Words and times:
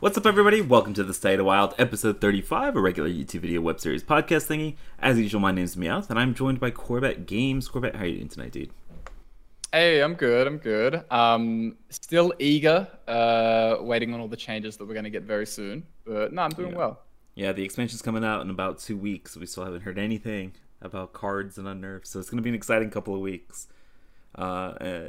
What's 0.00 0.16
up, 0.16 0.26
everybody? 0.26 0.60
Welcome 0.60 0.94
to 0.94 1.02
the 1.02 1.12
State 1.12 1.34
of 1.34 1.38
the 1.38 1.44
Wild, 1.44 1.74
episode 1.76 2.20
35, 2.20 2.76
a 2.76 2.80
regular 2.80 3.08
YouTube 3.08 3.40
video 3.40 3.60
web 3.60 3.80
series 3.80 4.04
podcast 4.04 4.46
thingy. 4.46 4.76
As 5.00 5.18
usual, 5.18 5.40
my 5.40 5.50
name's 5.50 5.74
Meowth, 5.74 6.08
and 6.08 6.18
I'm 6.18 6.34
joined 6.34 6.60
by 6.60 6.70
Corbett 6.70 7.26
Games. 7.26 7.68
Corbett, 7.68 7.96
how 7.96 8.04
are 8.04 8.06
you 8.06 8.16
doing 8.16 8.28
tonight, 8.28 8.52
dude? 8.52 8.70
Hey, 9.72 10.00
I'm 10.00 10.14
good. 10.14 10.46
I'm 10.46 10.58
good. 10.58 11.02
Um, 11.10 11.76
still 11.90 12.32
eager, 12.38 12.86
uh, 13.08 13.78
waiting 13.80 14.14
on 14.14 14.20
all 14.20 14.28
the 14.28 14.36
changes 14.36 14.76
that 14.76 14.86
we're 14.86 14.94
going 14.94 15.04
to 15.04 15.10
get 15.10 15.24
very 15.24 15.46
soon. 15.46 15.84
But 16.06 16.32
no, 16.32 16.42
I'm 16.42 16.50
doing 16.50 16.70
Yeah. 16.72 16.76
well. 16.78 17.00
Yeah, 17.34 17.52
the 17.52 17.64
expansion's 17.64 18.02
coming 18.02 18.24
out 18.24 18.40
in 18.42 18.50
about 18.50 18.78
two 18.78 18.96
weeks. 18.96 19.36
We 19.36 19.46
still 19.46 19.64
haven't 19.64 19.80
heard 19.82 19.98
anything 19.98 20.52
about 20.80 21.12
cards 21.12 21.58
and 21.58 21.66
unnerfs, 21.66 22.06
so 22.10 22.20
it's 22.20 22.30
going 22.30 22.38
to 22.38 22.42
be 22.42 22.50
an 22.50 22.54
exciting 22.54 22.90
couple 22.90 23.14
of 23.14 23.20
weeks. 23.20 23.66
Uh, 24.36 24.40
uh, 24.42 25.08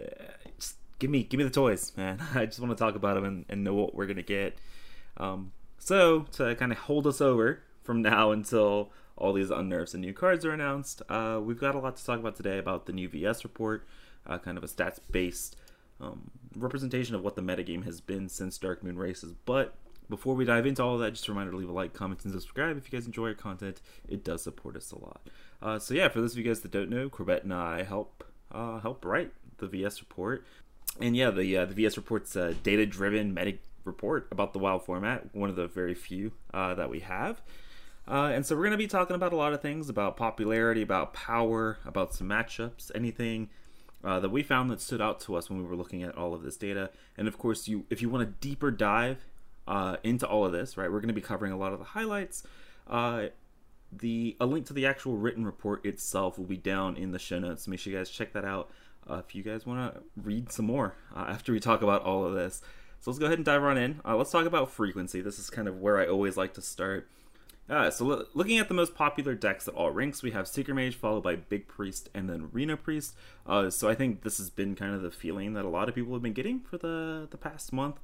just 0.59 0.75
give 0.97 1.11
me, 1.11 1.23
give 1.23 1.37
me 1.37 1.43
the 1.43 1.49
toys, 1.51 1.91
man. 1.95 2.19
I 2.33 2.47
just 2.47 2.59
want 2.59 2.75
to 2.75 2.83
talk 2.83 2.95
about 2.95 3.13
them 3.15 3.23
and, 3.25 3.45
and 3.49 3.63
know 3.63 3.75
what 3.75 3.93
we're 3.93 4.07
going 4.07 4.17
to 4.17 4.23
get. 4.23 4.57
Um, 5.19 5.51
so 5.77 6.21
to 6.33 6.55
kind 6.55 6.71
of 6.71 6.77
hold 6.79 7.07
us 7.07 7.21
over 7.21 7.63
from 7.83 8.01
now 8.01 8.31
until 8.31 8.91
all 9.17 9.33
these 9.33 9.49
unnerfs 9.49 9.93
and 9.93 10.01
new 10.01 10.13
cards 10.13 10.45
are 10.45 10.51
announced, 10.51 11.01
uh, 11.09 11.39
we've 11.41 11.59
got 11.59 11.75
a 11.75 11.79
lot 11.79 11.97
to 11.97 12.05
talk 12.05 12.19
about 12.19 12.35
today 12.35 12.57
about 12.57 12.85
the 12.85 12.93
new 12.93 13.09
VS 13.09 13.43
report, 13.43 13.87
uh, 14.25 14.37
kind 14.37 14.57
of 14.57 14.63
a 14.63 14.67
stats-based 14.67 15.55
um, 16.01 16.31
representation 16.55 17.15
of 17.15 17.23
what 17.23 17.35
the 17.35 17.41
metagame 17.41 17.83
has 17.85 18.01
been 18.01 18.29
since 18.29 18.57
Darkmoon 18.57 18.97
Races. 18.97 19.33
But 19.45 19.75
before 20.09 20.35
we 20.35 20.45
dive 20.45 20.65
into 20.65 20.83
all 20.83 20.95
of 20.95 21.01
that, 21.01 21.11
just 21.11 21.27
a 21.27 21.31
reminder 21.31 21.51
to 21.51 21.57
leave 21.57 21.69
a 21.69 21.73
like, 21.73 21.93
comment, 21.93 22.23
and 22.23 22.33
subscribe 22.33 22.77
if 22.77 22.91
you 22.91 22.97
guys 22.97 23.05
enjoy 23.05 23.27
our 23.27 23.33
content. 23.33 23.81
It 24.07 24.23
does 24.23 24.43
support 24.43 24.75
us 24.75 24.91
a 24.91 24.97
lot. 24.97 25.21
Uh, 25.61 25.79
so 25.79 25.93
yeah, 25.93 26.07
for 26.07 26.21
those 26.21 26.33
of 26.33 26.37
you 26.37 26.43
guys 26.43 26.61
that 26.61 26.71
don't 26.71 26.89
know, 26.89 27.09
Corbett 27.09 27.43
and 27.43 27.53
I 27.53 27.83
help 27.83 28.23
uh, 28.51 28.79
help 28.79 29.05
write 29.05 29.31
the 29.57 29.67
VS 29.67 29.99
report. 29.99 30.45
And 30.99 31.15
yeah, 31.15 31.29
the 31.29 31.57
uh, 31.57 31.65
the 31.65 31.75
VS 31.75 31.97
report's 31.97 32.35
a 32.35 32.53
data-driven 32.55 33.33
meta 33.33 33.57
report 33.83 34.27
about 34.31 34.53
the 34.53 34.59
Wild 34.59 34.83
format, 34.83 35.33
one 35.35 35.49
of 35.49 35.55
the 35.55 35.67
very 35.67 35.93
few 35.93 36.31
uh, 36.53 36.75
that 36.75 36.89
we 36.89 36.99
have. 37.01 37.41
Uh, 38.07 38.31
and 38.33 38.45
so 38.45 38.55
we're 38.55 38.63
going 38.63 38.71
to 38.71 38.77
be 38.77 38.87
talking 38.87 39.15
about 39.15 39.33
a 39.33 39.35
lot 39.35 39.53
of 39.53 39.61
things 39.61 39.87
about 39.87 40.17
popularity, 40.17 40.81
about 40.81 41.13
power, 41.13 41.77
about 41.85 42.13
some 42.13 42.27
matchups, 42.27 42.89
anything 42.95 43.49
uh, 44.03 44.19
that 44.19 44.29
we 44.29 44.41
found 44.41 44.71
that 44.71 44.81
stood 44.81 45.01
out 45.01 45.19
to 45.19 45.35
us 45.35 45.49
when 45.49 45.59
we 45.59 45.65
were 45.65 45.75
looking 45.75 46.01
at 46.03 46.17
all 46.17 46.33
of 46.33 46.41
this 46.41 46.57
data. 46.57 46.89
And 47.17 47.27
of 47.27 47.37
course, 47.37 47.67
you 47.67 47.85
if 47.89 48.01
you 48.01 48.09
want 48.09 48.23
a 48.23 48.31
deeper 48.31 48.71
dive 48.71 49.25
uh, 49.67 49.97
into 50.03 50.27
all 50.27 50.45
of 50.45 50.51
this, 50.51 50.75
right, 50.77 50.91
we're 50.91 51.01
going 51.01 51.09
to 51.09 51.13
be 51.13 51.21
covering 51.21 51.51
a 51.51 51.57
lot 51.57 51.73
of 51.73 51.79
the 51.79 51.85
highlights. 51.85 52.43
Uh, 52.87 53.27
the 53.91 54.35
a 54.39 54.45
link 54.45 54.65
to 54.67 54.73
the 54.73 54.85
actual 54.85 55.17
written 55.17 55.45
report 55.45 55.85
itself 55.85 56.37
will 56.37 56.45
be 56.45 56.57
down 56.57 56.95
in 56.95 57.11
the 57.11 57.19
show 57.19 57.39
notes. 57.39 57.67
Make 57.67 57.79
sure 57.79 57.93
you 57.93 57.99
guys 57.99 58.09
check 58.09 58.33
that 58.33 58.45
out 58.45 58.71
uh, 59.07 59.21
if 59.25 59.35
you 59.35 59.43
guys 59.43 59.65
want 59.65 59.93
to 59.93 60.01
read 60.15 60.51
some 60.51 60.65
more 60.65 60.95
after 61.15 61.51
we 61.51 61.59
talk 61.59 61.81
about 61.81 62.03
all 62.03 62.25
of 62.25 62.33
this. 62.33 62.61
So 62.99 63.11
let's 63.11 63.19
go 63.19 63.27
ahead 63.27 63.37
and 63.37 63.45
dive 63.45 63.63
on 63.63 63.77
in. 63.77 64.01
Uh, 64.05 64.15
let's 64.15 64.31
talk 64.31 64.45
about 64.45 64.71
frequency. 64.71 65.21
This 65.21 65.39
is 65.39 65.49
kind 65.49 65.67
of 65.67 65.79
where 65.79 65.99
I 65.99 66.07
always 66.07 66.35
like 66.35 66.53
to 66.55 66.61
start. 66.61 67.07
Uh, 67.69 67.89
so 67.91 68.03
lo- 68.03 68.25
looking 68.33 68.57
at 68.57 68.67
the 68.67 68.73
most 68.73 68.95
popular 68.95 69.35
decks 69.35 69.67
at 69.67 69.73
all 69.75 69.91
ranks, 69.91 70.23
we 70.23 70.31
have 70.31 70.47
Secret 70.47 70.73
Mage 70.73 70.95
followed 70.95 71.21
by 71.21 71.35
Big 71.35 71.67
Priest 71.67 72.09
and 72.13 72.27
then 72.27 72.49
Reno 72.51 72.75
Priest. 72.75 73.15
Uh, 73.45 73.69
so 73.69 73.87
I 73.87 73.95
think 73.95 74.23
this 74.23 74.37
has 74.39 74.49
been 74.49 74.75
kind 74.75 74.93
of 74.93 75.01
the 75.01 75.11
feeling 75.11 75.53
that 75.53 75.65
a 75.65 75.69
lot 75.69 75.87
of 75.87 75.95
people 75.95 76.13
have 76.13 76.23
been 76.23 76.33
getting 76.33 76.59
for 76.59 76.77
the 76.77 77.27
the 77.29 77.37
past 77.37 77.71
month. 77.71 77.99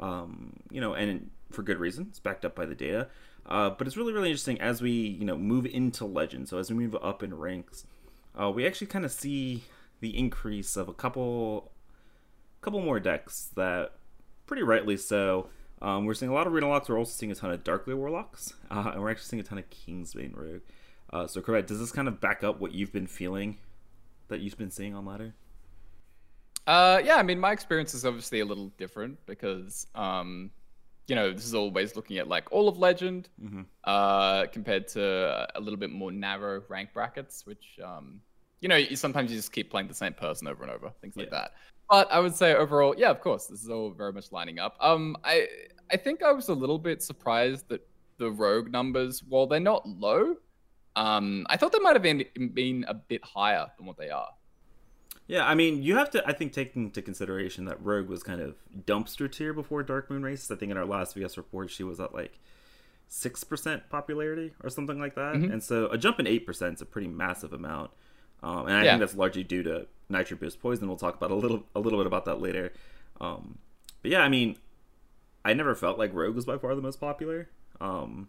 Um, 0.00 0.54
you 0.70 0.80
know, 0.80 0.94
and 0.94 1.30
for 1.50 1.62
good 1.62 1.78
reason. 1.78 2.06
It's 2.08 2.18
backed 2.18 2.44
up 2.44 2.54
by 2.54 2.64
the 2.64 2.74
data. 2.74 3.08
Uh, 3.46 3.70
but 3.70 3.86
it's 3.86 3.96
really 3.96 4.12
really 4.12 4.28
interesting 4.28 4.60
as 4.60 4.80
we 4.80 4.90
you 4.90 5.24
know 5.24 5.36
move 5.36 5.66
into 5.66 6.04
Legend. 6.06 6.48
So 6.48 6.58
as 6.58 6.70
we 6.70 6.76
move 6.76 6.96
up 7.02 7.22
in 7.22 7.34
ranks, 7.34 7.84
uh, 8.40 8.50
we 8.50 8.66
actually 8.66 8.86
kind 8.86 9.04
of 9.04 9.12
see 9.12 9.64
the 10.00 10.16
increase 10.16 10.76
of 10.76 10.88
a 10.88 10.94
couple 10.94 11.72
couple 12.62 12.80
more 12.80 13.00
decks 13.00 13.50
that 13.56 13.92
pretty 14.50 14.64
rightly 14.64 14.96
so. 14.96 15.48
Um, 15.80 16.06
we're 16.06 16.14
seeing 16.14 16.28
a 16.28 16.34
lot 16.34 16.48
of 16.48 16.52
Reno 16.52 16.68
Locks. 16.68 16.88
We're 16.88 16.98
also 16.98 17.12
seeing 17.12 17.30
a 17.30 17.36
ton 17.36 17.52
of 17.52 17.62
Darkglare 17.62 17.94
Warlocks, 17.96 18.52
uh, 18.70 18.90
and 18.92 19.00
we're 19.00 19.12
actually 19.12 19.26
seeing 19.28 19.40
a 19.40 19.44
ton 19.44 19.58
of 19.58 19.64
Kingsbane 19.70 20.36
Rogue. 20.36 20.62
Uh, 21.12 21.28
so, 21.28 21.40
Corbett. 21.40 21.68
Does 21.68 21.78
this 21.78 21.92
kind 21.92 22.08
of 22.08 22.20
back 22.20 22.42
up 22.42 22.58
what 22.60 22.72
you've 22.72 22.92
been 22.92 23.06
feeling 23.06 23.58
that 24.26 24.40
you've 24.40 24.58
been 24.58 24.72
seeing 24.72 24.92
on 24.92 25.04
ladder? 25.06 25.34
Uh, 26.66 27.00
yeah, 27.04 27.14
I 27.16 27.22
mean, 27.22 27.38
my 27.38 27.52
experience 27.52 27.94
is 27.94 28.04
obviously 28.04 28.40
a 28.40 28.44
little 28.44 28.68
different 28.76 29.24
because, 29.26 29.86
um, 29.94 30.50
you 31.06 31.14
know, 31.14 31.32
this 31.32 31.44
is 31.44 31.54
always 31.54 31.94
looking 31.94 32.18
at 32.18 32.26
like 32.26 32.50
all 32.52 32.68
of 32.68 32.76
Legend 32.78 33.28
Mhm. 33.42 33.66
uh, 33.84 34.46
compared 34.46 34.88
to 34.88 35.48
a 35.54 35.60
little 35.60 35.78
bit 35.78 35.90
more 35.90 36.10
narrow 36.12 36.62
rank 36.68 36.92
brackets, 36.92 37.46
which, 37.46 37.78
um, 37.84 38.20
you 38.60 38.68
know, 38.68 38.80
sometimes 38.94 39.30
you 39.30 39.36
just 39.38 39.52
keep 39.52 39.70
playing 39.70 39.86
the 39.88 39.94
same 39.94 40.12
person 40.12 40.46
over 40.48 40.62
and 40.64 40.72
over, 40.72 40.90
things 41.00 41.16
like 41.16 41.26
Yeah. 41.26 41.38
that. 41.38 41.54
But 41.90 42.10
I 42.12 42.20
would 42.20 42.34
say 42.34 42.54
overall, 42.54 42.94
yeah, 42.96 43.10
of 43.10 43.20
course, 43.20 43.46
this 43.46 43.62
is 43.62 43.68
all 43.68 43.90
very 43.90 44.12
much 44.12 44.30
lining 44.32 44.58
up. 44.60 44.76
Um, 44.80 45.16
I 45.24 45.48
I 45.92 45.96
think 45.96 46.22
I 46.22 46.32
was 46.32 46.48
a 46.48 46.54
little 46.54 46.78
bit 46.78 47.02
surprised 47.02 47.68
that 47.68 47.86
the 48.18 48.30
rogue 48.30 48.70
numbers, 48.70 49.24
while 49.24 49.46
they're 49.46 49.58
not 49.58 49.88
low, 49.88 50.36
um, 50.94 51.46
I 51.50 51.56
thought 51.56 51.72
they 51.72 51.80
might 51.80 51.94
have 51.96 52.02
been 52.02 52.24
been 52.54 52.84
a 52.88 52.94
bit 52.94 53.24
higher 53.24 53.66
than 53.76 53.86
what 53.86 53.96
they 53.98 54.10
are. 54.10 54.28
Yeah, 55.26 55.46
I 55.46 55.54
mean, 55.54 55.82
you 55.82 55.94
have 55.96 56.10
to, 56.10 56.26
I 56.26 56.32
think, 56.32 56.52
take 56.52 56.74
into 56.74 57.00
consideration 57.02 57.64
that 57.66 57.80
Rogue 57.84 58.08
was 58.08 58.22
kind 58.24 58.40
of 58.40 58.56
dumpster 58.84 59.30
tier 59.30 59.52
before 59.52 59.84
Darkmoon 59.84 60.24
Races. 60.24 60.50
I 60.50 60.56
think 60.56 60.72
in 60.72 60.76
our 60.76 60.84
last 60.84 61.14
VS 61.14 61.36
report, 61.36 61.70
she 61.70 61.84
was 61.84 62.00
at 62.00 62.12
like 62.12 62.40
6% 63.08 63.82
popularity 63.90 64.54
or 64.64 64.70
something 64.70 64.98
like 64.98 65.14
that. 65.14 65.36
Mhm. 65.36 65.52
And 65.52 65.62
so 65.62 65.86
a 65.86 65.96
jump 65.98 66.18
in 66.18 66.26
8% 66.26 66.74
is 66.74 66.82
a 66.82 66.86
pretty 66.86 67.06
massive 67.06 67.52
amount. 67.52 67.92
Um, 68.42 68.66
and 68.66 68.74
I 68.76 68.84
Yeah. 68.84 68.90
think 68.92 69.00
that's 69.00 69.14
largely 69.16 69.44
due 69.44 69.62
to 69.64 69.86
Nitro 70.08 70.36
Boost 70.36 70.60
Poison. 70.60 70.88
We'll 70.88 70.96
talk 70.96 71.16
about 71.16 71.30
a 71.30 71.34
little 71.34 71.64
a 71.74 71.80
little 71.80 71.98
bit 71.98 72.06
about 72.06 72.24
that 72.24 72.40
later. 72.40 72.72
Um, 73.20 73.58
but 74.02 74.10
yeah, 74.10 74.20
I 74.22 74.28
mean, 74.28 74.56
I 75.44 75.52
never 75.54 75.74
felt 75.74 75.98
like 75.98 76.12
Rogue 76.14 76.34
was 76.34 76.44
by 76.46 76.56
far 76.58 76.74
the 76.74 76.82
most 76.82 77.00
popular. 77.00 77.48
Um, 77.80 78.28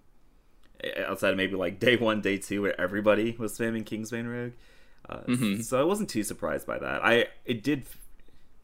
outside 1.06 1.32
of 1.32 1.38
maybe 1.38 1.56
like 1.56 1.80
day 1.80 1.96
one, 1.96 2.22
day 2.22 2.38
two, 2.38 2.62
where 2.64 2.80
everybody 2.80 3.36
was 3.38 3.58
spamming 3.58 3.84
Kingsbane 3.84 4.30
Rogue. 4.32 4.54
Uh, 5.10 5.22
Mhm. 5.28 5.64
So 5.64 5.80
I 5.80 5.84
wasn't 5.84 6.10
too 6.10 6.24
surprised 6.24 6.66
by 6.68 6.78
that. 6.80 7.04
I 7.04 7.28
it 7.46 7.64
did. 7.64 7.86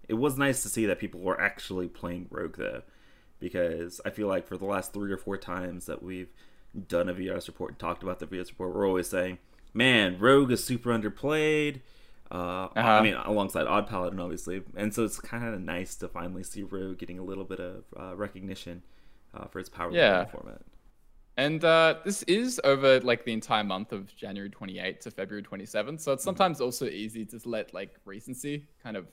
It 0.08 0.14
was 0.16 0.38
nice 0.38 0.64
to 0.64 0.70
see 0.70 0.86
that 0.86 1.00
people 1.00 1.20
were 1.20 1.40
actually 1.40 1.88
playing 1.88 2.28
Rogue 2.30 2.56
though, 2.58 2.82
because 3.40 4.00
I 4.06 4.10
feel 4.10 4.28
like 4.28 4.48
for 4.48 4.58
the 4.58 4.66
last 4.66 4.94
three 4.94 5.12
or 5.12 5.18
four 5.18 5.38
times 5.38 5.86
that 5.86 6.02
we've 6.02 6.30
done 6.88 7.10
a 7.10 7.14
VS 7.14 7.48
report 7.48 7.72
and 7.72 7.80
talked 7.80 8.04
about 8.04 8.20
the 8.20 8.26
VS 8.26 8.52
report, 8.52 8.74
we're 8.76 8.88
always 8.88 9.08
saying, 9.08 9.40
"Man, 9.78 10.20
Rogue 10.20 10.52
is 10.52 10.64
super 10.64 10.90
underplayed." 10.90 11.82
Uh, 12.30 12.68
I 12.76 12.80
Uh-huh. 12.80 13.04
mean, 13.04 13.14
alongside 13.14 13.68
Odd 13.68 13.88
Paladin, 13.88 14.20
obviously, 14.20 14.62
and 14.76 14.94
so 14.94 15.06
it's 15.06 15.20
kind 15.20 15.46
of 15.54 15.62
nice 15.62 15.96
to 15.98 16.10
finally 16.10 16.44
see 16.44 16.64
Rogue 16.64 16.98
getting 16.98 17.20
a 17.20 17.24
little 17.24 17.46
bit 17.46 17.60
of 17.62 17.86
uh, 17.96 18.16
recognition 18.18 18.84
uh, 19.34 19.46
for 19.48 19.60
its 19.60 19.70
power 19.70 19.92
Yeah. 19.94 20.26
format. 20.26 20.62
And 21.38 21.64
uh, 21.64 22.00
this 22.04 22.24
is 22.24 22.60
over 22.64 23.00
like 23.02 23.24
the 23.24 23.32
entire 23.32 23.64
month 23.64 23.92
of 23.94 24.14
January 24.16 24.50
28th 24.50 25.02
to 25.02 25.12
February 25.12 25.44
27th. 25.44 26.02
So 26.02 26.12
it's 26.12 26.22
Mm-hmm. 26.22 26.30
sometimes 26.30 26.60
also 26.62 26.86
easy 26.88 27.26
to 27.26 27.40
let 27.46 27.74
like 27.74 27.92
recency 28.06 28.68
kind 28.82 28.98
of, 28.98 29.06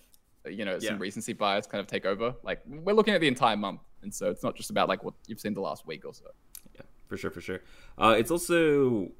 you 0.46 0.64
know, 0.64 0.78
some 0.78 0.96
Yeah. 0.96 1.02
recency 1.02 1.34
bias 1.34 1.66
kind 1.66 1.80
of 1.80 1.86
take 1.86 2.06
over. 2.06 2.34
Like 2.42 2.62
we're 2.66 2.94
looking 2.94 3.14
at 3.14 3.20
the 3.20 3.28
entire 3.28 3.56
month. 3.58 3.82
And 4.02 4.12
so 4.12 4.30
it's 4.30 4.42
not 4.42 4.56
just 4.56 4.70
about 4.70 4.88
like 4.88 5.04
what 5.04 5.14
you've 5.26 5.38
seen 5.40 5.52
the 5.54 5.60
last 5.60 5.86
week 5.86 6.04
or 6.06 6.14
so. 6.14 6.24
Yeah, 6.74 6.82
for 7.08 7.16
sure, 7.18 7.30
for 7.30 7.42
sure. 7.42 7.60
Uh, 7.98 8.16
it's 8.18 8.30
also 8.30 9.10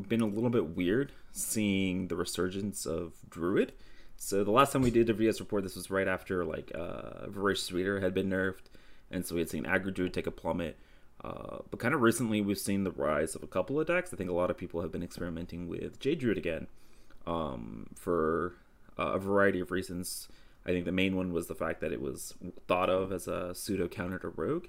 been 0.00 0.20
a 0.20 0.26
little 0.26 0.50
bit 0.50 0.76
weird 0.76 1.12
seeing 1.32 2.08
the 2.08 2.16
resurgence 2.16 2.86
of 2.86 3.12
Druid. 3.28 3.72
So 4.16 4.44
the 4.44 4.50
last 4.50 4.72
time 4.72 4.82
we 4.82 4.90
did 4.90 5.10
a 5.10 5.14
VS 5.14 5.40
report, 5.40 5.64
this 5.64 5.74
was 5.74 5.90
right 5.90 6.06
after 6.06 6.44
like 6.44 6.70
uh, 6.74 7.28
Voracious 7.28 7.72
Reader 7.72 8.00
had 8.00 8.14
been 8.14 8.30
nerfed, 8.30 8.70
and 9.10 9.26
so 9.26 9.34
we 9.34 9.40
had 9.40 9.50
seen 9.50 9.64
Aggro 9.64 9.92
Druid 9.92 10.14
take 10.14 10.26
a 10.26 10.30
plummet. 10.30 10.76
Uh, 11.24 11.58
but 11.70 11.78
kind 11.78 11.94
of 11.94 12.02
recently, 12.02 12.40
we've 12.40 12.58
seen 12.58 12.84
the 12.84 12.90
rise 12.90 13.34
of 13.34 13.42
a 13.42 13.46
couple 13.46 13.80
of 13.80 13.86
decks. 13.86 14.12
I 14.12 14.16
think 14.16 14.30
a 14.30 14.34
lot 14.34 14.50
of 14.50 14.56
people 14.56 14.80
have 14.80 14.92
been 14.92 15.02
experimenting 15.02 15.68
with 15.68 16.00
Jade 16.00 16.18
Druid 16.18 16.38
again 16.38 16.66
um, 17.26 17.88
for 17.94 18.54
uh, 18.98 19.12
a 19.12 19.18
variety 19.18 19.60
of 19.60 19.70
reasons. 19.70 20.28
I 20.64 20.70
think 20.70 20.84
the 20.84 20.92
main 20.92 21.16
one 21.16 21.32
was 21.32 21.46
the 21.48 21.54
fact 21.54 21.80
that 21.80 21.92
it 21.92 22.00
was 22.00 22.34
thought 22.68 22.90
of 22.90 23.12
as 23.12 23.26
a 23.26 23.54
pseudo 23.54 23.88
counter 23.88 24.18
to 24.20 24.28
Rogue 24.28 24.66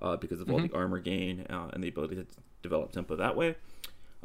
uh, 0.00 0.16
because 0.16 0.40
of 0.40 0.50
all 0.50 0.58
the 0.60 0.74
armor 0.74 0.98
gain 0.98 1.46
uh, 1.48 1.70
and 1.72 1.82
the 1.82 1.88
ability 1.88 2.16
to 2.16 2.26
develop 2.62 2.92
tempo 2.92 3.16
that 3.16 3.36
way. 3.36 3.56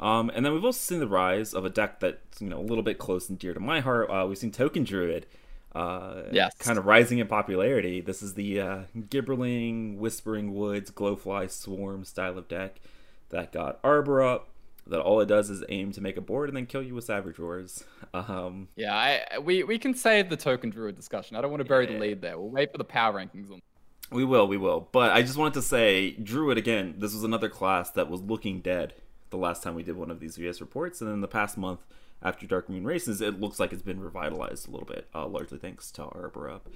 Um, 0.00 0.30
and 0.34 0.44
then 0.44 0.52
we've 0.54 0.64
also 0.64 0.78
seen 0.78 0.98
the 1.00 1.06
rise 1.08 1.52
of 1.54 1.64
a 1.64 1.70
deck 1.70 2.00
that's 2.00 2.40
you 2.40 2.48
know 2.48 2.58
a 2.58 2.62
little 2.62 2.82
bit 2.84 2.98
close 2.98 3.28
and 3.28 3.38
dear 3.38 3.54
to 3.54 3.60
my 3.60 3.80
heart. 3.80 4.08
Uh, 4.10 4.26
we've 4.26 4.38
seen 4.38 4.50
Token 4.50 4.82
Druid, 4.84 5.26
uh, 5.74 6.22
Yes. 6.32 6.54
kind 6.58 6.78
of 6.78 6.86
rising 6.86 7.18
in 7.18 7.26
popularity. 7.26 8.00
This 8.00 8.22
is 8.22 8.34
the 8.34 8.60
uh, 8.60 8.78
Gibberling, 8.98 9.98
Whispering 9.98 10.54
Woods, 10.54 10.90
Glowfly 10.90 11.50
Swarm 11.50 12.04
style 12.04 12.38
of 12.38 12.48
deck 12.48 12.80
that 13.28 13.52
got 13.52 13.78
Arbor 13.84 14.22
up. 14.22 14.48
That 14.86 15.00
all 15.00 15.20
it 15.20 15.26
does 15.26 15.50
is 15.50 15.62
aim 15.68 15.92
to 15.92 16.00
make 16.00 16.16
a 16.16 16.20
board 16.20 16.48
and 16.48 16.56
then 16.56 16.66
kill 16.66 16.82
you 16.82 16.94
with 16.94 17.04
Savage 17.04 17.38
Roars. 17.38 17.84
Um, 18.14 18.66
Yeah, 18.74 18.92
I 18.96 19.38
we, 19.38 19.62
we 19.62 19.78
can 19.78 19.94
save 19.94 20.30
the 20.30 20.36
token 20.36 20.70
druid 20.70 20.96
discussion. 20.96 21.36
I 21.36 21.40
don't 21.42 21.50
want 21.52 21.60
to 21.62 21.68
bury 21.68 21.86
Yeah. 21.86 21.92
the 21.92 21.98
lead 22.00 22.22
there. 22.22 22.36
We'll 22.38 22.48
wait 22.50 22.72
for 22.72 22.78
the 22.78 22.82
power 22.84 23.12
rankings 23.12 23.52
on. 23.52 23.60
We 24.10 24.24
will, 24.24 24.48
we 24.48 24.56
will. 24.56 24.88
But 24.90 25.12
I 25.12 25.22
just 25.22 25.36
wanted 25.36 25.54
to 25.54 25.62
say, 25.62 26.12
Druid 26.12 26.58
again. 26.58 26.94
This 26.98 27.14
was 27.14 27.22
another 27.22 27.48
class 27.48 27.90
that 27.92 28.10
was 28.10 28.20
looking 28.22 28.60
dead 28.62 28.94
the 29.30 29.36
last 29.36 29.62
time 29.62 29.74
we 29.74 29.82
did 29.82 29.96
one 29.96 30.10
of 30.10 30.20
these 30.20 30.36
VS 30.36 30.60
reports, 30.60 31.00
and 31.00 31.10
then 31.10 31.20
the 31.20 31.28
past 31.28 31.56
month 31.56 31.80
after 32.22 32.46
Darkmoon 32.46 32.84
Races, 32.84 33.20
it 33.20 33.40
looks 33.40 33.58
like 33.58 33.72
it's 33.72 33.82
been 33.82 34.00
revitalized 34.00 34.68
a 34.68 34.70
little 34.70 34.86
bit, 34.86 35.08
uh, 35.14 35.26
largely 35.26 35.58
thanks 35.58 35.90
to 35.92 36.04
Arbor 36.04 36.50
Up. 36.50 36.68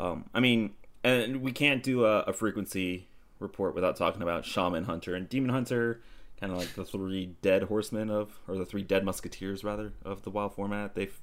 Um, 0.00 0.26
I 0.34 0.40
mean, 0.40 0.74
and 1.04 1.42
we 1.42 1.52
can't 1.52 1.82
do 1.82 2.04
a, 2.04 2.20
a 2.20 2.32
frequency 2.32 3.08
report 3.38 3.74
without 3.74 3.96
talking 3.96 4.22
about 4.22 4.44
Shaman 4.44 4.84
Hunter 4.84 5.14
and 5.14 5.28
Demon 5.28 5.50
Hunter, 5.50 6.00
kind 6.40 6.52
of 6.52 6.58
like 6.58 6.74
the 6.74 6.84
three 6.84 7.34
dead 7.42 7.64
horsemen 7.64 8.10
of, 8.10 8.38
or 8.48 8.56
the 8.56 8.64
three 8.64 8.82
dead 8.82 9.04
musketeers 9.04 9.64
rather 9.64 9.92
of 10.04 10.22
the 10.22 10.30
Wild 10.30 10.54
format. 10.54 10.94
They've 10.94 11.18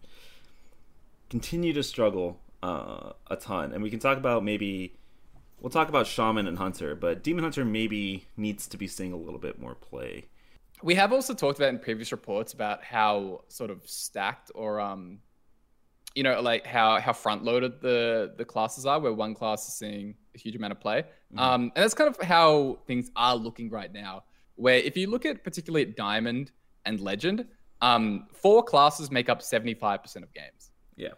continued 1.29 1.75
to 1.75 1.83
struggle 1.83 2.39
uh, 2.61 3.13
a 3.27 3.35
ton, 3.35 3.73
and 3.73 3.81
we 3.81 3.89
can 3.89 3.99
talk 3.99 4.17
about 4.17 4.43
maybe 4.43 4.95
we'll 5.59 5.69
talk 5.71 5.89
about 5.89 6.05
Shaman 6.05 6.45
and 6.45 6.57
Hunter, 6.57 6.93
but 6.93 7.23
Demon 7.23 7.43
Hunter 7.43 7.65
maybe 7.65 8.25
needs 8.37 8.67
to 8.67 8.77
be 8.77 8.87
seeing 8.87 9.13
a 9.13 9.17
little 9.17 9.39
bit 9.39 9.59
more 9.59 9.75
play. 9.75 10.25
We 10.83 10.95
have 10.95 11.13
also 11.13 11.33
talked 11.33 11.57
about 11.57 11.69
in 11.69 11.79
previous 11.79 12.11
reports 12.11 12.53
about 12.53 12.83
how 12.83 13.45
sort 13.47 13.71
of 13.71 13.87
stacked 13.87 14.51
or 14.53 14.79
um 14.79 15.19
you 16.15 16.21
know, 16.21 16.39
like 16.41 16.65
how 16.65 16.99
how 16.99 17.13
front 17.13 17.43
loaded 17.43 17.81
the 17.81 18.33
the 18.37 18.45
classes 18.45 18.85
are, 18.85 18.99
where 18.99 19.13
one 19.13 19.33
class 19.33 19.67
is 19.67 19.73
seeing 19.73 20.15
a 20.35 20.37
huge 20.37 20.55
amount 20.55 20.71
of 20.71 20.79
play, 20.79 21.01
mm-hmm. 21.01 21.39
um, 21.39 21.61
and 21.75 21.83
that's 21.83 21.93
kind 21.93 22.09
of 22.09 22.21
how 22.21 22.79
things 22.85 23.09
are 23.15 23.35
looking 23.35 23.69
right 23.69 23.91
now. 23.91 24.23
Where 24.55 24.77
if 24.77 24.95
you 24.95 25.09
look 25.09 25.25
at 25.25 25.43
particularly 25.43 25.83
at 25.83 25.95
Diamond 25.95 26.51
and 26.85 26.99
Legend, 26.99 27.47
um, 27.81 28.27
four 28.33 28.63
classes 28.63 29.09
make 29.09 29.27
up 29.27 29.41
seventy 29.41 29.73
five 29.73 30.03
percent 30.03 30.23
of 30.23 30.33
games. 30.33 30.71
Yeah, 30.95 31.13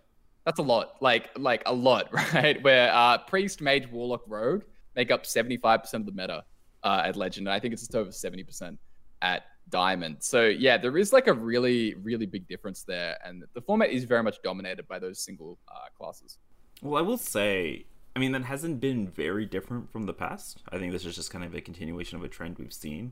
that's 0.45 0.59
a 0.59 0.63
lot. 0.63 0.95
Like 1.01 1.29
like 1.38 1.63
a 1.65 1.73
lot, 1.73 2.07
right? 2.33 2.62
Where 2.63 2.94
uh, 2.94 3.17
Priest, 3.19 3.62
Mage, 3.62 3.89
Warlock, 3.91 4.23
Rogue 4.27 4.63
make 4.95 5.12
up 5.12 5.25
seventy 5.25 5.57
five 5.57 5.81
percent 5.81 6.07
of 6.07 6.15
the 6.15 6.21
meta 6.21 6.45
uh, 6.83 7.01
at 7.03 7.17
Legend. 7.17 7.47
And 7.47 7.53
I 7.53 7.59
think 7.59 7.73
it's 7.73 7.81
just 7.81 7.95
over 7.95 8.13
seventy 8.13 8.44
percent 8.44 8.79
at 9.21 9.44
diamond. 9.80 10.16
So 10.22 10.39
yeah, 10.66 10.75
there 10.83 10.98
is 11.04 11.10
like 11.18 11.27
a 11.33 11.33
really, 11.51 11.80
really 12.10 12.27
big 12.36 12.48
difference 12.48 12.80
there, 12.83 13.13
and 13.25 13.44
the 13.57 13.62
format 13.62 13.89
is 13.98 14.04
very 14.13 14.24
much 14.27 14.38
dominated 14.50 14.86
by 14.88 15.00
those 15.00 15.18
single 15.27 15.57
uh, 15.68 15.89
classes. 15.98 16.38
Well, 16.81 16.98
I 17.01 17.04
will 17.10 17.18
say, 17.36 17.86
I 18.16 18.19
mean, 18.22 18.31
that 18.36 18.45
hasn't 18.45 18.80
been 18.80 19.01
very 19.07 19.45
different 19.45 19.92
from 19.92 20.04
the 20.06 20.13
past. 20.13 20.63
I 20.74 20.77
think 20.80 20.94
this 20.94 21.06
is 21.06 21.16
just 21.16 21.30
kind 21.33 21.44
of 21.44 21.54
a 21.54 21.62
continuation 21.69 22.18
of 22.18 22.24
a 22.24 22.30
trend 22.38 22.57
we've 22.57 22.80
seen 22.88 23.12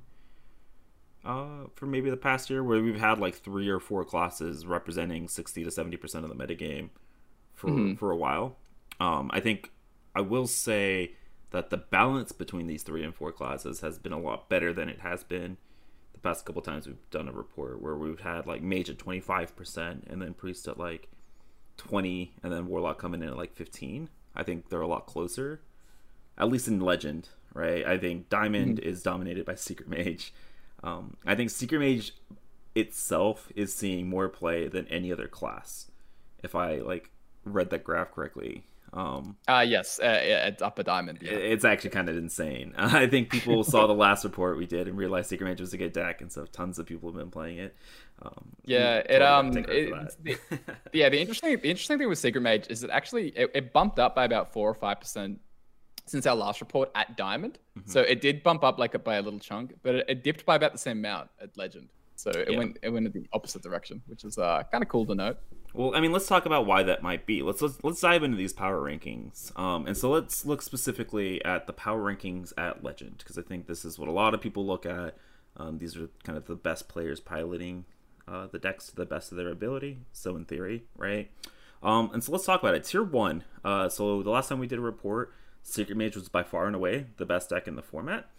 uh, 1.25 1.67
for 1.75 1.85
maybe 1.85 2.09
the 2.09 2.23
past 2.29 2.49
year, 2.49 2.63
where 2.63 2.81
we've 2.81 2.99
had 2.99 3.19
like 3.19 3.35
three 3.35 3.69
or 3.69 3.79
four 3.79 4.05
classes 4.05 4.65
representing 4.65 5.27
sixty 5.27 5.63
to 5.63 5.71
seventy 5.71 5.97
percent 5.97 6.23
of 6.25 6.29
the 6.29 6.39
metagame 6.43 6.89
for 7.53 7.69
mm-hmm. 7.69 7.95
for 7.95 8.11
a 8.11 8.17
while. 8.17 8.57
Um, 8.99 9.29
I 9.33 9.39
think 9.41 9.71
I 10.15 10.21
will 10.21 10.47
say 10.47 11.15
that 11.51 11.69
the 11.69 11.77
balance 11.77 12.31
between 12.31 12.67
these 12.67 12.83
three 12.83 13.03
and 13.03 13.13
four 13.13 13.31
classes 13.31 13.81
has 13.81 13.99
been 13.99 14.13
a 14.13 14.19
lot 14.19 14.49
better 14.49 14.73
than 14.73 14.89
it 14.89 14.99
has 15.01 15.23
been 15.23 15.57
past 16.23 16.45
couple 16.45 16.61
times 16.61 16.87
we've 16.87 17.09
done 17.11 17.27
a 17.27 17.33
report 17.33 17.81
where 17.81 17.95
we've 17.95 18.21
had 18.21 18.47
like 18.47 18.61
mage 18.61 18.89
at 18.89 18.97
25% 18.97 20.09
and 20.09 20.21
then 20.21 20.33
priest 20.33 20.67
at 20.67 20.79
like 20.79 21.09
20 21.77 22.33
and 22.41 22.51
then 22.51 22.67
warlock 22.67 22.97
coming 22.97 23.21
in 23.21 23.29
at 23.29 23.37
like 23.37 23.53
15 23.53 24.09
i 24.35 24.43
think 24.43 24.69
they're 24.69 24.81
a 24.81 24.87
lot 24.87 25.05
closer 25.05 25.61
at 26.37 26.49
least 26.49 26.67
in 26.67 26.79
legend 26.79 27.29
right? 27.53 27.85
I 27.85 27.97
think 27.97 28.29
diamond 28.29 28.77
mm-hmm. 28.77 28.89
is 28.89 29.03
dominated 29.03 29.45
by 29.45 29.55
secret 29.55 29.87
mage. 29.89 30.33
Um, 30.83 31.15
i 31.25 31.33
think 31.33 31.49
secret 31.49 31.79
mage 31.79 32.13
itself 32.75 33.51
is 33.55 33.73
seeing 33.73 34.09
more 34.09 34.27
play 34.27 34.67
than 34.67 34.87
any 34.87 35.13
other 35.13 35.27
class 35.27 35.91
if 36.43 36.55
i 36.55 36.75
like 36.75 37.11
read 37.45 37.69
that 37.69 37.85
graph 37.85 38.11
correctly 38.11 38.65
um, 38.93 39.37
uh, 39.47 39.65
yes, 39.67 39.99
uh, 39.99 40.19
it's 40.21 40.61
up 40.61 40.77
a 40.77 40.83
diamond. 40.83 41.19
Yeah. 41.21 41.31
It's 41.31 41.65
actually 41.65 41.89
kind 41.89 42.09
of 42.09 42.15
insane. 42.15 42.73
I 42.77 43.07
think 43.07 43.31
people 43.31 43.63
saw 43.63 43.87
the 43.87 43.93
last 43.93 44.23
report 44.23 44.57
we 44.57 44.67
did 44.67 44.87
and 44.87 44.95
realized 44.97 45.29
Secret 45.29 45.47
Mage 45.47 45.59
was 45.59 45.73
a 45.73 45.77
good 45.77 45.93
deck, 45.93 46.21
and 46.21 46.31
so 46.31 46.45
tons 46.45 46.77
of 46.77 46.85
people 46.85 47.09
have 47.09 47.17
been 47.17 47.31
playing 47.31 47.57
it. 47.57 47.75
Um, 48.21 48.49
yeah, 48.65 48.97
it 48.97 49.21
um, 49.21 49.57
it, 49.57 49.67
the, 50.23 50.37
yeah. 50.93 51.09
The 51.09 51.19
interesting, 51.19 51.57
the 51.57 51.69
interesting 51.69 51.97
thing 51.97 52.07
with 52.07 52.19
Secret 52.19 52.41
Mage 52.41 52.67
is 52.69 52.81
that 52.81 52.91
actually 52.91 53.29
it, 53.29 53.51
it 53.55 53.73
bumped 53.73 53.97
up 53.97 54.15
by 54.15 54.25
about 54.25 54.53
four 54.53 54.69
or 54.69 54.75
five 54.75 54.99
percent 54.99 55.39
since 56.05 56.27
our 56.27 56.35
last 56.35 56.61
report 56.61 56.91
at 56.93 57.17
Diamond. 57.17 57.57
Mm-hmm. 57.77 57.89
So 57.89 58.01
it 58.01 58.21
did 58.21 58.43
bump 58.43 58.63
up 58.63 58.77
like 58.77 59.01
by 59.03 59.15
a 59.15 59.21
little 59.21 59.39
chunk, 59.39 59.73
but 59.81 59.95
it, 59.95 60.05
it, 60.09 60.23
dipped 60.23 60.45
by 60.45 60.55
about 60.55 60.73
the 60.73 60.77
same 60.77 60.99
amount 60.99 61.29
at 61.41 61.57
Legend. 61.57 61.89
So 62.15 62.29
it 62.29 62.51
yeah. 62.51 62.57
went 62.57 62.77
it 62.83 62.89
went 62.89 63.07
in 63.07 63.11
the 63.11 63.27
opposite 63.33 63.63
direction, 63.63 64.03
which 64.05 64.23
is 64.23 64.37
uh, 64.37 64.61
kind 64.71 64.83
of 64.83 64.89
cool 64.89 65.05
to 65.07 65.15
note. 65.15 65.37
Well, 65.73 65.95
I 65.95 66.01
mean, 66.01 66.11
let's 66.11 66.27
talk 66.27 66.45
about 66.45 66.67
why 66.67 66.83
that 66.83 67.01
might 67.01 67.25
be. 67.25 67.41
Let's 67.41 67.61
let's, 67.61 67.83
let's 67.83 68.01
dive 68.01 68.23
into 68.23 68.37
these 68.37 68.53
power 68.53 68.79
rankings. 68.79 69.57
Um, 69.59 69.87
and 69.87 69.97
so 69.97 70.11
let's 70.11 70.45
look 70.45 70.61
specifically 70.61 71.43
at 71.43 71.65
the 71.65 71.73
power 71.73 72.01
rankings 72.01 72.53
at 72.57 72.83
Legend 72.83 73.17
because 73.17 73.37
I 73.37 73.41
think 73.41 73.67
this 73.67 73.83
is 73.83 73.97
what 73.97 74.07
a 74.07 74.11
lot 74.11 74.33
of 74.33 74.41
people 74.41 74.65
look 74.65 74.85
at. 74.85 75.17
Um, 75.57 75.79
these 75.79 75.97
are 75.97 76.09
kind 76.23 76.37
of 76.37 76.45
the 76.45 76.55
best 76.55 76.87
players 76.87 77.19
piloting 77.19 77.85
uh, 78.27 78.47
the 78.51 78.59
decks 78.59 78.87
to 78.87 78.95
the 78.95 79.05
best 79.05 79.31
of 79.31 79.37
their 79.37 79.49
ability. 79.49 79.99
So 80.11 80.35
in 80.35 80.45
theory, 80.45 80.83
right? 80.95 81.31
Um, 81.81 82.11
and 82.13 82.23
so 82.23 82.31
let's 82.31 82.45
talk 82.45 82.61
about 82.61 82.75
it. 82.75 82.85
Tier 82.85 83.03
one. 83.03 83.43
Uh, 83.63 83.89
so 83.89 84.23
the 84.23 84.29
last 84.29 84.49
time 84.49 84.59
we 84.59 84.67
did 84.67 84.79
a 84.79 84.81
report, 84.83 85.33
Secret 85.63 85.97
Mage 85.97 86.15
was 86.15 86.29
by 86.29 86.43
far 86.43 86.67
and 86.67 86.75
away 86.75 87.07
the 87.17 87.25
best 87.25 87.49
deck 87.49 87.67
in 87.67 87.75
the 87.75 87.81
format. 87.81 88.29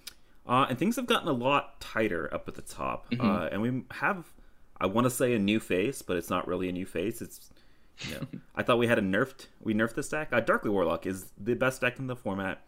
Uh, 0.46 0.66
and 0.68 0.78
things 0.78 0.96
have 0.96 1.06
gotten 1.06 1.28
a 1.28 1.32
lot 1.32 1.80
tighter 1.80 2.32
up 2.32 2.48
at 2.48 2.54
the 2.54 2.62
top. 2.62 3.10
Mm-hmm. 3.10 3.26
Uh, 3.26 3.46
and 3.46 3.62
we 3.62 3.82
have 3.92 4.32
I 4.84 4.86
want 4.86 5.06
to 5.06 5.10
say 5.10 5.32
a 5.32 5.38
new 5.38 5.60
face, 5.60 6.02
but 6.02 6.18
it's 6.18 6.28
not 6.28 6.46
really 6.46 6.68
a 6.68 6.72
new 6.72 6.84
face. 6.84 7.22
It's 7.22 7.48
you 8.00 8.16
know, 8.16 8.26
I 8.54 8.62
thought 8.62 8.78
we 8.78 8.86
had 8.86 8.98
a 8.98 9.02
nerfed. 9.02 9.46
We 9.62 9.72
nerfed 9.72 9.94
this 9.94 10.10
deck. 10.10 10.28
Uh, 10.30 10.42
Darkglare 10.42 10.72
Warlock 10.72 11.06
is 11.06 11.32
the 11.38 11.54
best 11.54 11.80
deck 11.80 11.98
in 11.98 12.06
the 12.06 12.14
format, 12.14 12.60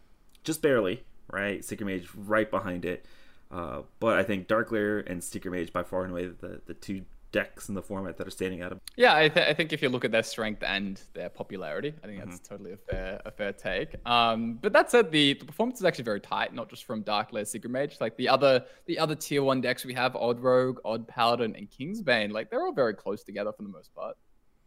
just 0.43 0.63
barely. 0.63 1.03
Right, 1.29 1.63
Secret 1.63 1.85
Mage 1.85 2.07
right 2.15 2.49
behind 2.49 2.85
it. 2.85 3.05
Uh, 3.51 3.81
but 3.99 4.17
I 4.17 4.23
think 4.23 4.47
Darkglare 4.47 5.07
and 5.07 5.23
Secret 5.23 5.51
Mage 5.51 5.71
by 5.71 5.83
far 5.83 6.03
and 6.03 6.11
away 6.11 6.25
the 6.25 6.61
the 6.65 6.73
two 6.73 7.03
decks 7.31 7.69
in 7.69 7.75
the 7.75 7.81
format 7.81 8.17
that 8.17 8.27
are 8.27 8.31
standing 8.31 8.61
out. 8.61 8.71
Of- 8.71 8.79
yeah, 8.95 9.15
I, 9.15 9.29
th- 9.29 9.47
I 9.47 9.53
think 9.53 9.73
if 9.73 9.81
you 9.81 9.89
look 9.89 10.05
at 10.05 10.11
their 10.11 10.23
strength 10.23 10.63
and 10.63 10.99
their 11.13 11.29
popularity, 11.29 11.93
I 12.03 12.07
think 12.07 12.19
that's 12.19 12.39
mm-hmm. 12.39 12.53
totally 12.53 12.73
a 12.73 12.77
fair 12.77 13.21
a 13.25 13.31
fair 13.31 13.53
take. 13.53 13.95
Um, 14.05 14.59
but 14.61 14.73
that 14.73 14.89
said, 14.91 15.11
the, 15.11 15.33
the 15.33 15.45
performance 15.45 15.79
is 15.79 15.85
actually 15.85 16.05
very 16.05 16.21
tight, 16.21 16.53
not 16.53 16.69
just 16.69 16.85
from 16.85 17.03
Darkglare 17.03 17.45
Secret 17.45 17.69
Mage. 17.69 17.97
Like 17.99 18.15
the 18.17 18.29
other 18.29 18.63
the 18.85 18.97
other 18.97 19.15
tier 19.15 19.43
one 19.43 19.61
decks 19.61 19.85
we 19.85 19.93
have, 19.93 20.15
Odd 20.15 20.39
Rogue, 20.39 20.79
Odd 20.85 21.07
Paladin, 21.07 21.55
and 21.55 21.69
Kingsbane, 21.69 22.31
like 22.31 22.49
they're 22.49 22.65
all 22.65 22.73
very 22.73 22.93
close 22.93 23.23
together 23.23 23.51
for 23.51 23.63
the 23.63 23.69
most 23.69 23.93
part, 23.93 24.15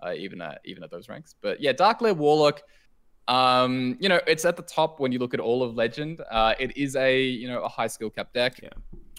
uh, 0.04 0.12
even 0.12 0.40
at 0.40 0.60
even 0.64 0.82
at 0.82 0.90
those 0.90 1.08
ranks. 1.08 1.34
But 1.40 1.60
yeah, 1.60 1.72
Darkglare 1.72 2.16
Warlock. 2.16 2.62
Um, 3.28 3.96
you 4.00 4.08
know, 4.08 4.18
it's 4.26 4.44
at 4.44 4.56
the 4.56 4.62
top 4.62 4.98
when 4.98 5.12
you 5.12 5.20
look 5.20 5.34
at 5.34 5.40
all 5.40 5.62
of 5.62 5.76
Legend. 5.76 6.20
Uh, 6.32 6.54
it 6.58 6.76
is 6.76 6.96
a 6.96 7.22
you 7.22 7.48
know 7.48 7.62
a 7.62 7.68
high 7.68 7.86
skill 7.86 8.10
cap 8.10 8.32
deck. 8.32 8.60
Yeah 8.62 8.70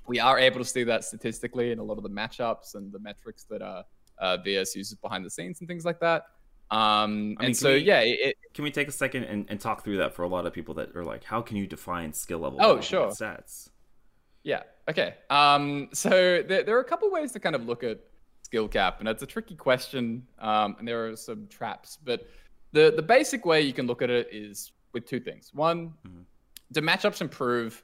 we 0.08 0.20
are 0.20 0.40
able 0.40 0.60
to 0.60 0.66
see 0.66 0.84
that 0.84 1.04
statistically 1.04 1.72
in 1.72 1.80
a 1.80 1.84
lot 1.84 1.98
of 1.98 2.04
the 2.04 2.10
matchups 2.10 2.76
and 2.76 2.92
the 2.92 3.00
metrics 3.00 3.44
that 3.46 3.62
uh, 3.62 3.84
uh, 4.18 4.38
VS 4.38 4.76
uses 4.76 4.96
behind 4.96 5.26
the 5.26 5.30
scenes 5.30 5.60
and 5.60 5.68
things 5.68 5.86
like 5.86 6.00
that. 6.00 6.26
Um, 6.72 6.80
I 6.80 7.16
mean, 7.18 7.38
and 7.42 7.58
so, 7.58 7.74
we, 7.74 7.80
yeah, 7.80 8.00
it, 8.00 8.38
can 8.54 8.64
we 8.64 8.72
take 8.72 8.88
a 8.88 8.94
second 8.94 9.26
and, 9.26 9.46
and, 9.50 9.60
talk 9.60 9.84
through 9.84 9.98
that 9.98 10.14
for 10.14 10.24
a 10.24 10.28
lot 10.28 10.46
of 10.46 10.54
people 10.54 10.74
that 10.76 10.96
are 10.96 11.04
like, 11.04 11.22
how 11.22 11.42
can 11.42 11.58
you 11.58 11.68
define 11.68 12.14
skill 12.14 12.40
level? 12.40 12.60
Oh, 12.62 12.80
sure. 12.80 13.10
Stats. 13.10 13.70
Yeah. 14.44 14.64
Okay. 14.90 15.16
Um, 15.30 15.90
so 15.92 16.42
there, 16.48 16.64
there 16.64 16.78
are 16.78 16.80
a 16.80 16.86
couple 16.86 17.12
ways 17.12 17.34
to 17.34 17.42
kind 17.42 17.56
of 17.56 17.66
look 17.66 17.84
at 17.84 18.00
skill 18.42 18.70
cap, 18.70 19.00
and 19.00 19.10
it's 19.10 19.22
a 19.22 19.26
tricky 19.26 19.56
question. 19.56 20.26
Um, 20.40 20.78
and 20.80 20.88
there 20.88 21.08
are 21.08 21.16
some 21.18 21.48
traps, 21.48 21.98
but 22.04 22.28
the 22.72 22.94
the 22.96 23.02
basic 23.02 23.46
way 23.46 23.62
you 23.62 23.74
can 23.74 23.86
look 23.86 24.02
at 24.02 24.10
it 24.10 24.30
is 24.32 24.72
with 24.94 25.06
two 25.06 25.20
things. 25.20 25.52
One, 25.54 25.94
mm-hmm. 26.08 26.22
do 26.72 26.82
matchups 26.82 27.20
improve 27.22 27.84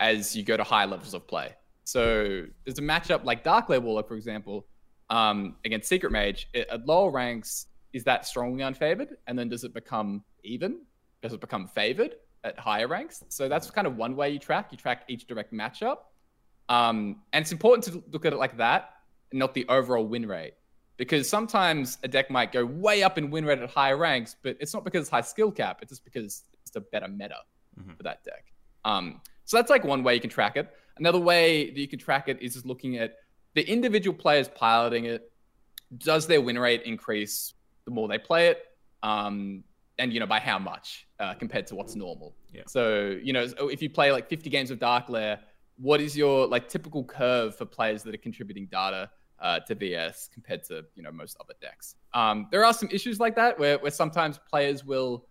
as 0.00 0.34
you 0.34 0.42
go 0.42 0.56
to 0.56 0.64
higher 0.64 0.86
levels 0.86 1.14
of 1.14 1.28
play. 1.28 1.54
So 1.84 2.46
there's 2.64 2.78
a 2.78 2.82
matchup 2.82 3.24
like 3.24 3.44
Darkglare 3.44 3.80
Warlock, 3.80 4.08
for 4.08 4.16
example, 4.16 4.66
um, 5.10 5.56
against 5.64 5.88
Secret 5.88 6.10
Mage. 6.10 6.48
It, 6.54 6.68
at 6.70 6.86
lower 6.86 7.10
ranks, 7.10 7.66
is 7.92 8.04
that 8.04 8.26
strongly 8.26 8.62
unfavored? 8.62 9.10
And 9.26 9.38
then 9.38 9.48
does 9.48 9.64
it 9.64 9.74
become 9.74 10.24
even? 10.42 10.80
Does 11.22 11.32
it 11.32 11.40
become 11.40 11.66
favored 11.68 12.14
at 12.44 12.58
higher 12.58 12.88
ranks? 12.88 13.22
So 13.28 13.48
that's 13.48 13.70
kind 13.70 13.86
of 13.86 13.96
one 13.96 14.16
way 14.16 14.30
you 14.30 14.38
track. 14.38 14.68
You 14.70 14.78
track 14.78 15.04
each 15.08 15.26
direct 15.26 15.52
matchup. 15.52 15.98
Um, 16.68 17.22
and 17.32 17.42
it's 17.42 17.52
important 17.52 17.84
to 17.92 18.02
look 18.10 18.24
at 18.24 18.32
it 18.32 18.36
like 18.38 18.56
that 18.56 18.90
and 19.30 19.38
not 19.38 19.54
the 19.54 19.66
overall 19.68 20.06
win 20.06 20.26
rate. 20.26 20.54
Because 20.96 21.28
sometimes 21.28 21.98
a 22.04 22.08
deck 22.08 22.30
might 22.30 22.52
go 22.52 22.64
way 22.64 23.02
up 23.02 23.18
in 23.18 23.30
win 23.30 23.44
rate 23.44 23.58
at 23.58 23.70
higher 23.70 23.96
ranks, 23.96 24.36
but 24.42 24.56
it's 24.60 24.72
not 24.72 24.84
because 24.84 25.02
it's 25.02 25.10
high 25.10 25.22
skill 25.22 25.50
cap. 25.50 25.78
It's 25.82 25.90
just 25.90 26.04
because 26.04 26.44
it's 26.66 26.76
a 26.76 26.80
better 26.80 27.08
meta 27.08 27.36
mm-hmm. 27.78 27.94
for 27.94 28.02
that 28.02 28.22
deck. 28.22 28.44
Um, 28.84 29.20
so 29.50 29.56
that's 29.56 29.68
like 29.68 29.82
one 29.82 30.04
way 30.04 30.14
you 30.14 30.20
can 30.20 30.30
track 30.30 30.56
it. 30.56 30.72
Another 30.98 31.18
way 31.18 31.70
that 31.70 31.80
you 31.80 31.88
can 31.88 31.98
track 31.98 32.28
it 32.28 32.40
is 32.40 32.54
just 32.54 32.66
looking 32.66 32.98
at 32.98 33.16
the 33.54 33.68
individual 33.68 34.16
players 34.16 34.48
piloting 34.48 35.06
it. 35.06 35.32
Does 35.98 36.28
their 36.28 36.40
win 36.40 36.56
rate 36.56 36.82
increase 36.84 37.54
the 37.84 37.90
more 37.90 38.06
they 38.06 38.16
play 38.16 38.46
it? 38.46 38.62
Um, 39.02 39.64
and 39.98 40.12
you 40.12 40.20
know 40.20 40.26
by 40.26 40.38
how 40.38 40.60
much 40.60 41.08
uh, 41.18 41.34
compared 41.34 41.66
to 41.66 41.74
what's 41.74 41.96
normal. 41.96 42.36
Yeah. 42.52 42.62
So 42.68 43.18
you 43.20 43.32
know 43.32 43.48
if 43.58 43.82
you 43.82 43.90
play 43.90 44.12
like 44.12 44.28
50 44.28 44.48
games 44.50 44.70
of 44.70 44.78
Darkglare, 44.78 45.40
what 45.78 46.00
is 46.00 46.16
your 46.16 46.46
like 46.46 46.68
typical 46.68 47.02
curve 47.02 47.56
for 47.56 47.64
players 47.64 48.04
that 48.04 48.14
are 48.14 48.18
contributing 48.18 48.68
data 48.70 49.10
uh, 49.40 49.58
to 49.66 49.74
VS 49.74 50.30
compared 50.32 50.62
to 50.68 50.84
you 50.94 51.02
know 51.02 51.10
most 51.10 51.36
other 51.40 51.54
decks? 51.60 51.96
Um, 52.14 52.46
there 52.52 52.64
are 52.64 52.72
some 52.72 52.88
issues 52.92 53.18
like 53.18 53.34
that 53.34 53.58
where 53.58 53.80
where 53.80 53.90
sometimes 53.90 54.38
players 54.48 54.84
will, 54.84 55.26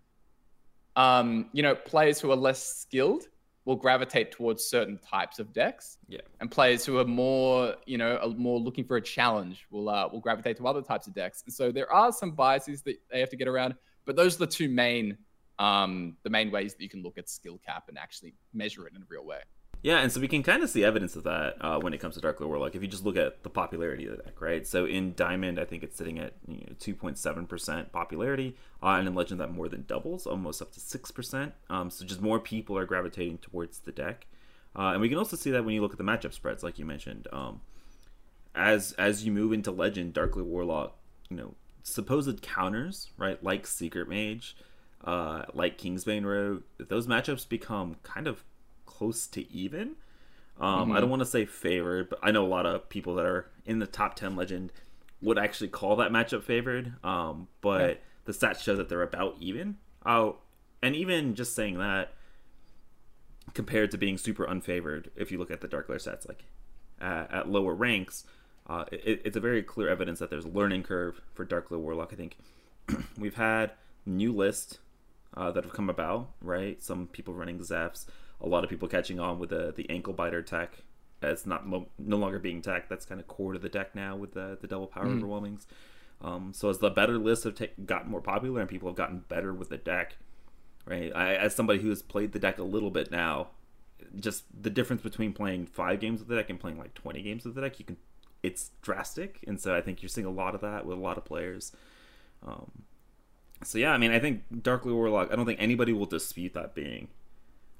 um, 0.97 1.49
you 1.53 1.63
know, 1.63 1.73
players 1.73 2.19
who 2.19 2.29
are 2.31 2.35
less 2.35 2.61
skilled 2.61 3.29
will 3.69 3.75
gravitate 3.75 4.31
towards 4.31 4.65
certain 4.65 4.97
types 4.97 5.38
of 5.38 5.53
decks. 5.53 5.99
Yeah. 6.07 6.21
And 6.39 6.49
players 6.49 6.83
who 6.83 6.97
are 6.97 7.05
more, 7.05 7.75
you 7.85 7.99
know, 7.99 8.17
are 8.17 8.29
more 8.29 8.59
looking 8.59 8.83
for 8.83 8.97
a 8.97 9.01
challenge 9.01 9.67
will 9.69 9.89
uh, 9.89 10.09
will 10.11 10.21
gravitate 10.21 10.57
to 10.57 10.65
other 10.65 10.81
types 10.81 11.05
of 11.05 11.13
decks. 11.13 11.43
And 11.45 11.53
so 11.53 11.71
there 11.71 11.91
are 11.93 12.11
some 12.11 12.31
biases 12.31 12.81
that 12.81 12.95
they 13.11 13.19
have 13.19 13.29
to 13.29 13.35
get 13.35 13.47
around, 13.47 13.75
but 14.07 14.15
those 14.15 14.35
are 14.35 14.39
the 14.39 14.47
two 14.47 14.69
main 14.69 15.19
um, 15.59 16.17
the 16.23 16.31
main 16.31 16.49
ways 16.49 16.73
that 16.73 16.81
you 16.81 16.89
can 16.89 17.03
look 17.03 17.19
at 17.19 17.29
skill 17.29 17.59
cap 17.63 17.83
and 17.89 17.97
actually 17.99 18.33
measure 18.55 18.88
it 18.88 18.93
in 18.95 19.03
a 19.03 19.05
real 19.07 19.23
way. 19.23 19.41
Yeah, 19.81 20.00
and 20.00 20.12
so 20.12 20.19
we 20.19 20.27
can 20.27 20.43
kind 20.43 20.62
of 20.62 20.69
see 20.69 20.83
evidence 20.83 21.15
of 21.15 21.24
that 21.24 21.55
uh, 21.62 21.79
when 21.79 21.93
it 21.93 22.00
comes 22.00 22.15
to 22.15 22.21
Darkglare 22.21 22.48
Warlock. 22.48 22.75
If 22.75 22.81
you 22.81 22.88
just 22.88 23.05
look 23.05 23.15
at 23.15 23.43
the 23.43 23.50
popularity 23.50 24.07
of 24.07 24.17
the 24.17 24.24
deck, 24.24 24.41
right? 24.41 24.67
So 24.67 24.86
in 24.86 25.13
Diamond, 25.15 25.57
I 25.57 25.63
think 25.63 25.83
it's 25.83 25.95
sitting 25.95 26.19
at 26.19 26.33
you 26.48 26.57
know, 26.57 26.75
2.7% 26.79 27.91
popularity, 27.93 28.57
uh, 28.83 28.88
and 28.88 29.07
in 29.07 29.15
Legend, 29.15 29.39
that 29.39 29.53
more 29.53 29.69
than 29.69 29.86
doubles, 29.88 30.27
almost 30.27 30.62
up 30.62 30.74
to 30.74 30.81
6%. 30.81 31.53
Um, 31.69 31.89
so 31.89 32.05
just 32.05 32.21
more 32.21 32.39
people 32.39 32.77
are 32.77 32.86
gravitating 32.86 33.38
towards 33.38 33.79
the 33.79 33.93
deck. 33.93 34.27
Uh, 34.75 34.91
and 34.91 35.01
we 35.01 35.07
can 35.07 35.17
also 35.17 35.38
see 35.38 35.51
that 35.51 35.63
when 35.63 35.74
you 35.74 35.81
look 35.81 35.93
at 35.93 35.98
the 35.98 36.03
matchup 36.03 36.33
spreads, 36.33 36.62
like 36.62 36.77
you 36.77 36.86
mentioned. 36.86 37.27
Um, 37.31 37.62
as 38.55 38.91
as 38.93 39.25
you 39.25 39.31
move 39.31 39.53
into 39.53 39.71
Legend, 39.71 40.13
Darkglare 40.13 40.43
Warlock, 40.43 40.98
you 41.29 41.38
know, 41.38 41.53
supposed 41.83 42.41
counters, 42.41 43.09
right, 43.17 43.41
like 43.43 43.65
Secret 43.65 44.09
Mage, 44.09 44.57
uh, 45.05 45.43
like 45.53 45.77
Kingsbane 45.77 46.25
Rogue, 46.25 46.63
those 46.77 47.07
matchups 47.07 47.48
become 47.48 47.95
kind 48.03 48.27
of 48.27 48.43
close 48.89 49.27
to 49.27 49.50
even. 49.51 49.96
Um, 50.60 50.88
mm-hmm. 50.88 50.91
I 50.93 51.00
don't 51.00 51.10
want 51.10 51.22
to 51.22 51.27
say 51.27 51.46
favored, 51.46 52.10
but 52.10 52.19
I 52.22 52.31
know 52.31 52.43
a 52.43 52.48
lot 52.48 52.65
of 52.65 52.89
people 52.89 53.15
that 53.15 53.25
are 53.25 53.50
in 53.65 53.79
the 53.79 53.88
top 53.88 54.15
10 54.15 54.36
legend 54.36 54.74
would 55.22 55.38
actually 55.38 55.69
call 55.69 55.96
that 55.98 56.12
matchup 56.12 56.43
favored. 56.43 56.93
Um, 57.03 57.48
but 57.62 57.89
yeah. 57.89 57.96
the 58.25 58.34
stats 58.34 58.62
show 58.62 58.75
that 58.75 58.89
they're 58.89 59.03
about 59.03 59.38
even. 59.39 59.77
Oh, 60.05 60.38
and 60.81 60.96
even 60.96 61.36
just 61.36 61.55
saying 61.55 61.77
that 61.77 62.13
compared 63.53 63.91
to 63.91 63.98
being 63.98 64.17
super 64.17 64.46
unfavored, 64.46 65.08
if 65.15 65.31
you 65.31 65.38
look 65.38 65.51
at 65.51 65.62
the 65.62 65.67
Darkglare 65.67 65.96
stats, 65.96 66.27
like 66.27 66.46
uh, 67.00 67.25
at 67.29 67.50
lower 67.50 67.74
ranks, 67.74 68.25
uh, 68.67 68.86
it, 68.91 69.22
it's 69.24 69.38
a 69.38 69.41
very 69.41 69.62
clear 69.62 69.88
evidence 69.88 70.19
that 70.19 70.29
there's 70.29 70.46
a 70.46 70.50
learning 70.50 70.84
curve 70.84 71.22
for 71.34 71.46
Darkglare 71.46 71.79
Warlock. 71.79 72.12
I 72.12 72.15
think 72.15 72.38
we've 73.17 73.36
had 73.36 73.72
new 74.05 74.34
lists 74.34 74.79
uh, 75.38 75.51
that 75.51 75.63
have 75.63 75.74
come 75.74 75.89
about, 75.89 76.31
right? 76.41 76.81
Some 76.81 77.08
people 77.08 77.34
running 77.34 77.60
Zephrys 77.60 78.05
a 78.41 78.48
lot 78.48 78.63
of 78.63 78.69
people 78.69 78.88
catching 78.88 79.19
on 79.19 79.39
with 79.39 79.50
the 79.50 79.74
the 79.75 79.89
ankle 79.89 80.13
biter 80.13 80.41
tech 80.41 80.84
as 81.22 81.46
not 81.46 81.67
mo- 81.67 81.89
no 81.98 82.17
longer 82.17 82.39
being 82.39 82.62
tech. 82.62 82.89
That's 82.89 83.05
kind 83.05 83.19
of 83.19 83.27
core 83.27 83.53
to 83.53 83.60
the 83.60 83.69
deck 83.69 83.96
now 83.96 84.15
with 84.15 84.34
the 84.34 84.58
the 84.60 84.67
double 84.67 84.88
power 84.88 85.05
mm. 85.05 85.22
overwhelmings. 85.22 85.65
Um, 86.22 86.51
so 86.53 86.69
as 86.69 86.79
the 86.79 86.89
better 86.89 87.17
lists 87.17 87.46
have 87.46 87.55
t- 87.55 87.69
gotten 87.86 88.12
more 88.12 88.22
popular 88.22 88.60
and 88.60 88.69
people 88.69 88.89
have 88.89 88.98
gotten 88.98 89.24
better 89.29 89.53
with 89.53 89.69
the 89.69 89.77
deck, 89.77 90.17
right? 90.86 91.13
I, 91.15 91.36
as 91.36 91.55
somebody 91.55 91.79
who 91.79 91.89
has 91.89 92.01
played 92.01 92.34
the 92.34 92.39
deck 92.39 92.60
a 92.60 92.63
little 92.63 92.89
bit 92.89 93.10
now, 93.10 93.48
just 94.19 94.43
the 94.62 94.69
difference 94.69 95.01
between 95.01 95.31
playing 95.31 95.67
five 95.67 96.01
games 96.01 96.19
with 96.19 96.27
the 96.27 96.36
deck 96.36 96.50
and 96.50 96.60
playing 96.60 96.77
like 96.77 96.93
twenty 96.93 97.22
games 97.22 97.46
with 97.46 97.55
the 97.55 97.62
deck, 97.62 97.79
you 97.79 97.86
can 97.86 97.98
it's 98.41 98.72
drastic, 98.81 99.43
and 99.48 99.60
so 99.60 99.75
I 99.75 99.81
think 99.81 100.01
you're 100.01 100.10
seeing 100.10 100.27
a 100.27 100.31
lot 100.31 100.55
of 100.55 100.62
that 100.62 100.86
with 100.86 100.98
a 100.98 101.01
lot 101.01 101.17
of 101.17 101.25
players. 101.25 101.74
Um, 102.46 102.84
so 103.63 103.77
yeah, 103.77 103.91
I 103.91 103.98
mean, 103.98 104.12
I 104.12 104.19
think 104.19 104.43
Darkglare 104.53 104.93
Warlock. 104.93 105.31
I 105.31 105.36
don't 105.36 105.46
think 105.46 105.62
anybody 105.62 105.91
will 105.91 106.05
dispute 106.05 106.53
that 106.53 106.74
being 106.74 107.10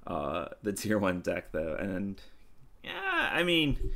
uh, 0.10 0.50
the 0.64 0.74
tier 0.74 0.98
one 0.98 1.22
deck 1.22 1.52
though, 1.52 1.76
and 1.80 2.20
yeah, 2.84 3.30
I 3.32 3.44
mean, 3.44 3.92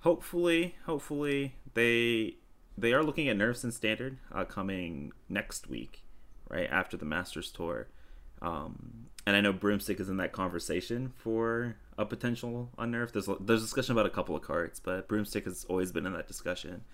hopefully, 0.00 0.74
hopefully 0.86 1.54
they 1.74 2.36
they 2.76 2.92
are 2.92 3.02
looking 3.02 3.28
at 3.28 3.36
nerfs 3.36 3.64
in 3.64 3.72
standard 3.72 4.18
uh, 4.32 4.44
coming 4.44 5.12
next 5.28 5.68
week, 5.68 6.02
right 6.48 6.68
after 6.70 6.96
the 6.96 7.04
Masters 7.04 7.50
tour. 7.50 7.88
Um, 8.40 9.06
and 9.26 9.36
I 9.36 9.40
know 9.40 9.52
Broomstick 9.52 10.00
is 10.00 10.08
in 10.08 10.16
that 10.18 10.32
conversation 10.32 11.12
for 11.16 11.76
a 11.98 12.06
potential 12.06 12.70
unnerf. 12.78 13.12
There's 13.12 13.28
there's 13.40 13.62
discussion 13.62 13.92
about 13.92 14.06
a 14.06 14.10
couple 14.10 14.34
of 14.34 14.42
cards, 14.42 14.80
but 14.80 15.08
Broomstick 15.08 15.44
has 15.44 15.66
always 15.68 15.92
been 15.92 16.06
in 16.06 16.12
that 16.14 16.28
discussion. 16.28 16.84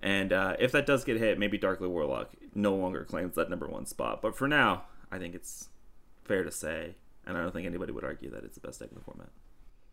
And 0.00 0.32
uh, 0.32 0.54
if 0.60 0.70
that 0.72 0.86
does 0.86 1.02
get 1.02 1.16
hit, 1.16 1.38
maybe 1.38 1.58
Darkglare 1.58 1.88
Warlock 1.88 2.30
no 2.54 2.76
longer 2.76 3.04
claims 3.04 3.34
that 3.34 3.50
number 3.50 3.66
one 3.66 3.84
spot. 3.84 4.22
But 4.22 4.36
for 4.36 4.46
now, 4.46 4.84
I 5.10 5.18
think 5.18 5.34
it's 5.34 5.70
fair 6.24 6.44
to 6.44 6.52
say 6.52 6.94
and 7.28 7.36
I 7.36 7.42
don't 7.42 7.52
think 7.52 7.66
anybody 7.66 7.92
would 7.92 8.04
argue 8.04 8.30
that 8.30 8.42
it's 8.42 8.56
the 8.56 8.66
best 8.66 8.80
deck 8.80 8.88
in 8.90 8.96
the 8.96 9.04
format. 9.04 9.28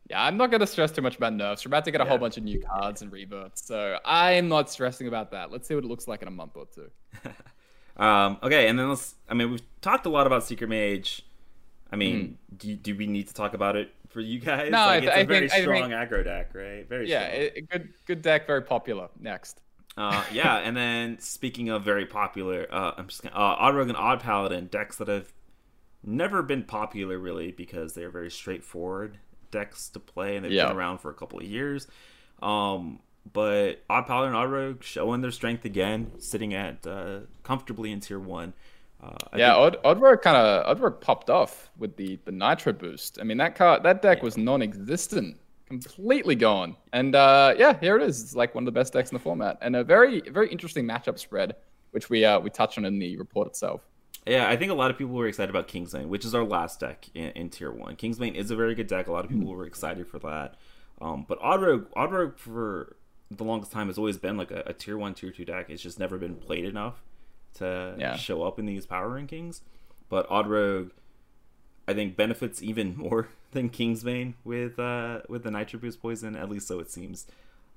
Yeah, 0.09 0.23
I'm 0.23 0.37
not 0.37 0.51
going 0.51 0.61
to 0.61 0.67
stress 0.67 0.91
too 0.91 1.01
much 1.01 1.17
about 1.17 1.33
nerfs. 1.33 1.65
We're 1.65 1.69
about 1.69 1.85
to 1.85 1.91
get 1.91 1.99
a 1.99 2.03
yeah. 2.03 2.09
whole 2.09 2.17
bunch 2.17 2.37
of 2.37 2.43
new 2.43 2.61
cards 2.61 3.01
and 3.01 3.11
rebirths, 3.11 3.65
so 3.65 3.97
I'm 4.05 4.47
not 4.47 4.69
stressing 4.69 5.07
about 5.07 5.31
that. 5.31 5.51
Let's 5.51 5.67
see 5.67 5.75
what 5.75 5.83
it 5.83 5.87
looks 5.87 6.07
like 6.07 6.21
in 6.21 6.27
a 6.27 6.31
month 6.31 6.55
or 6.55 6.65
two. 6.73 6.89
um, 8.01 8.37
okay, 8.41 8.67
and 8.67 8.79
then 8.79 8.89
let's. 8.89 9.15
I 9.27 9.33
mean, 9.33 9.51
we've 9.51 9.81
talked 9.81 10.05
a 10.05 10.09
lot 10.09 10.27
about 10.27 10.43
Secret 10.43 10.69
Mage. 10.69 11.23
I 11.91 11.95
mean, 11.95 12.37
mm. 12.53 12.57
do, 12.57 12.75
do 12.75 12.95
we 12.95 13.07
need 13.07 13.27
to 13.27 13.33
talk 13.33 13.53
about 13.53 13.75
it 13.75 13.91
for 14.09 14.21
you 14.21 14.39
guys? 14.39 14.71
No, 14.71 14.85
like, 14.85 15.03
it's 15.03 15.11
I, 15.11 15.19
a 15.19 15.25
very 15.25 15.49
think, 15.49 15.63
strong 15.63 15.89
think, 15.89 15.93
aggro 15.93 16.23
deck, 16.23 16.51
right? 16.53 16.87
Very 16.87 17.07
strong. 17.07 17.21
yeah, 17.21 17.27
it, 17.27 17.69
good 17.69 17.89
good 18.05 18.21
deck, 18.21 18.45
very 18.45 18.61
popular. 18.61 19.09
Next. 19.19 19.61
Uh, 19.97 20.23
yeah, 20.31 20.57
and 20.57 20.75
then 20.75 21.17
speaking 21.19 21.69
of 21.69 21.83
very 21.83 22.05
popular, 22.05 22.67
uh, 22.69 22.91
I'm 22.97 23.07
just 23.07 23.23
gonna, 23.23 23.35
uh, 23.35 23.55
Odd 23.59 23.75
Rogue 23.75 23.87
and 23.87 23.97
Odd 23.97 24.19
Paladin 24.19 24.67
decks 24.67 24.97
that 24.97 25.07
have 25.07 25.31
never 26.05 26.41
been 26.41 26.63
popular 26.63 27.17
really 27.17 27.51
because 27.51 27.93
they're 27.93 28.09
very 28.09 28.31
straightforward 28.31 29.17
decks 29.51 29.89
to 29.89 29.99
play 29.99 30.35
and 30.35 30.45
they've 30.45 30.51
yeah. 30.51 30.67
been 30.67 30.77
around 30.77 30.99
for 30.99 31.09
a 31.09 31.13
couple 31.13 31.39
of 31.39 31.45
years. 31.45 31.87
Um, 32.41 32.99
but 33.31 33.83
Odd 33.89 34.05
Paladin 34.05 34.29
and 34.29 34.37
Odd 34.37 34.51
Rogue 34.51 34.83
showing 34.83 35.21
their 35.21 35.31
strength 35.31 35.65
again, 35.65 36.11
sitting 36.19 36.53
at 36.53 36.85
uh, 36.85 37.21
comfortably 37.43 37.91
in 37.91 37.99
tier 37.99 38.19
one. 38.19 38.53
Uh, 39.01 39.15
yeah, 39.35 39.53
think... 39.53 39.75
Odd, 39.75 39.77
Odd 39.83 40.01
Rogue 40.01 40.21
kind 40.21 40.37
of 40.37 40.65
Odd 40.67 40.79
Rogue 40.79 41.01
popped 41.01 41.29
off 41.29 41.69
with 41.77 41.95
the 41.95 42.19
the 42.25 42.31
Nitro 42.31 42.73
boost. 42.73 43.19
I 43.19 43.23
mean 43.23 43.37
that 43.37 43.55
card 43.55 43.83
that 43.83 44.01
deck 44.01 44.19
yeah. 44.19 44.23
was 44.23 44.37
non-existent, 44.37 45.37
completely 45.67 46.35
gone. 46.35 46.75
And 46.93 47.15
uh, 47.15 47.55
yeah, 47.57 47.77
here 47.79 47.97
it 47.97 48.03
is. 48.03 48.21
It's 48.21 48.35
like 48.35 48.53
one 48.53 48.63
of 48.63 48.65
the 48.65 48.79
best 48.79 48.93
decks 48.93 49.11
in 49.11 49.15
the 49.15 49.23
format, 49.23 49.57
and 49.61 49.75
a 49.75 49.83
very 49.83 50.21
very 50.21 50.49
interesting 50.49 50.85
matchup 50.85 51.17
spread, 51.17 51.55
which 51.91 52.09
we 52.09 52.23
uh, 52.25 52.39
we 52.39 52.49
touched 52.49 52.77
on 52.77 52.85
in 52.85 52.99
the 52.99 53.17
report 53.17 53.47
itself. 53.47 53.81
Yeah, 54.25 54.49
I 54.49 54.55
think 54.57 54.71
a 54.71 54.75
lot 54.75 54.89
of 54.89 54.97
people 54.97 55.13
were 55.13 55.27
excited 55.27 55.51
about 55.51 55.67
Kingsbane, 55.67 56.07
which 56.07 56.25
is 56.25 56.33
our 56.33 56.43
last 56.43 56.79
deck 56.79 57.07
in, 57.13 57.29
in 57.31 57.49
Tier 57.49 57.71
One. 57.71 57.95
Kingsbane 57.95 58.33
is 58.33 58.49
a 58.49 58.55
very 58.55 58.73
good 58.73 58.87
deck. 58.87 59.07
A 59.07 59.11
lot 59.11 59.23
of 59.23 59.29
people 59.29 59.45
mm-hmm. 59.47 59.57
were 59.57 59.67
excited 59.67 60.07
for 60.07 60.17
that. 60.19 60.55
Um, 60.99 61.25
but 61.27 61.37
Odd 61.41 61.61
Rogue, 61.61 61.87
Odd 61.95 62.11
Rogue 62.11 62.37
for 62.37 62.95
the 63.29 63.43
longest 63.43 63.71
time 63.71 63.87
has 63.87 63.97
always 63.97 64.17
been 64.17 64.37
like 64.37 64.51
a, 64.51 64.63
a 64.65 64.73
Tier 64.73 64.97
One, 64.97 65.13
Tier 65.13 65.31
Two 65.31 65.45
deck. 65.45 65.69
It's 65.69 65.83
just 65.83 65.99
never 65.99 66.17
been 66.17 66.35
played 66.35 66.65
enough 66.65 67.03
to 67.55 67.95
yeah. 67.97 68.15
show 68.15 68.43
up 68.43 68.57
in 68.57 68.65
these 68.65 68.85
power 68.85 69.09
rankings. 69.09 69.61
But 70.09 70.25
Odd 70.29 70.47
Rogue, 70.47 70.91
I 71.87 71.93
think, 71.93 72.15
benefits 72.15 72.63
even 72.63 72.97
more 72.97 73.29
than 73.51 73.69
Kingsbane 73.69 74.33
with 74.43 74.79
uh, 74.79 75.21
with 75.29 75.43
the 75.43 75.51
Nitro 75.51 75.79
Boost 75.79 76.01
poison. 76.01 76.35
At 76.35 76.49
least 76.49 76.67
so 76.67 76.79
it 76.79 76.89
seems. 76.89 77.27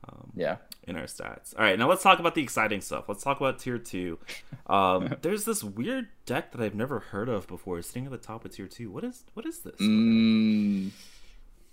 Um, 0.06 0.32
yeah. 0.34 0.56
In 0.84 0.96
our 0.96 1.04
stats. 1.04 1.54
All 1.56 1.62
right, 1.64 1.78
now 1.78 1.88
let's 1.88 2.02
talk 2.02 2.18
about 2.18 2.34
the 2.34 2.42
exciting 2.42 2.80
stuff. 2.80 3.08
Let's 3.08 3.22
talk 3.22 3.38
about 3.40 3.58
tier 3.58 3.78
two. 3.78 4.18
Um, 4.66 5.16
there's 5.22 5.44
this 5.44 5.62
weird 5.62 6.08
deck 6.24 6.52
that 6.52 6.60
I've 6.60 6.74
never 6.74 7.00
heard 7.00 7.28
of 7.28 7.46
before, 7.46 7.80
sitting 7.82 8.06
at 8.06 8.10
the 8.12 8.18
top 8.18 8.44
of 8.44 8.52
tier 8.54 8.66
two. 8.68 8.90
What 8.90 9.04
is 9.04 9.24
what 9.34 9.44
is 9.44 9.58
this? 9.60 9.76
Mm, 9.76 10.90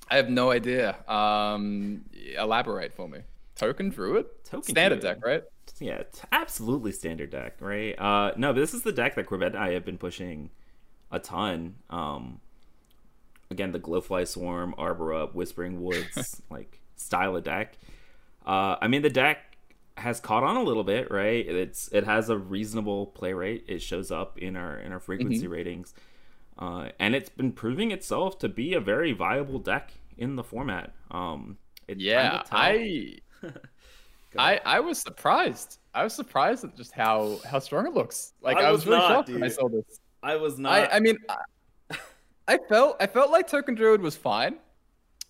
I 0.09 0.17
have 0.17 0.29
no 0.29 0.51
idea. 0.51 0.97
Um, 1.07 2.05
elaborate 2.37 2.93
for 2.93 3.07
me. 3.07 3.19
Token 3.55 3.89
Druid. 3.89 4.25
Token 4.43 4.63
standard 4.63 4.99
Druid. 4.99 5.15
deck, 5.21 5.25
right? 5.25 5.43
Yeah, 5.79 6.03
absolutely 6.31 6.91
standard 6.91 7.29
deck, 7.29 7.55
right? 7.59 7.97
Uh, 7.99 8.31
no, 8.37 8.53
but 8.53 8.59
this 8.59 8.73
is 8.73 8.81
the 8.83 8.91
deck 8.91 9.15
that 9.15 9.25
Corbett 9.25 9.53
and 9.55 9.63
I 9.63 9.71
have 9.71 9.85
been 9.85 9.97
pushing 9.97 10.49
a 11.11 11.19
ton. 11.19 11.75
Um, 11.89 12.41
again, 13.49 13.71
the 13.71 13.79
Glowfly 13.79 14.27
Swarm, 14.27 14.75
Arbor 14.77 15.13
Up, 15.13 15.35
Whispering 15.35 15.81
Woods, 15.81 16.41
like 16.49 16.79
style 16.95 17.35
of 17.35 17.43
deck. 17.43 17.77
Uh, 18.45 18.75
I 18.81 18.87
mean, 18.87 19.01
the 19.01 19.09
deck 19.09 19.55
has 19.97 20.19
caught 20.19 20.43
on 20.43 20.57
a 20.57 20.63
little 20.63 20.83
bit, 20.83 21.09
right? 21.09 21.45
It's 21.47 21.87
it 21.91 22.03
has 22.03 22.29
a 22.29 22.37
reasonable 22.37 23.07
play 23.07 23.33
rate. 23.33 23.65
It 23.67 23.81
shows 23.81 24.11
up 24.11 24.37
in 24.37 24.55
our 24.55 24.77
in 24.77 24.91
our 24.91 24.99
frequency 24.99 25.43
mm-hmm. 25.43 25.51
ratings, 25.51 25.93
uh, 26.59 26.89
and 26.99 27.15
it's 27.15 27.29
been 27.29 27.51
proving 27.51 27.91
itself 27.91 28.37
to 28.39 28.49
be 28.49 28.73
a 28.73 28.79
very 28.79 29.13
viable 29.13 29.59
deck 29.59 29.91
in 30.17 30.35
the 30.35 30.43
format. 30.43 30.93
Um, 31.11 31.57
yeah, 31.87 32.43
I, 32.51 33.19
I 34.37 34.59
I 34.65 34.79
was 34.79 34.99
surprised. 34.99 35.79
I 35.93 36.03
was 36.03 36.13
surprised 36.13 36.63
at 36.65 36.75
just 36.75 36.91
how 36.91 37.39
how 37.49 37.59
strong 37.59 37.87
it 37.87 37.93
looks. 37.93 38.33
Like 38.41 38.57
I, 38.57 38.63
I 38.63 38.71
was, 38.71 38.81
was, 38.81 38.87
really 38.87 38.99
not, 38.99 39.09
shocked 39.09 39.27
dude. 39.27 39.35
when 39.35 39.43
I 39.43 39.47
saw 39.47 39.69
this. 39.69 39.99
I 40.21 40.35
was 40.35 40.59
not. 40.59 40.73
I, 40.73 40.97
I 40.97 40.99
mean, 40.99 41.17
I, 41.29 41.97
I 42.47 42.57
felt 42.69 42.97
I 42.99 43.07
felt 43.07 43.31
like 43.31 43.47
Token 43.47 43.75
Druid 43.75 44.01
was 44.01 44.15
fine. 44.15 44.57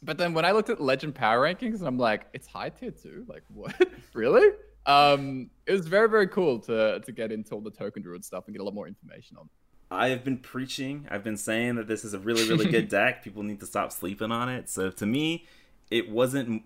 But 0.06 0.18
then 0.20 0.34
when 0.34 0.46
I 0.46 0.52
looked 0.52 0.70
at 0.70 0.80
Legend 0.80 1.16
Power 1.16 1.42
Rankings, 1.42 1.80
and 1.80 1.88
I'm 1.88 1.98
like, 1.98 2.28
it's 2.34 2.48
high 2.48 2.70
tier 2.70 2.92
two. 2.92 3.26
Like 3.28 3.44
what? 3.50 3.76
really? 4.14 4.52
Um, 4.86 5.50
it 5.66 5.72
was 5.72 5.88
very 5.88 6.08
very 6.08 6.28
cool 6.28 6.60
to 6.60 7.00
to 7.00 7.12
get 7.12 7.32
into 7.32 7.56
all 7.56 7.62
the 7.62 7.72
token 7.72 8.04
druid 8.04 8.24
stuff 8.24 8.46
and 8.46 8.56
get 8.56 8.62
a 8.62 8.64
lot 8.64 8.76
more 8.76 8.88
information 8.88 9.38
on. 9.38 9.50
I 9.90 10.10
have 10.10 10.24
been 10.24 10.38
preaching. 10.38 11.08
I've 11.10 11.24
been 11.24 11.38
saying 11.38 11.76
that 11.76 11.88
this 11.88 12.06
is 12.06 12.14
a 12.14 12.20
really 12.20 12.48
really 12.48 12.70
good 12.70 12.88
deck. 12.90 13.24
People 13.24 13.44
need 13.44 13.60
to 13.62 13.66
stop 13.66 13.92
sleeping 13.92 14.32
on 14.32 14.48
it. 14.48 14.70
So 14.70 14.92
to 14.92 15.06
me, 15.06 15.46
it 15.90 16.10
wasn't 16.10 16.64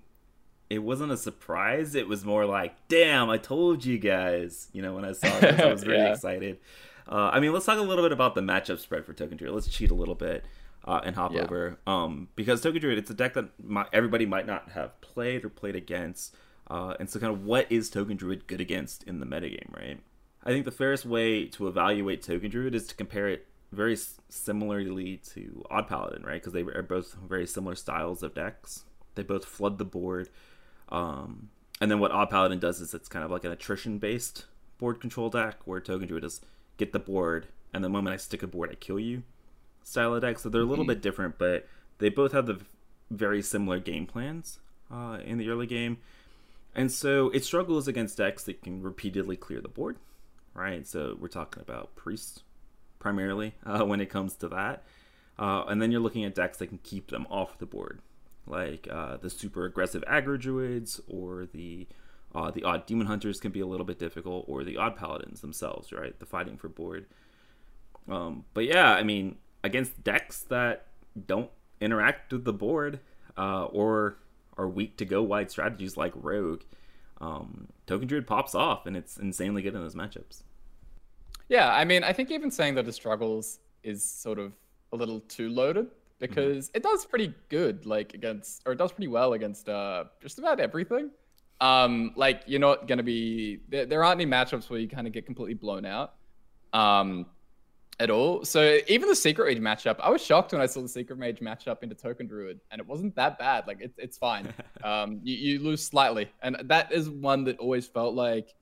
it 0.69 0.79
wasn't 0.79 1.11
a 1.11 1.17
surprise. 1.17 1.95
It 1.95 2.07
was 2.07 2.25
more 2.25 2.45
like, 2.45 2.75
damn, 2.89 3.29
I 3.29 3.37
told 3.37 3.85
you 3.85 3.97
guys. 3.97 4.67
You 4.73 4.81
know, 4.81 4.93
when 4.93 5.05
I 5.05 5.13
saw 5.13 5.39
this, 5.39 5.59
I 5.59 5.71
was 5.71 5.85
really 5.85 5.99
yeah. 5.99 6.13
excited. 6.13 6.59
Uh, 7.07 7.31
I 7.33 7.39
mean, 7.39 7.53
let's 7.53 7.65
talk 7.65 7.79
a 7.79 7.81
little 7.81 8.03
bit 8.03 8.11
about 8.11 8.35
the 8.35 8.41
matchup 8.41 8.79
spread 8.79 9.03
for 9.03 9.13
Token 9.13 9.35
Druid. 9.35 9.55
Let's 9.55 9.67
cheat 9.67 9.89
a 9.89 9.95
little 9.95 10.13
bit 10.13 10.45
uh, 10.85 11.01
and 11.03 11.15
hop 11.15 11.33
yeah. 11.33 11.41
over. 11.41 11.77
Um, 11.85 12.29
because 12.35 12.61
Token 12.61 12.81
Druid, 12.81 12.97
it's 12.97 13.09
a 13.09 13.13
deck 13.13 13.33
that 13.33 13.49
my, 13.63 13.85
everybody 13.93 14.25
might 14.25 14.45
not 14.45 14.69
have 14.71 14.99
played 15.01 15.45
or 15.45 15.49
played 15.49 15.75
against. 15.75 16.35
Uh, 16.67 16.93
and 16.99 17.09
so, 17.09 17.19
kind 17.19 17.33
of, 17.33 17.45
what 17.45 17.71
is 17.71 17.89
Token 17.89 18.17
Druid 18.17 18.47
good 18.47 18.61
against 18.61 19.03
in 19.03 19.19
the 19.19 19.25
metagame, 19.25 19.75
right? 19.75 19.99
I 20.43 20.49
think 20.49 20.65
the 20.65 20.71
fairest 20.71 21.05
way 21.05 21.45
to 21.45 21.67
evaluate 21.67 22.23
Token 22.23 22.49
Druid 22.49 22.75
is 22.75 22.87
to 22.87 22.95
compare 22.95 23.27
it 23.27 23.47
very 23.71 23.97
similarly 24.29 25.17
to 25.33 25.63
Odd 25.69 25.87
Paladin, 25.87 26.23
right? 26.23 26.41
Because 26.41 26.53
they 26.53 26.61
are 26.61 26.81
both 26.81 27.15
very 27.27 27.45
similar 27.45 27.75
styles 27.75 28.23
of 28.23 28.33
decks. 28.33 28.83
They 29.15 29.23
both 29.23 29.45
flood 29.45 29.77
the 29.77 29.85
board. 29.85 30.29
Um, 30.89 31.49
and 31.81 31.91
then 31.91 31.99
what 31.99 32.11
Odd 32.11 32.29
Paladin 32.29 32.59
does 32.59 32.81
is 32.81 32.93
it's 32.93 33.09
kind 33.09 33.25
of 33.25 33.31
like 33.31 33.43
an 33.43 33.51
attrition 33.51 33.99
based 33.99 34.45
board 34.77 35.01
control 35.01 35.29
deck 35.29 35.57
where 35.65 35.81
Token 35.81 36.07
Druid 36.07 36.23
is 36.23 36.41
get 36.77 36.93
the 36.93 36.99
board, 36.99 37.47
and 37.73 37.83
the 37.83 37.89
moment 37.89 38.13
I 38.13 38.17
stick 38.17 38.41
a 38.41 38.47
board, 38.47 38.69
I 38.71 38.75
kill 38.75 38.99
you 38.99 39.23
style 39.89 40.13
of 40.13 40.21
deck. 40.21 40.39
So 40.39 40.49
they're 40.49 40.61
a 40.61 40.65
little 40.65 40.83
mm-hmm. 40.83 40.93
bit 40.93 41.01
different, 41.01 41.37
but 41.37 41.67
they 41.97 42.09
both 42.09 42.31
have 42.31 42.45
the 42.45 42.59
very 43.11 43.41
similar 43.41 43.79
game 43.79 44.05
plans 44.05 44.59
uh, 44.91 45.19
in 45.23 45.37
the 45.37 45.49
early 45.49 45.67
game. 45.67 45.97
And 46.75 46.91
so 46.91 47.29
it 47.29 47.43
struggles 47.43 47.87
against 47.87 48.17
decks 48.17 48.43
that 48.43 48.61
can 48.61 48.81
repeatedly 48.81 49.35
clear 49.35 49.59
the 49.59 49.67
board, 49.67 49.97
right? 50.53 50.85
So 50.85 51.17
we're 51.19 51.27
talking 51.27 51.61
about 51.61 51.95
priests 51.95 52.43
primarily 52.99 53.55
uh, 53.65 53.83
when 53.83 54.01
it 54.01 54.09
comes 54.09 54.35
to 54.35 54.47
that. 54.49 54.83
Uh, 55.37 55.63
and 55.67 55.81
then 55.81 55.91
you're 55.91 56.01
looking 56.01 56.25
at 56.25 56.35
decks 56.35 56.57
that 56.57 56.67
can 56.67 56.79
keep 56.79 57.09
them 57.09 57.25
off 57.29 57.57
the 57.59 57.65
board, 57.65 58.01
like 58.45 58.87
uh, 58.91 59.15
the 59.17 59.29
super 59.29 59.63
aggressive 59.63 60.03
aggro 60.05 60.37
druids 60.37 60.99
or 61.07 61.47
the 61.53 61.87
uh, 62.35 62.51
the 62.51 62.63
odd 62.63 62.85
demon 62.85 63.07
hunters 63.07 63.39
can 63.39 63.51
be 63.51 63.59
a 63.59 63.65
little 63.65 63.85
bit 63.85 63.97
difficult, 63.97 64.45
or 64.47 64.63
the 64.63 64.77
odd 64.77 64.95
paladins 64.95 65.41
themselves, 65.41 65.91
right? 65.91 66.19
The 66.19 66.27
fighting 66.27 66.57
for 66.57 66.67
board. 66.67 67.07
Um, 68.07 68.45
but 68.53 68.65
yeah, 68.65 68.93
I 68.93 69.01
mean, 69.01 69.37
against 69.63 70.03
decks 70.03 70.41
that 70.49 70.87
don't 71.27 71.49
interact 71.81 72.31
with 72.31 72.43
the 72.43 72.53
board 72.53 72.99
uh, 73.37 73.65
or 73.65 74.17
are 74.57 74.67
weak 74.67 74.97
to 74.97 75.05
go 75.05 75.23
wide 75.23 75.49
strategies 75.49 75.97
like 75.97 76.13
Rogue, 76.15 76.61
um, 77.21 77.67
Token 77.87 78.07
Druid 78.07 78.27
pops 78.27 78.55
off 78.55 78.85
and 78.85 78.95
it's 78.95 79.17
insanely 79.17 79.61
good 79.61 79.73
in 79.73 79.81
those 79.81 79.95
matchups. 79.95 80.43
Yeah, 81.47 81.73
I 81.73 81.83
mean, 81.85 82.03
I 82.03 82.13
think 82.13 82.29
even 82.31 82.51
saying 82.51 82.75
that 82.75 82.87
it 82.87 82.93
struggles 82.93 83.59
is 83.83 84.03
sort 84.03 84.37
of 84.37 84.53
a 84.93 84.95
little 84.95 85.21
too 85.21 85.49
loaded 85.49 85.87
because 86.19 86.67
mm-hmm. 86.67 86.77
it 86.77 86.83
does 86.83 87.05
pretty 87.05 87.33
good, 87.49 87.85
like 87.85 88.13
against, 88.13 88.61
or 88.65 88.73
it 88.73 88.77
does 88.77 88.91
pretty 88.91 89.07
well 89.07 89.33
against 89.33 89.67
uh, 89.67 90.05
just 90.21 90.37
about 90.37 90.59
everything. 90.59 91.09
Um, 91.61 92.13
like 92.15 92.43
you're 92.45 92.59
not 92.59 92.87
gonna 92.87 93.03
be 93.03 93.59
there, 93.67 93.85
there 93.85 94.03
aren't 94.03 94.21
any 94.21 94.29
matchups 94.29 94.69
where 94.69 94.79
you 94.79 94.87
kind 94.87 95.07
of 95.07 95.13
get 95.13 95.25
completely 95.25 95.55
blown 95.55 95.85
out. 95.85 96.13
Um, 96.71 97.25
at 97.99 98.09
all. 98.09 98.45
So 98.45 98.79
even 98.87 99.09
the 99.09 99.15
Secret 99.15 99.59
Mage 99.61 99.83
matchup, 99.83 99.97
I 99.99 100.09
was 100.09 100.23
shocked 100.23 100.53
when 100.53 100.61
I 100.61 100.65
saw 100.65 100.81
the 100.81 100.89
Secret 100.89 101.19
Mage 101.19 101.39
matchup 101.39 101.83
into 101.83 101.95
Token 101.95 102.27
Druid, 102.27 102.59
and 102.71 102.79
it 102.79 102.87
wasn't 102.87 103.15
that 103.15 103.37
bad. 103.37 103.67
Like 103.67 103.81
it, 103.81 103.93
it's 103.97 104.17
fine. 104.17 104.53
um, 104.83 105.19
you, 105.23 105.35
you 105.35 105.59
lose 105.59 105.85
slightly, 105.85 106.31
and 106.41 106.57
that 106.65 106.91
is 106.91 107.09
one 107.09 107.43
that 107.45 107.57
always 107.59 107.87
felt 107.87 108.15
like. 108.15 108.55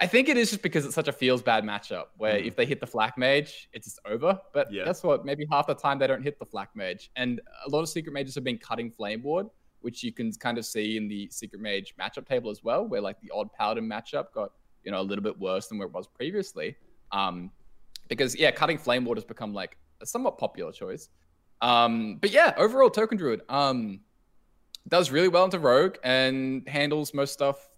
I 0.00 0.06
think 0.06 0.28
it 0.28 0.36
is 0.36 0.50
just 0.50 0.62
because 0.62 0.84
it's 0.84 0.94
such 0.94 1.06
a 1.06 1.12
feels 1.12 1.40
bad 1.40 1.64
matchup 1.64 2.06
where 2.16 2.34
mm. 2.34 2.46
if 2.46 2.56
they 2.56 2.66
hit 2.66 2.80
the 2.80 2.86
Flak 2.86 3.16
Mage, 3.16 3.68
it's 3.72 3.86
just 3.86 4.00
over. 4.04 4.38
But 4.52 4.70
yeah. 4.72 4.84
guess 4.84 5.04
what? 5.04 5.24
Maybe 5.24 5.46
half 5.50 5.68
the 5.68 5.74
time 5.74 6.00
they 6.00 6.08
don't 6.08 6.22
hit 6.22 6.38
the 6.38 6.44
Flak 6.44 6.70
Mage, 6.74 7.10
and 7.16 7.40
a 7.66 7.70
lot 7.70 7.80
of 7.80 7.88
Secret 7.88 8.12
Mages 8.12 8.34
have 8.34 8.44
been 8.44 8.58
cutting 8.58 8.90
Flame 8.90 9.22
Ward, 9.22 9.46
which 9.80 10.02
you 10.02 10.12
can 10.12 10.32
kind 10.32 10.58
of 10.58 10.66
see 10.66 10.96
in 10.96 11.08
the 11.08 11.28
Secret 11.30 11.60
Mage 11.60 11.94
matchup 11.98 12.26
table 12.26 12.50
as 12.50 12.62
well, 12.62 12.86
where 12.86 13.00
like 13.00 13.20
the 13.20 13.30
odd 13.34 13.52
Paladin 13.52 13.88
matchup 13.88 14.32
got 14.32 14.52
you 14.84 14.92
know 14.92 15.00
a 15.00 15.02
little 15.02 15.24
bit 15.24 15.38
worse 15.38 15.68
than 15.68 15.78
where 15.78 15.88
it 15.88 15.94
was 15.94 16.06
previously. 16.06 16.76
Um, 17.12 17.50
because 18.08 18.36
yeah, 18.36 18.50
cutting 18.50 18.78
flame 18.78 19.04
ward 19.04 19.18
has 19.18 19.24
become 19.24 19.52
like 19.52 19.76
a 20.00 20.06
somewhat 20.06 20.38
popular 20.38 20.72
choice. 20.72 21.08
Um, 21.60 22.18
but 22.20 22.30
yeah, 22.30 22.54
overall, 22.56 22.90
Token 22.90 23.16
Druid 23.16 23.42
um, 23.48 24.00
does 24.88 25.10
really 25.10 25.28
well 25.28 25.44
into 25.44 25.58
Rogue 25.58 25.96
and 26.04 26.68
handles 26.68 27.14
most 27.14 27.32
stuff, 27.32 27.68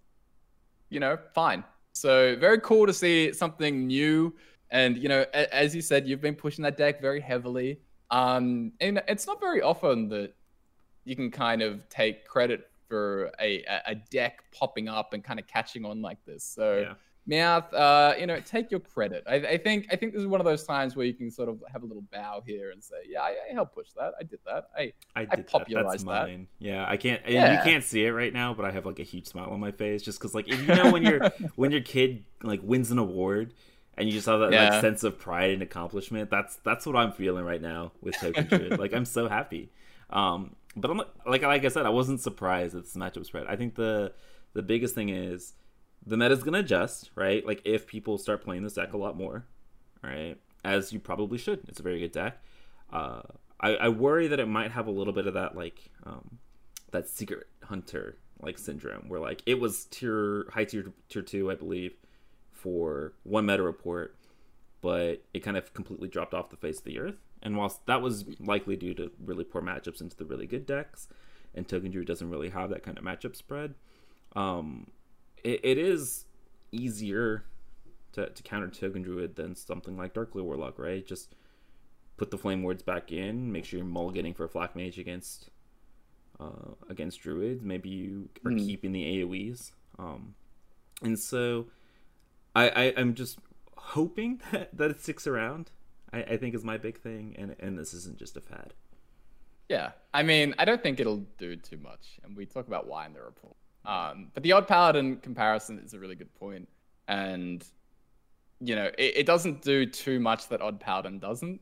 you 0.90 1.00
know, 1.00 1.18
fine. 1.34 1.64
So 1.92 2.36
very 2.36 2.60
cool 2.60 2.86
to 2.86 2.92
see 2.92 3.32
something 3.32 3.86
new. 3.86 4.34
And 4.70 4.96
you 4.98 5.08
know, 5.08 5.24
a- 5.32 5.54
as 5.54 5.74
you 5.74 5.82
said, 5.82 6.06
you've 6.06 6.20
been 6.20 6.34
pushing 6.34 6.62
that 6.64 6.76
deck 6.76 7.00
very 7.00 7.20
heavily. 7.20 7.80
Um, 8.10 8.72
and 8.80 9.02
it's 9.08 9.26
not 9.26 9.40
very 9.40 9.62
often 9.62 10.08
that 10.10 10.34
you 11.04 11.16
can 11.16 11.30
kind 11.30 11.62
of 11.62 11.88
take 11.88 12.26
credit 12.26 12.68
for 12.88 13.32
a, 13.40 13.64
a 13.86 13.94
deck 14.10 14.44
popping 14.52 14.88
up 14.88 15.12
and 15.12 15.24
kind 15.24 15.40
of 15.40 15.46
catching 15.46 15.84
on 15.84 16.02
like 16.02 16.24
this. 16.24 16.44
So 16.44 16.80
yeah. 16.80 16.94
Meowth, 17.28 17.74
uh, 17.74 18.14
you 18.18 18.26
know, 18.26 18.38
take 18.40 18.70
your 18.70 18.80
credit. 18.80 19.24
I, 19.26 19.34
I, 19.34 19.58
think 19.58 19.88
I 19.90 19.96
think 19.96 20.12
this 20.12 20.22
is 20.22 20.28
one 20.28 20.40
of 20.40 20.44
those 20.44 20.64
times 20.64 20.94
where 20.94 21.04
you 21.04 21.14
can 21.14 21.30
sort 21.30 21.48
of 21.48 21.60
have 21.72 21.82
a 21.82 21.86
little 21.86 22.04
bow 22.12 22.42
here 22.46 22.70
and 22.70 22.82
say, 22.82 22.96
"Yeah, 23.08 23.22
I, 23.22 23.34
I 23.50 23.52
helped 23.52 23.74
push 23.74 23.88
that. 23.96 24.12
I 24.20 24.22
did 24.22 24.38
that. 24.46 24.68
I 24.76 24.92
I, 25.16 25.24
did 25.24 25.40
I 25.40 25.42
popularized 25.42 26.06
that. 26.06 26.26
That's 26.26 26.38
that. 26.38 26.46
Yeah, 26.58 26.86
I 26.88 26.96
can't. 26.96 27.20
Yeah. 27.26 27.58
You 27.58 27.64
can't 27.64 27.82
see 27.82 28.04
it 28.04 28.10
right 28.10 28.32
now, 28.32 28.54
but 28.54 28.64
I 28.64 28.70
have 28.70 28.86
like 28.86 29.00
a 29.00 29.04
huge 29.04 29.26
smile 29.26 29.50
on 29.50 29.58
my 29.58 29.72
face 29.72 30.02
just 30.02 30.20
because, 30.20 30.34
like, 30.34 30.46
you 30.46 30.56
know, 30.66 30.92
when 30.92 31.02
your 31.02 31.30
when 31.56 31.72
your 31.72 31.80
kid 31.80 32.24
like 32.42 32.60
wins 32.62 32.90
an 32.90 32.98
award 32.98 33.54
and 33.96 34.08
you 34.08 34.12
just 34.12 34.26
have 34.26 34.40
that 34.40 34.52
yeah. 34.52 34.70
like 34.70 34.80
sense 34.80 35.04
of 35.04 35.18
pride 35.18 35.50
and 35.50 35.62
accomplishment. 35.62 36.30
That's 36.30 36.56
that's 36.56 36.86
what 36.86 36.96
I'm 36.96 37.12
feeling 37.12 37.44
right 37.44 37.60
now 37.60 37.92
with 38.00 38.16
Token 38.20 38.46
Druid. 38.48 38.78
like, 38.78 38.92
I'm 38.92 39.04
so 39.04 39.28
happy. 39.28 39.70
Um, 40.10 40.54
but 40.76 40.90
I'm 40.90 40.98
like 41.26 41.42
like 41.42 41.64
I 41.64 41.68
said, 41.68 41.86
I 41.86 41.90
wasn't 41.90 42.20
surprised 42.20 42.74
that 42.74 42.84
this 42.84 42.94
matchup 42.94 43.24
spread. 43.24 43.46
I 43.48 43.56
think 43.56 43.74
the 43.74 44.12
the 44.52 44.62
biggest 44.62 44.94
thing 44.94 45.08
is 45.08 45.54
the 46.06 46.16
meta's 46.16 46.42
gonna 46.42 46.60
adjust, 46.60 47.10
right? 47.14 47.44
Like 47.46 47.62
if 47.64 47.86
people 47.86 48.18
start 48.18 48.44
playing 48.44 48.62
this 48.62 48.74
deck 48.74 48.92
a 48.92 48.96
lot 48.96 49.16
more, 49.16 49.44
right? 50.02 50.36
As 50.64 50.92
you 50.92 51.00
probably 51.00 51.38
should. 51.38 51.60
It's 51.68 51.80
a 51.80 51.82
very 51.82 51.98
good 51.98 52.12
deck. 52.12 52.42
Uh, 52.92 53.22
I, 53.60 53.74
I 53.76 53.88
worry 53.88 54.28
that 54.28 54.40
it 54.40 54.46
might 54.46 54.70
have 54.70 54.86
a 54.86 54.90
little 54.90 55.12
bit 55.12 55.26
of 55.26 55.34
that 55.34 55.56
like 55.56 55.90
um, 56.04 56.38
that 56.92 57.08
secret 57.08 57.46
hunter 57.64 58.18
like 58.40 58.58
syndrome 58.58 59.08
where 59.08 59.20
like 59.20 59.42
it 59.46 59.58
was 59.58 59.86
tier 59.86 60.46
high 60.52 60.64
tier 60.64 60.92
tier 61.08 61.22
two, 61.22 61.50
I 61.50 61.54
believe, 61.54 61.94
for 62.52 63.14
one 63.22 63.46
meta 63.46 63.62
report, 63.62 64.16
but 64.80 65.22
it 65.34 65.40
kind 65.40 65.56
of 65.56 65.72
completely 65.74 66.08
dropped 66.08 66.34
off 66.34 66.50
the 66.50 66.56
face 66.56 66.78
of 66.78 66.84
the 66.84 66.98
earth. 66.98 67.16
And 67.42 67.56
whilst 67.56 67.86
that 67.86 68.02
was 68.02 68.24
likely 68.40 68.76
due 68.76 68.94
to 68.94 69.10
really 69.24 69.44
poor 69.44 69.62
matchups 69.62 70.00
into 70.00 70.16
the 70.16 70.24
really 70.24 70.46
good 70.46 70.66
decks, 70.66 71.08
and 71.54 71.66
Token 71.66 71.90
Druid 71.90 72.08
doesn't 72.08 72.30
really 72.30 72.50
have 72.50 72.70
that 72.70 72.82
kind 72.82 72.98
of 72.98 73.04
matchup 73.04 73.36
spread, 73.36 73.74
um, 74.34 74.88
it, 75.46 75.60
it 75.62 75.78
is 75.78 76.24
easier 76.72 77.44
to, 78.12 78.28
to 78.28 78.42
counter 78.42 78.68
Token 78.68 79.02
Druid 79.02 79.36
than 79.36 79.54
something 79.54 79.96
like 79.96 80.12
Darkglare 80.12 80.42
Warlock, 80.42 80.78
right? 80.78 81.06
Just 81.06 81.34
put 82.16 82.30
the 82.30 82.38
Flame 82.38 82.62
Wards 82.62 82.82
back 82.82 83.12
in, 83.12 83.52
make 83.52 83.64
sure 83.64 83.78
you're 83.78 83.86
mulliganing 83.86 84.34
for 84.34 84.44
a 84.44 84.48
Flak 84.48 84.74
Mage 84.74 84.98
against 84.98 85.50
uh, 86.40 86.74
against 86.90 87.20
Druids. 87.20 87.62
Maybe 87.62 87.88
you 87.88 88.28
are 88.44 88.50
mm. 88.50 88.58
keeping 88.58 88.92
the 88.92 89.04
AoEs. 89.04 89.70
Um, 89.98 90.34
and 91.00 91.18
so 91.18 91.66
I, 92.54 92.68
I, 92.68 92.94
I'm 92.96 93.14
just 93.14 93.38
hoping 93.76 94.42
that, 94.52 94.76
that 94.76 94.90
it 94.90 95.00
sticks 95.00 95.26
around. 95.26 95.70
I, 96.12 96.22
I 96.22 96.36
think 96.36 96.54
is 96.54 96.64
my 96.64 96.76
big 96.76 96.98
thing, 96.98 97.36
and 97.38 97.54
and 97.60 97.78
this 97.78 97.94
isn't 97.94 98.18
just 98.18 98.36
a 98.36 98.40
fad. 98.40 98.74
Yeah, 99.68 99.92
I 100.14 100.22
mean, 100.22 100.54
I 100.58 100.64
don't 100.64 100.82
think 100.82 101.00
it'll 101.00 101.24
do 101.38 101.56
too 101.56 101.78
much, 101.78 102.18
and 102.24 102.36
we 102.36 102.46
talk 102.46 102.66
about 102.66 102.86
why 102.86 103.06
in 103.06 103.12
the 103.12 103.22
report. 103.22 103.56
Um, 103.86 104.28
but 104.34 104.42
the 104.42 104.52
Odd 104.52 104.66
Paladin 104.66 105.16
comparison 105.18 105.78
is 105.78 105.94
a 105.94 105.98
really 105.98 106.16
good 106.16 106.34
point, 106.34 106.68
and 107.06 107.64
you 108.60 108.74
know 108.74 108.90
it, 108.98 109.18
it 109.18 109.26
doesn't 109.26 109.62
do 109.62 109.86
too 109.86 110.18
much 110.18 110.48
that 110.48 110.60
Odd 110.60 110.80
Paladin 110.80 111.20
doesn't, 111.20 111.60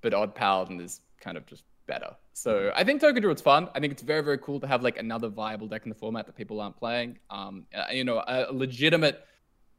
but 0.00 0.14
Odd 0.14 0.34
Paladin 0.34 0.80
is 0.80 1.02
kind 1.20 1.36
of 1.36 1.44
just 1.44 1.64
better. 1.86 2.16
So 2.32 2.54
mm-hmm. 2.54 2.78
I 2.78 2.84
think 2.84 3.02
Token 3.02 3.22
Druid's 3.22 3.42
fun. 3.42 3.68
I 3.74 3.80
think 3.80 3.92
it's 3.92 4.02
very 4.02 4.22
very 4.22 4.38
cool 4.38 4.58
to 4.60 4.66
have 4.66 4.82
like 4.82 4.98
another 4.98 5.28
viable 5.28 5.68
deck 5.68 5.82
in 5.84 5.90
the 5.90 5.94
format 5.94 6.24
that 6.26 6.34
people 6.34 6.60
aren't 6.62 6.78
playing. 6.78 7.18
Um, 7.28 7.66
uh, 7.74 7.92
you 7.92 8.04
know, 8.04 8.24
a 8.26 8.46
legitimate, 8.50 9.22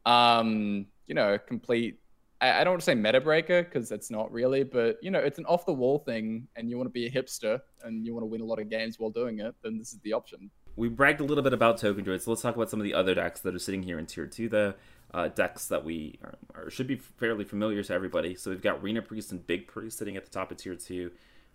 um, 0.06 0.86
you 1.08 1.16
know, 1.16 1.36
complete. 1.36 1.98
I, 2.40 2.60
I 2.60 2.64
don't 2.64 2.74
want 2.74 2.82
to 2.82 2.86
say 2.86 2.94
meta 2.94 3.20
breaker 3.20 3.64
because 3.64 3.90
it's 3.90 4.08
not 4.08 4.30
really, 4.30 4.62
but 4.62 5.02
you 5.02 5.10
know, 5.10 5.18
it's 5.18 5.38
an 5.38 5.46
off 5.46 5.66
the 5.66 5.72
wall 5.72 5.98
thing, 5.98 6.46
and 6.54 6.70
you 6.70 6.76
want 6.76 6.86
to 6.86 6.92
be 6.92 7.06
a 7.06 7.10
hipster 7.10 7.60
and 7.82 8.06
you 8.06 8.14
want 8.14 8.22
to 8.22 8.28
win 8.28 8.40
a 8.40 8.44
lot 8.44 8.60
of 8.60 8.70
games 8.70 9.00
while 9.00 9.10
doing 9.10 9.40
it, 9.40 9.56
then 9.64 9.78
this 9.78 9.92
is 9.92 9.98
the 10.04 10.12
option 10.12 10.48
we 10.76 10.88
bragged 10.88 11.20
a 11.20 11.24
little 11.24 11.44
bit 11.44 11.52
about 11.52 11.78
Token 11.78 12.04
Druid, 12.04 12.22
so 12.22 12.30
let's 12.30 12.42
talk 12.42 12.56
about 12.56 12.70
some 12.70 12.80
of 12.80 12.84
the 12.84 12.94
other 12.94 13.14
decks 13.14 13.40
that 13.40 13.54
are 13.54 13.58
sitting 13.58 13.82
here 13.82 13.98
in 13.98 14.06
Tier 14.06 14.26
2, 14.26 14.48
the 14.48 14.74
uh, 15.12 15.28
decks 15.28 15.68
that 15.68 15.84
we 15.84 16.18
are, 16.24 16.34
are, 16.54 16.70
should 16.70 16.86
be 16.86 16.96
fairly 16.96 17.44
familiar 17.44 17.82
to 17.82 17.92
everybody. 17.92 18.34
So 18.34 18.50
we've 18.50 18.62
got 18.62 18.82
Reno 18.82 19.02
Priest 19.02 19.32
and 19.32 19.46
Big 19.46 19.66
Priest 19.66 19.98
sitting 19.98 20.16
at 20.16 20.24
the 20.24 20.30
top 20.30 20.50
of 20.50 20.56
Tier 20.56 20.74
2. 20.74 21.10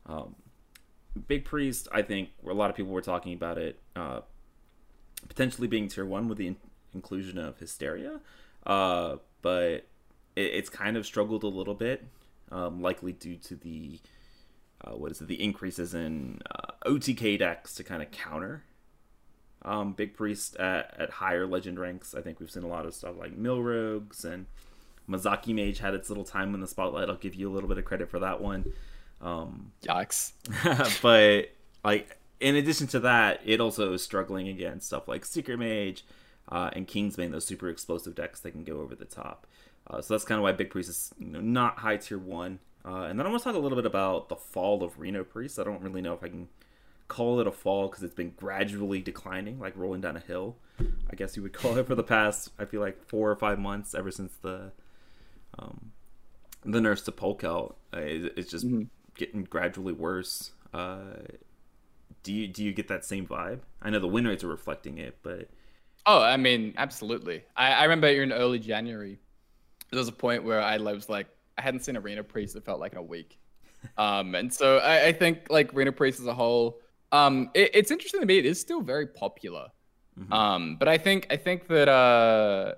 Um, 0.06 0.36
Big 1.28 1.46
Priest, 1.46 1.88
I 1.92 2.04
think, 2.04 2.30
a 2.48 2.54
lot 2.54 2.70
of 2.70 2.76
people 2.76 2.92
were 2.92 3.02
talking 3.02 3.34
about 3.34 3.58
it 3.58 3.80
uh, 3.96 4.22
potentially 5.28 5.68
being 5.68 5.88
Tier 5.88 6.06
1 6.06 6.28
with 6.28 6.38
the 6.38 6.48
in- 6.48 6.58
inclusion 6.94 7.40
of 7.40 7.58
Hysteria, 7.58 8.20
uh, 8.68 9.16
but 9.42 9.88
it, 10.36 10.42
it's 10.42 10.70
kind 10.70 10.96
of 10.96 11.06
struggled 11.06 11.44
a 11.44 11.48
little 11.48 11.74
bit, 11.74 12.06
um, 12.52 12.82
likely 12.82 13.14
due 13.14 13.38
to 13.38 13.56
the. 13.56 14.00
Uh, 14.80 14.92
what 14.92 15.12
is 15.12 15.20
it? 15.20 15.28
The 15.28 15.44
increases 15.44 15.96
in 15.96 16.40
uh, 16.52 16.74
OTK 16.86 17.40
decks 17.40 17.74
to 17.74 17.84
kind 17.84 18.04
of 18.04 18.12
counter 18.12 18.62
um, 19.63 19.93
Big 19.93 20.15
Priest 20.15 20.56
at, 20.58 20.96
at 21.00 21.10
higher 21.10 21.46
legend 21.46 21.80
ranks. 21.80 22.15
I 22.15 22.22
think 22.22 22.39
we've 22.39 22.52
seen 22.52 22.63
a 22.63 22.67
lot 22.67 22.86
of 22.86 22.93
stuff 22.93 23.15
like 23.17 23.36
Mill 23.36 23.62
Rogues 23.62 24.26
and 24.26 24.46
Mozaki 25.10 25.54
Mage 25.54 25.80
had 25.80 25.93
its 25.93 26.10
little 26.10 26.24
time 26.24 26.54
in 26.54 26.62
the 26.62 26.67
spotlight. 26.67 27.10
I'll 27.10 27.15
give 27.15 27.36
you 27.36 27.50
a 27.50 27.54
little 27.54 27.70
bit 27.70 27.78
of 27.78 27.86
credit 27.86 28.10
for 28.10 28.20
that 28.20 28.41
one. 28.41 28.74
Um, 29.22 29.72
Yikes. 29.84 30.34
but 31.02 31.52
like 31.84 32.17
in 32.39 32.56
addition 32.56 32.88
to 32.88 33.00
that, 33.02 33.41
it 33.46 33.60
also 33.60 33.93
is 33.93 34.04
struggling 34.04 34.48
against 34.48 34.88
stuff 34.88 35.08
like 35.08 35.26
Secret 35.26 35.58
Mage 35.58 36.06
uh, 36.50 36.70
and 36.74 36.88
Kingsbane, 36.88 37.32
those 37.32 37.46
super 37.46 37.70
explosive 37.70 38.15
decks 38.15 38.39
that 38.41 38.52
can 38.52 38.63
go 38.63 38.80
over 38.80 38.96
the 38.96 39.06
top. 39.06 39.48
Uh, 39.89 40.02
so 40.02 40.13
that's 40.13 40.26
kind 40.26 40.38
of 40.38 40.43
why 40.43 40.52
Big 40.52 40.70
Priest 40.70 40.89
is 40.89 41.13
you 41.20 41.28
know, 41.28 41.41
not 41.41 41.80
high 41.80 41.98
tier 41.98 42.17
one. 42.17 42.60
Uh, 42.86 43.04
and 43.04 43.20
then 43.20 43.26
I 43.26 43.30
want 43.30 43.41
to 43.41 43.50
talk 43.50 43.56
a 43.56 43.60
little 43.60 43.76
bit 43.76 43.86
about 43.86 44.30
the 44.30 44.36
fall 44.36 44.84
of 44.84 45.00
Reno 45.00 45.24
Priest. 45.24 45.60
I 45.60 45.63
don't 45.63 45.82
really 45.82 46.02
know 46.02 46.13
if 46.13 46.24
I 46.24 46.30
can 46.30 46.48
call 47.08 47.39
it 47.39 47.48
a 47.48 47.52
fall 47.52 47.88
because 47.88 48.04
it's 48.04 48.15
been 48.15 48.34
gradually 48.36 49.02
declining, 49.02 49.60
like 49.60 49.76
rolling 49.76 50.02
down 50.02 50.17
a 50.17 50.22
hill. 50.22 50.58
I 51.10 51.15
guess 51.15 51.36
you 51.36 51.43
would 51.43 51.54
call 51.54 51.78
it 51.78 51.88
for 51.88 51.96
the 51.96 52.04
past, 52.04 52.50
I 52.60 52.65
feel 52.65 52.82
like 52.82 53.04
four 53.08 53.32
or 53.32 53.36
five 53.36 53.60
months, 53.60 53.96
ever 53.96 54.12
since 54.12 54.34
the 54.41 54.72
um, 55.58 55.91
the 56.65 56.82
nerfs 56.82 57.04
to 57.04 57.12
Polk 57.12 57.43
out. 57.43 57.78
Uh, 57.93 58.00
it's 58.02 58.52
just 58.52 58.65
mm-hmm. 58.65 58.84
getting 59.15 59.43
gradually 59.43 59.93
worse. 59.93 60.52
Uh, 60.74 61.15
do 62.24 62.34
you 62.34 62.48
do 62.48 62.63
you 62.63 62.74
get 62.74 62.89
that 62.89 63.06
same 63.06 63.26
vibe? 63.26 63.60
I 63.82 63.89
know 63.89 64.00
the 64.00 64.08
win 64.08 64.28
rates 64.28 64.43
are 64.43 64.50
reflecting 64.50 64.98
it, 64.98 65.17
but 65.24 65.48
oh, 66.06 66.22
I 66.22 66.38
mean, 66.38 66.74
absolutely. 66.78 67.43
I, 67.56 67.74
I 67.74 67.84
remember 67.84 68.08
in 68.08 68.32
early 68.32 68.60
January, 68.60 69.17
there 69.91 69.98
was 69.98 70.10
a 70.10 70.13
point 70.13 70.43
where 70.43 70.62
I 70.62 70.78
was 70.78 71.10
like, 71.10 71.28
I 71.58 71.62
hadn't 71.62 71.82
seen 71.82 71.98
Reno 71.98 72.24
Priest. 72.24 72.56
It 72.56 72.65
felt 72.65 72.80
like 72.80 72.93
in 72.93 72.98
a 72.98 73.04
week. 73.04 73.38
Um, 73.96 74.34
and 74.34 74.52
so 74.52 74.80
I, 74.80 75.06
I 75.06 75.12
think 75.13 75.50
like 75.50 75.72
Reno 75.72 75.91
Priest 75.91 76.20
as 76.20 76.26
a 76.26 76.34
whole, 76.34 76.80
um, 77.12 77.50
it, 77.54 77.72
it's 77.74 77.91
interesting 77.91 78.22
to 78.22 78.26
me. 78.26 78.38
It 78.38 78.46
is 78.46 78.60
still 78.60 78.82
very 78.82 79.08
popular. 79.08 79.67
Mm-hmm. 80.20 80.34
Um, 80.34 80.76
but 80.78 80.88
I 80.88 80.98
think 80.98 81.28
I 81.30 81.36
think 81.36 81.67
that 81.67 81.88
uh, 81.88 82.74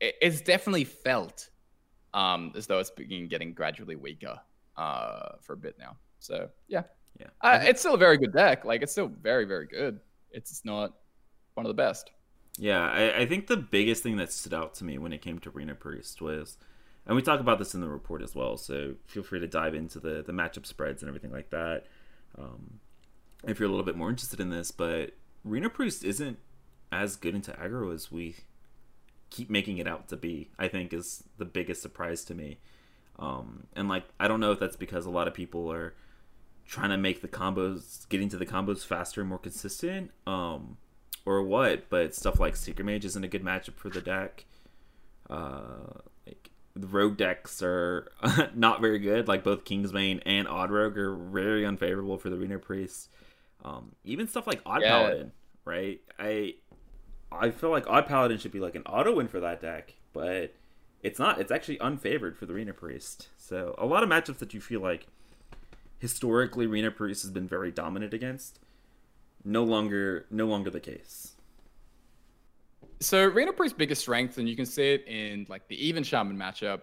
it, 0.00 0.14
it's 0.20 0.40
definitely 0.40 0.84
felt 0.84 1.48
um, 2.14 2.52
as 2.54 2.66
though 2.66 2.78
it's 2.78 2.90
beginning 2.90 3.28
getting 3.28 3.54
gradually 3.54 3.96
weaker 3.96 4.38
uh, 4.76 5.36
for 5.40 5.54
a 5.54 5.56
bit 5.56 5.76
now. 5.78 5.96
So 6.18 6.48
yeah, 6.68 6.82
yeah, 7.18 7.28
uh, 7.40 7.60
it's 7.62 7.80
still 7.80 7.94
a 7.94 7.98
very 7.98 8.18
good 8.18 8.32
deck. 8.32 8.64
Like 8.64 8.82
it's 8.82 8.92
still 8.92 9.08
very 9.08 9.44
very 9.44 9.66
good. 9.66 10.00
It's 10.30 10.64
not 10.64 10.94
one 11.54 11.66
of 11.66 11.68
the 11.68 11.74
best. 11.74 12.10
Yeah, 12.58 12.86
I, 12.86 13.20
I 13.20 13.26
think 13.26 13.46
the 13.46 13.56
biggest 13.56 14.02
thing 14.02 14.16
that 14.16 14.30
stood 14.30 14.52
out 14.52 14.74
to 14.74 14.84
me 14.84 14.98
when 14.98 15.14
it 15.14 15.22
came 15.22 15.38
to 15.40 15.50
Reno 15.50 15.74
Priest 15.74 16.20
was 16.20 16.58
and 17.06 17.16
we 17.16 17.22
talk 17.22 17.40
about 17.40 17.58
this 17.58 17.74
in 17.74 17.80
the 17.80 17.88
report 17.88 18.22
as 18.22 18.34
well. 18.34 18.56
So 18.56 18.94
feel 19.06 19.22
free 19.22 19.40
to 19.40 19.48
dive 19.48 19.74
into 19.74 19.98
the 19.98 20.22
the 20.22 20.32
matchup 20.32 20.66
spreads 20.66 21.02
and 21.02 21.08
everything 21.08 21.32
like 21.32 21.50
that, 21.50 21.86
um, 22.38 22.80
if 23.44 23.58
you're 23.58 23.68
a 23.68 23.70
little 23.70 23.86
bit 23.86 23.96
more 23.96 24.10
interested 24.10 24.40
in 24.40 24.50
this. 24.50 24.70
But 24.70 25.12
Reno 25.44 25.68
Priest 25.68 26.04
isn't 26.04 26.38
as 26.90 27.16
good 27.16 27.34
into 27.34 27.52
aggro 27.52 27.92
as 27.94 28.12
we 28.12 28.36
keep 29.30 29.48
making 29.48 29.78
it 29.78 29.88
out 29.88 30.08
to 30.08 30.16
be. 30.16 30.50
I 30.58 30.68
think 30.68 30.92
is 30.92 31.24
the 31.38 31.44
biggest 31.44 31.82
surprise 31.82 32.24
to 32.24 32.34
me. 32.34 32.58
Um, 33.18 33.66
and 33.74 33.88
like 33.88 34.04
I 34.18 34.28
don't 34.28 34.40
know 34.40 34.52
if 34.52 34.60
that's 34.60 34.76
because 34.76 35.06
a 35.06 35.10
lot 35.10 35.28
of 35.28 35.34
people 35.34 35.70
are 35.72 35.94
trying 36.66 36.90
to 36.90 36.96
make 36.96 37.22
the 37.22 37.28
combos, 37.28 38.08
getting 38.08 38.28
to 38.30 38.36
the 38.36 38.46
combos 38.46 38.84
faster 38.84 39.20
and 39.20 39.28
more 39.28 39.38
consistent, 39.38 40.10
um, 40.26 40.76
or 41.26 41.42
what. 41.42 41.88
But 41.88 42.14
stuff 42.14 42.40
like 42.40 42.56
Secret 42.56 42.84
Mage 42.84 43.04
isn't 43.04 43.24
a 43.24 43.28
good 43.28 43.44
matchup 43.44 43.74
for 43.76 43.90
the 43.90 44.00
deck. 44.00 44.44
Uh, 45.28 46.00
like 46.26 46.50
the 46.74 46.86
rogue 46.86 47.16
decks 47.16 47.62
are 47.62 48.10
not 48.54 48.80
very 48.80 48.98
good. 48.98 49.28
Like 49.28 49.44
both 49.44 49.64
Kingsbane 49.64 50.22
and 50.24 50.48
Odd 50.48 50.70
Rogue 50.70 50.96
are 50.98 51.14
very 51.14 51.64
unfavorable 51.64 52.18
for 52.18 52.30
the 52.30 52.36
Reno 52.36 52.58
Priest. 52.58 53.08
Um, 53.64 53.92
even 54.04 54.28
stuff 54.28 54.46
like 54.46 54.60
Odd 54.66 54.82
yeah. 54.82 54.88
Paladin, 54.88 55.32
right? 55.64 56.00
I 56.18 56.54
I 57.30 57.50
feel 57.50 57.70
like 57.70 57.86
Odd 57.86 58.06
Paladin 58.06 58.38
should 58.38 58.52
be 58.52 58.60
like 58.60 58.74
an 58.74 58.82
auto 58.82 59.14
win 59.14 59.28
for 59.28 59.40
that 59.40 59.60
deck, 59.60 59.94
but 60.12 60.54
it's 61.02 61.18
not. 61.18 61.40
It's 61.40 61.52
actually 61.52 61.78
unfavored 61.78 62.36
for 62.36 62.46
the 62.46 62.54
Reno 62.54 62.72
Priest. 62.72 63.28
So 63.36 63.74
a 63.78 63.86
lot 63.86 64.02
of 64.02 64.08
matchups 64.08 64.38
that 64.38 64.54
you 64.54 64.60
feel 64.60 64.80
like 64.80 65.06
historically 65.98 66.66
Reno 66.66 66.90
Priest 66.90 67.22
has 67.22 67.30
been 67.30 67.46
very 67.46 67.70
dominant 67.70 68.12
against, 68.12 68.58
no 69.44 69.64
longer 69.64 70.26
no 70.30 70.46
longer 70.46 70.70
the 70.70 70.80
case. 70.80 71.36
So 73.00 73.26
Reno 73.26 73.52
Priest's 73.52 73.76
biggest 73.76 74.02
strength, 74.02 74.38
and 74.38 74.48
you 74.48 74.56
can 74.56 74.66
see 74.66 74.92
it 74.92 75.06
in 75.06 75.46
like 75.48 75.68
the 75.68 75.86
even 75.86 76.02
shaman 76.02 76.36
matchup, 76.36 76.82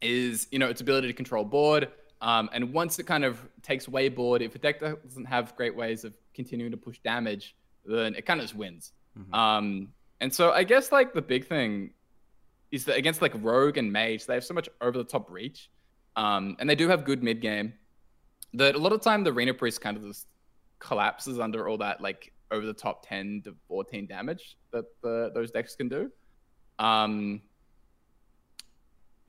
is 0.00 0.46
you 0.50 0.58
know 0.58 0.68
its 0.68 0.80
ability 0.80 1.08
to 1.08 1.14
control 1.14 1.44
board. 1.44 1.88
Um, 2.22 2.50
and 2.52 2.72
once 2.72 2.98
it 2.98 3.04
kind 3.04 3.24
of 3.24 3.40
takes 3.62 3.88
away 3.88 4.08
board, 4.08 4.42
if 4.42 4.54
a 4.54 4.58
deck 4.58 4.80
doesn't 4.80 5.24
have 5.24 5.56
great 5.56 5.74
ways 5.74 6.04
of 6.04 6.12
continuing 6.34 6.70
to 6.70 6.76
push 6.76 6.98
damage, 6.98 7.56
then 7.84 8.14
it 8.14 8.26
kind 8.26 8.40
of 8.40 8.44
just 8.44 8.54
wins. 8.54 8.92
Mm-hmm. 9.18 9.34
Um, 9.34 9.88
and 10.20 10.32
so 10.32 10.52
I 10.52 10.64
guess 10.64 10.92
like 10.92 11.14
the 11.14 11.22
big 11.22 11.46
thing 11.46 11.92
is 12.70 12.84
that 12.84 12.96
against 12.96 13.22
like 13.22 13.32
Rogue 13.36 13.78
and 13.78 13.92
Mage, 13.92 14.26
they 14.26 14.34
have 14.34 14.44
so 14.44 14.54
much 14.54 14.68
over 14.80 14.98
the 14.98 15.04
top 15.04 15.30
reach. 15.30 15.70
Um, 16.16 16.56
and 16.58 16.68
they 16.68 16.74
do 16.74 16.88
have 16.88 17.04
good 17.04 17.22
mid 17.22 17.40
game. 17.40 17.72
That 18.54 18.74
a 18.74 18.78
lot 18.78 18.92
of 18.92 19.00
time 19.00 19.24
the 19.24 19.32
Reno 19.32 19.52
Priest 19.52 19.80
kind 19.80 19.96
of 19.96 20.02
just 20.02 20.26
collapses 20.78 21.38
under 21.38 21.68
all 21.68 21.78
that 21.78 22.00
like 22.00 22.32
over 22.50 22.66
the 22.66 22.74
top 22.74 23.06
10 23.06 23.42
to 23.44 23.54
14 23.68 24.06
damage 24.06 24.56
that 24.72 24.84
the, 25.02 25.30
those 25.34 25.50
decks 25.50 25.76
can 25.76 25.88
do. 25.88 26.10
Um, 26.78 27.42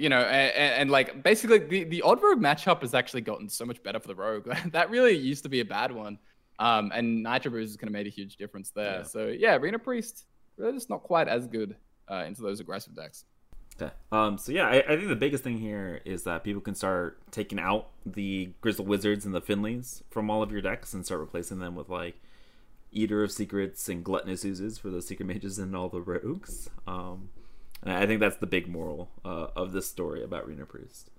you 0.02 0.10
know, 0.10 0.22
and, 0.22 0.74
and, 0.74 0.90
like 0.90 1.22
basically 1.22 1.60
the, 1.60 1.84
the 1.84 2.02
odd 2.02 2.24
rogue 2.24 2.40
matchup 2.40 2.82
has 2.82 2.96
actually 2.96 3.22
gotten 3.22 3.48
so 3.48 3.66
much 3.66 3.84
better 3.84 4.00
for 4.00 4.08
the 4.08 4.16
rogue. 4.16 4.52
that 4.72 4.90
really 4.90 5.16
used 5.16 5.44
to 5.44 5.50
be 5.50 5.60
a 5.60 5.66
bad 5.66 5.92
one. 5.92 6.18
Um, 6.58 6.92
and 6.94 7.22
Nitro 7.22 7.52
Boost 7.52 7.70
is 7.70 7.78
going 7.78 7.88
to 7.88 7.94
make 7.94 8.08
a 8.08 8.10
huge 8.10 8.36
difference 8.38 8.72
there. 8.72 9.00
Yeah. 9.00 9.04
So 9.04 9.28
yeah, 9.28 9.58
Reno 9.58 9.78
Priest 9.78 10.26
really 10.58 10.74
just 10.74 10.90
not 10.90 11.04
quite 11.04 11.28
as 11.28 11.46
good 11.46 11.76
uh, 12.10 12.24
into 12.26 12.42
those 12.42 12.60
aggressive 12.60 12.96
decks. 12.96 13.26
Okay. 13.80 13.94
Um, 14.12 14.40
so 14.40 14.52
yeah, 14.52 14.68
I, 14.68 14.78
I, 14.80 14.96
think 14.96 15.08
the 15.08 15.16
biggest 15.16 15.44
thing 15.44 15.60
here 15.60 16.02
is 16.04 16.24
that 16.24 16.44
people 16.44 16.62
can 16.62 16.76
start 16.76 17.20
taking 17.32 17.60
out 17.60 17.88
the 18.04 18.50
Grizzle 18.60 18.86
Wizards 18.86 19.26
and 19.26 19.36
the 19.36 19.42
Finleys 19.42 20.02
from 20.10 20.30
all 20.32 20.42
of 20.42 20.52
your 20.52 20.62
decks 20.62 20.94
and 20.94 21.06
start 21.06 21.22
replacing 21.22 21.60
them 21.60 21.76
with 21.76 21.90
like 21.90 22.20
Eater 22.92 23.24
of 23.24 23.32
Secrets 23.32 23.88
and 23.88 24.04
Gluttonous 24.04 24.44
Oozes 24.46 24.78
for 24.80 24.90
the 24.90 25.02
Secret 25.02 25.26
Mages 25.26 25.60
and 25.60 25.76
all 25.76 25.90
the 25.90 26.02
Rogues. 26.02 26.70
Um, 26.88 27.30
I 27.84 28.06
think 28.06 28.20
that's 28.20 28.38
the 28.38 28.48
big 28.48 28.68
moral 28.68 29.10
uh, 29.26 29.48
of 29.56 29.72
this 29.72 29.88
story 29.88 30.24
about 30.24 30.48
Reno 30.48 30.66
Priest. 30.66 31.10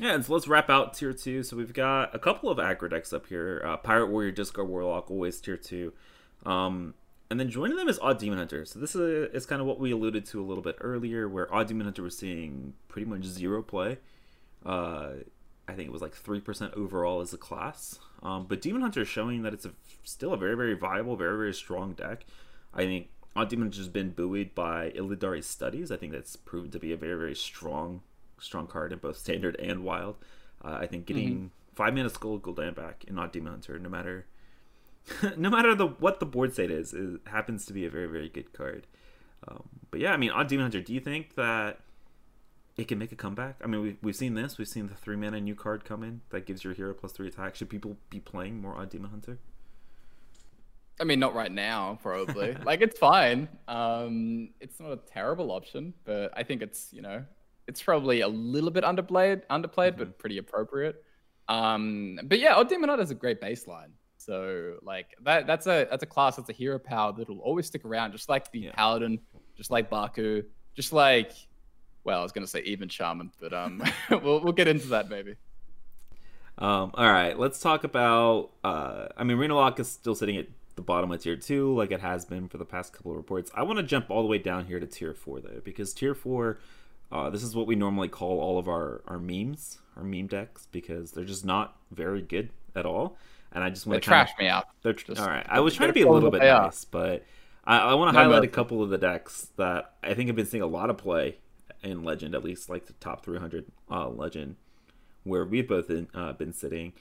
Yeah, 0.00 0.14
and 0.14 0.24
so 0.24 0.32
let's 0.32 0.48
wrap 0.48 0.70
out 0.70 0.94
tier 0.94 1.12
two. 1.12 1.42
So 1.42 1.56
we've 1.56 1.74
got 1.74 2.14
a 2.14 2.18
couple 2.18 2.48
of 2.48 2.58
aggro 2.58 2.88
decks 2.88 3.12
up 3.12 3.26
here: 3.26 3.62
uh, 3.64 3.76
Pirate 3.76 4.06
Warrior, 4.06 4.30
Discard 4.30 4.68
Warlock, 4.68 5.10
always 5.10 5.38
tier 5.38 5.58
two, 5.58 5.92
um, 6.46 6.94
and 7.30 7.38
then 7.38 7.50
joining 7.50 7.76
them 7.76 7.88
is 7.88 7.98
Odd 7.98 8.18
Demon 8.18 8.38
Hunter. 8.38 8.64
So 8.64 8.78
this 8.78 8.94
is, 8.94 9.34
is 9.34 9.44
kind 9.44 9.60
of 9.60 9.66
what 9.66 9.78
we 9.78 9.90
alluded 9.90 10.24
to 10.26 10.40
a 10.40 10.46
little 10.46 10.62
bit 10.62 10.76
earlier, 10.80 11.28
where 11.28 11.52
Odd 11.54 11.68
Demon 11.68 11.84
Hunter 11.84 12.02
was 12.02 12.16
seeing 12.16 12.72
pretty 12.88 13.06
much 13.06 13.24
zero 13.24 13.62
play. 13.62 13.98
Uh, 14.64 15.10
I 15.68 15.74
think 15.74 15.88
it 15.88 15.92
was 15.92 16.02
like 16.02 16.14
three 16.14 16.40
percent 16.40 16.72
overall 16.74 17.20
as 17.20 17.34
a 17.34 17.38
class. 17.38 17.98
Um, 18.22 18.46
but 18.48 18.62
Demon 18.62 18.80
Hunter 18.80 19.02
is 19.02 19.08
showing 19.08 19.42
that 19.42 19.52
it's 19.52 19.66
a, 19.66 19.72
still 20.04 20.32
a 20.32 20.38
very 20.38 20.56
very 20.56 20.74
viable, 20.74 21.16
very 21.16 21.36
very 21.36 21.54
strong 21.54 21.92
deck. 21.92 22.24
I 22.72 22.84
think 22.84 23.08
Odd 23.34 23.48
Demon 23.48 23.66
Hunter 23.66 23.78
has 23.78 23.88
been 23.88 24.10
buoyed 24.10 24.54
by 24.54 24.90
Illidari's 24.90 25.46
studies. 25.46 25.90
I 25.90 25.96
think 25.96 26.12
that's 26.12 26.36
proven 26.36 26.70
to 26.70 26.78
be 26.78 26.92
a 26.92 26.96
very 26.96 27.16
very 27.16 27.34
strong 27.34 28.02
strong 28.38 28.66
card 28.66 28.92
in 28.92 28.98
both 28.98 29.16
standard 29.16 29.56
and 29.56 29.84
wild. 29.84 30.16
Uh, 30.64 30.78
I 30.80 30.86
think 30.86 31.06
getting 31.06 31.34
mm-hmm. 31.34 31.46
five 31.74 31.94
mana 31.94 32.10
Skull 32.10 32.38
Gul'dan 32.38 32.74
back 32.74 33.04
in 33.06 33.18
Odd 33.18 33.32
Demon 33.32 33.52
Hunter, 33.52 33.78
no 33.78 33.88
matter 33.88 34.26
no 35.36 35.50
matter 35.50 35.74
the 35.74 35.86
what 35.86 36.20
the 36.20 36.26
board 36.26 36.52
state 36.52 36.70
is, 36.70 36.92
it 36.92 37.20
happens 37.26 37.66
to 37.66 37.72
be 37.72 37.86
a 37.86 37.90
very 37.90 38.06
very 38.06 38.28
good 38.28 38.52
card. 38.52 38.86
Um, 39.48 39.68
but 39.90 40.00
yeah, 40.00 40.12
I 40.12 40.16
mean, 40.16 40.30
Odd 40.30 40.48
Demon 40.48 40.64
Hunter. 40.64 40.80
Do 40.80 40.92
you 40.92 41.00
think 41.00 41.34
that 41.34 41.80
it 42.76 42.88
can 42.88 42.98
make 42.98 43.12
a 43.12 43.16
comeback? 43.16 43.56
I 43.62 43.66
mean, 43.66 43.82
we've 43.82 43.98
we've 44.02 44.16
seen 44.16 44.34
this. 44.34 44.58
We've 44.58 44.68
seen 44.68 44.88
the 44.88 44.94
three 44.94 45.16
mana 45.16 45.40
new 45.40 45.54
card 45.54 45.84
come 45.84 46.02
in 46.02 46.20
that 46.30 46.46
gives 46.46 46.64
your 46.64 46.74
hero 46.74 46.94
plus 46.94 47.12
three 47.12 47.28
attack. 47.28 47.56
Should 47.56 47.70
people 47.70 47.96
be 48.10 48.20
playing 48.20 48.60
more 48.60 48.76
Odd 48.76 48.90
Demon 48.90 49.10
Hunter? 49.10 49.38
I 51.00 51.04
mean, 51.04 51.18
not 51.18 51.34
right 51.34 51.50
now, 51.50 51.98
probably. 52.02 52.54
like, 52.64 52.80
it's 52.80 52.98
fine. 52.98 53.48
Um, 53.66 54.50
it's 54.60 54.78
not 54.78 54.92
a 54.92 54.96
terrible 54.96 55.50
option, 55.50 55.94
but 56.04 56.32
I 56.36 56.42
think 56.42 56.62
it's 56.62 56.92
you 56.92 57.02
know, 57.02 57.24
it's 57.66 57.82
probably 57.82 58.20
a 58.20 58.28
little 58.28 58.70
bit 58.70 58.84
underplayed, 58.84 59.42
underplayed, 59.50 59.92
mm-hmm. 59.92 59.98
but 59.98 60.18
pretty 60.18 60.38
appropriate. 60.38 61.02
Um, 61.48 62.18
but 62.24 62.38
yeah, 62.38 62.54
Odd 62.54 62.68
Demon 62.68 62.88
Hunter 62.88 63.02
is 63.02 63.10
a 63.10 63.14
great 63.14 63.40
baseline. 63.40 63.90
So 64.16 64.76
like 64.82 65.16
that 65.24 65.46
that's 65.46 65.66
a 65.66 65.86
that's 65.90 66.02
a 66.04 66.06
class 66.06 66.36
that's 66.36 66.48
a 66.48 66.52
hero 66.52 66.78
power 66.78 67.12
that'll 67.12 67.40
always 67.40 67.66
stick 67.66 67.84
around, 67.84 68.12
just 68.12 68.28
like 68.28 68.50
the 68.52 68.60
yeah. 68.60 68.72
Paladin, 68.72 69.18
just 69.56 69.70
like 69.70 69.90
Baku, 69.90 70.44
just 70.74 70.92
like 70.92 71.32
well, 72.04 72.20
I 72.20 72.22
was 72.22 72.32
gonna 72.32 72.46
say 72.46 72.60
even 72.62 72.88
Shaman, 72.88 73.32
but 73.40 73.52
um 73.52 73.82
we'll 74.10 74.40
we'll 74.40 74.52
get 74.52 74.68
into 74.68 74.88
that 74.88 75.08
maybe. 75.08 75.34
Um, 76.58 76.92
all 76.94 77.10
right, 77.10 77.36
let's 77.36 77.58
talk 77.58 77.82
about 77.82 78.50
uh 78.62 79.08
I 79.16 79.24
mean 79.24 79.38
Reno 79.38 79.56
Lock 79.56 79.80
is 79.80 79.88
still 79.88 80.14
sitting 80.14 80.36
at 80.36 80.46
the 80.74 80.82
bottom 80.82 81.10
of 81.12 81.22
tier 81.22 81.36
two, 81.36 81.74
like 81.74 81.90
it 81.90 82.00
has 82.00 82.24
been 82.24 82.48
for 82.48 82.58
the 82.58 82.64
past 82.64 82.92
couple 82.92 83.12
of 83.12 83.16
reports. 83.16 83.50
I 83.54 83.62
want 83.62 83.78
to 83.78 83.82
jump 83.82 84.10
all 84.10 84.22
the 84.22 84.28
way 84.28 84.38
down 84.38 84.66
here 84.66 84.80
to 84.80 84.86
tier 84.86 85.14
four 85.14 85.40
though, 85.40 85.60
because 85.62 85.92
tier 85.92 86.14
four 86.14 86.58
uh, 87.10 87.28
this 87.28 87.42
is 87.42 87.54
what 87.54 87.66
we 87.66 87.74
normally 87.74 88.08
call 88.08 88.40
all 88.40 88.58
of 88.58 88.68
our, 88.68 89.02
our 89.06 89.18
memes, 89.18 89.78
our 89.98 90.02
meme 90.02 90.26
decks, 90.26 90.66
because 90.72 91.12
they're 91.12 91.26
just 91.26 91.44
not 91.44 91.76
very 91.90 92.22
good 92.22 92.48
at 92.74 92.86
all 92.86 93.18
and 93.54 93.62
I 93.62 93.70
just 93.70 93.86
want 93.86 94.02
to 94.02 94.08
trash 94.08 94.30
me 94.38 94.48
out. 94.48 94.66
They're 94.82 94.92
just, 94.92 95.20
all 95.20 95.28
right. 95.28 95.46
I 95.48 95.60
was 95.60 95.74
trying 95.74 95.88
to 95.90 95.92
be 95.92 96.02
a 96.02 96.10
little 96.10 96.30
bit 96.30 96.42
nice, 96.42 96.84
but 96.84 97.24
I, 97.64 97.78
I 97.78 97.94
want 97.94 98.10
to 98.10 98.12
no, 98.12 98.20
highlight 98.20 98.42
no. 98.42 98.48
a 98.48 98.50
couple 98.50 98.82
of 98.82 98.90
the 98.90 98.98
decks 98.98 99.48
that 99.56 99.94
I 100.02 100.14
think 100.14 100.28
have 100.28 100.36
been 100.36 100.46
seeing 100.46 100.62
a 100.62 100.66
lot 100.66 100.90
of 100.90 100.98
play 100.98 101.38
in 101.82 102.02
Legend, 102.02 102.34
at 102.34 102.44
least 102.44 102.68
like 102.68 102.86
the 102.86 102.94
top 102.94 103.24
300 103.24 103.66
uh, 103.90 104.08
Legend, 104.08 104.56
where 105.24 105.44
we've 105.44 105.68
both 105.68 105.90
in, 105.90 106.08
uh, 106.14 106.32
been 106.32 106.52
sitting, 106.52 106.92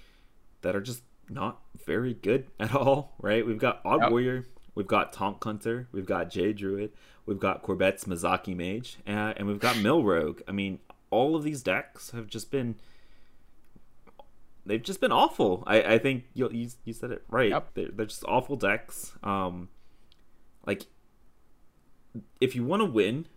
that 0.61 0.75
are 0.75 0.81
just 0.81 1.03
not 1.31 1.61
very 1.85 2.13
good 2.13 2.47
at 2.59 2.75
all. 2.75 3.15
Right? 3.19 3.45
We've 3.45 3.57
got 3.57 3.81
Odd 3.85 4.01
yep. 4.01 4.11
Warrior, 4.11 4.47
we've 4.75 4.87
got 4.87 5.13
Tonk 5.13 5.43
Hunter, 5.43 5.87
we've 5.91 6.05
got 6.05 6.29
Jade 6.29 6.57
Druid, 6.57 6.91
we've 7.25 7.39
got 7.39 7.63
Corbett's 7.63 8.05
Mozaki 8.05 8.55
Mage, 8.55 8.97
uh, 9.07 9.33
and 9.35 9.47
we've 9.47 9.59
got 9.59 9.77
Mill 9.77 10.03
Rogue. 10.03 10.41
I 10.47 10.51
mean, 10.51 10.79
all 11.09 11.35
of 11.35 11.43
these 11.43 11.61
decks 11.61 12.11
have 12.11 12.27
just 12.27 12.51
been 12.51 12.75
they've 14.65 14.81
just 14.83 15.01
been 15.01 15.11
awful. 15.11 15.63
I, 15.65 15.81
I 15.81 15.97
think 15.97 16.25
you, 16.33 16.49
you 16.51 16.69
you 16.85 16.93
said 16.93 17.11
it 17.11 17.23
right. 17.29 17.49
Yep. 17.49 17.73
They're, 17.73 17.89
they're 17.89 18.05
just 18.05 18.23
awful 18.25 18.55
decks. 18.55 19.13
Um, 19.23 19.69
like 20.65 20.85
if 22.39 22.55
you 22.55 22.63
want 22.63 22.81
to 22.81 22.85
win, 22.85 23.27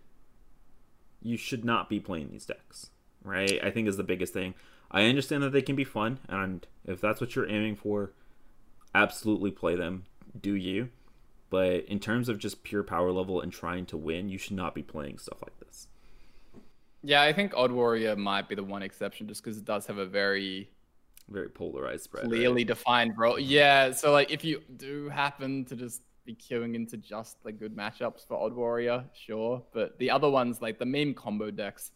you 1.21 1.37
should 1.37 1.65
not 1.65 1.89
be 1.89 1.99
playing 1.99 2.29
these 2.31 2.45
decks, 2.45 2.89
right? 3.23 3.59
I 3.63 3.71
think 3.71 3.87
is 3.87 3.97
the 3.97 4.03
biggest 4.03 4.33
thing. 4.33 4.53
I 4.91 5.05
understand 5.05 5.43
that 5.43 5.51
they 5.51 5.61
can 5.61 5.75
be 5.75 5.83
fun, 5.83 6.19
and 6.27 6.65
if 6.85 7.01
that's 7.01 7.19
what 7.19 7.35
you're 7.35 7.49
aiming 7.49 7.75
for, 7.75 8.11
absolutely 8.93 9.51
play 9.51 9.75
them. 9.75 10.05
Do 10.39 10.53
you? 10.53 10.89
But 11.49 11.85
in 11.85 11.99
terms 11.99 12.29
of 12.29 12.39
just 12.39 12.63
pure 12.63 12.83
power 12.83 13.11
level 13.11 13.41
and 13.41 13.51
trying 13.51 13.85
to 13.87 13.97
win, 13.97 14.29
you 14.29 14.37
should 14.37 14.55
not 14.55 14.75
be 14.75 14.83
playing 14.83 15.19
stuff 15.19 15.41
like 15.41 15.57
this. 15.59 15.87
Yeah, 17.03 17.21
I 17.21 17.33
think 17.33 17.53
Odd 17.55 17.71
Warrior 17.71 18.15
might 18.15 18.49
be 18.49 18.55
the 18.55 18.63
one 18.63 18.81
exception 18.81 19.27
just 19.27 19.43
because 19.43 19.57
it 19.57 19.65
does 19.65 19.85
have 19.85 19.97
a 19.97 20.05
very 20.05 20.69
very 21.29 21.49
polarized 21.49 22.03
spread. 22.03 22.25
clearly 22.25 22.61
right? 22.61 22.67
defined 22.67 23.17
role. 23.17 23.39
Yeah, 23.39 23.91
so 23.91 24.11
like 24.11 24.31
if 24.31 24.43
you 24.43 24.61
do 24.77 25.09
happen 25.09 25.65
to 25.65 25.75
just 25.75 26.01
be 26.25 26.35
queuing 26.35 26.75
into 26.75 26.97
just 26.97 27.41
the 27.43 27.51
good 27.51 27.75
matchups 27.75 28.27
for 28.27 28.41
Odd 28.41 28.53
Warrior, 28.53 29.05
sure. 29.13 29.63
But 29.71 29.97
the 29.99 30.09
other 30.09 30.29
ones, 30.29 30.61
like 30.61 30.79
the 30.79 30.85
meme 30.85 31.13
combo 31.13 31.51
decks, 31.51 31.91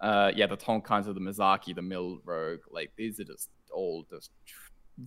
uh, 0.00 0.32
yeah, 0.34 0.46
the 0.46 0.56
Tonkins 0.56 1.06
of 1.06 1.14
the 1.14 1.20
Mozaki, 1.20 1.74
the 1.74 1.82
Mill 1.82 2.20
Rogue, 2.24 2.60
like 2.70 2.92
these 2.96 3.18
are 3.20 3.24
just 3.24 3.48
all 3.72 4.04
just 4.10 4.30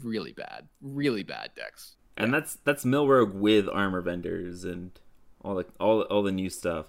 really 0.03 0.33
bad, 0.33 0.67
really 0.81 1.23
bad 1.23 1.51
decks. 1.55 1.95
and 2.17 2.33
that's 2.33 2.55
that's 2.63 2.85
Mill 2.85 3.07
Rogue 3.07 3.33
with 3.33 3.67
armor 3.69 4.01
vendors 4.01 4.63
and 4.63 4.91
all 5.41 5.55
the 5.55 5.65
all 5.79 6.01
all 6.03 6.23
the 6.23 6.31
new 6.31 6.49
stuff. 6.49 6.87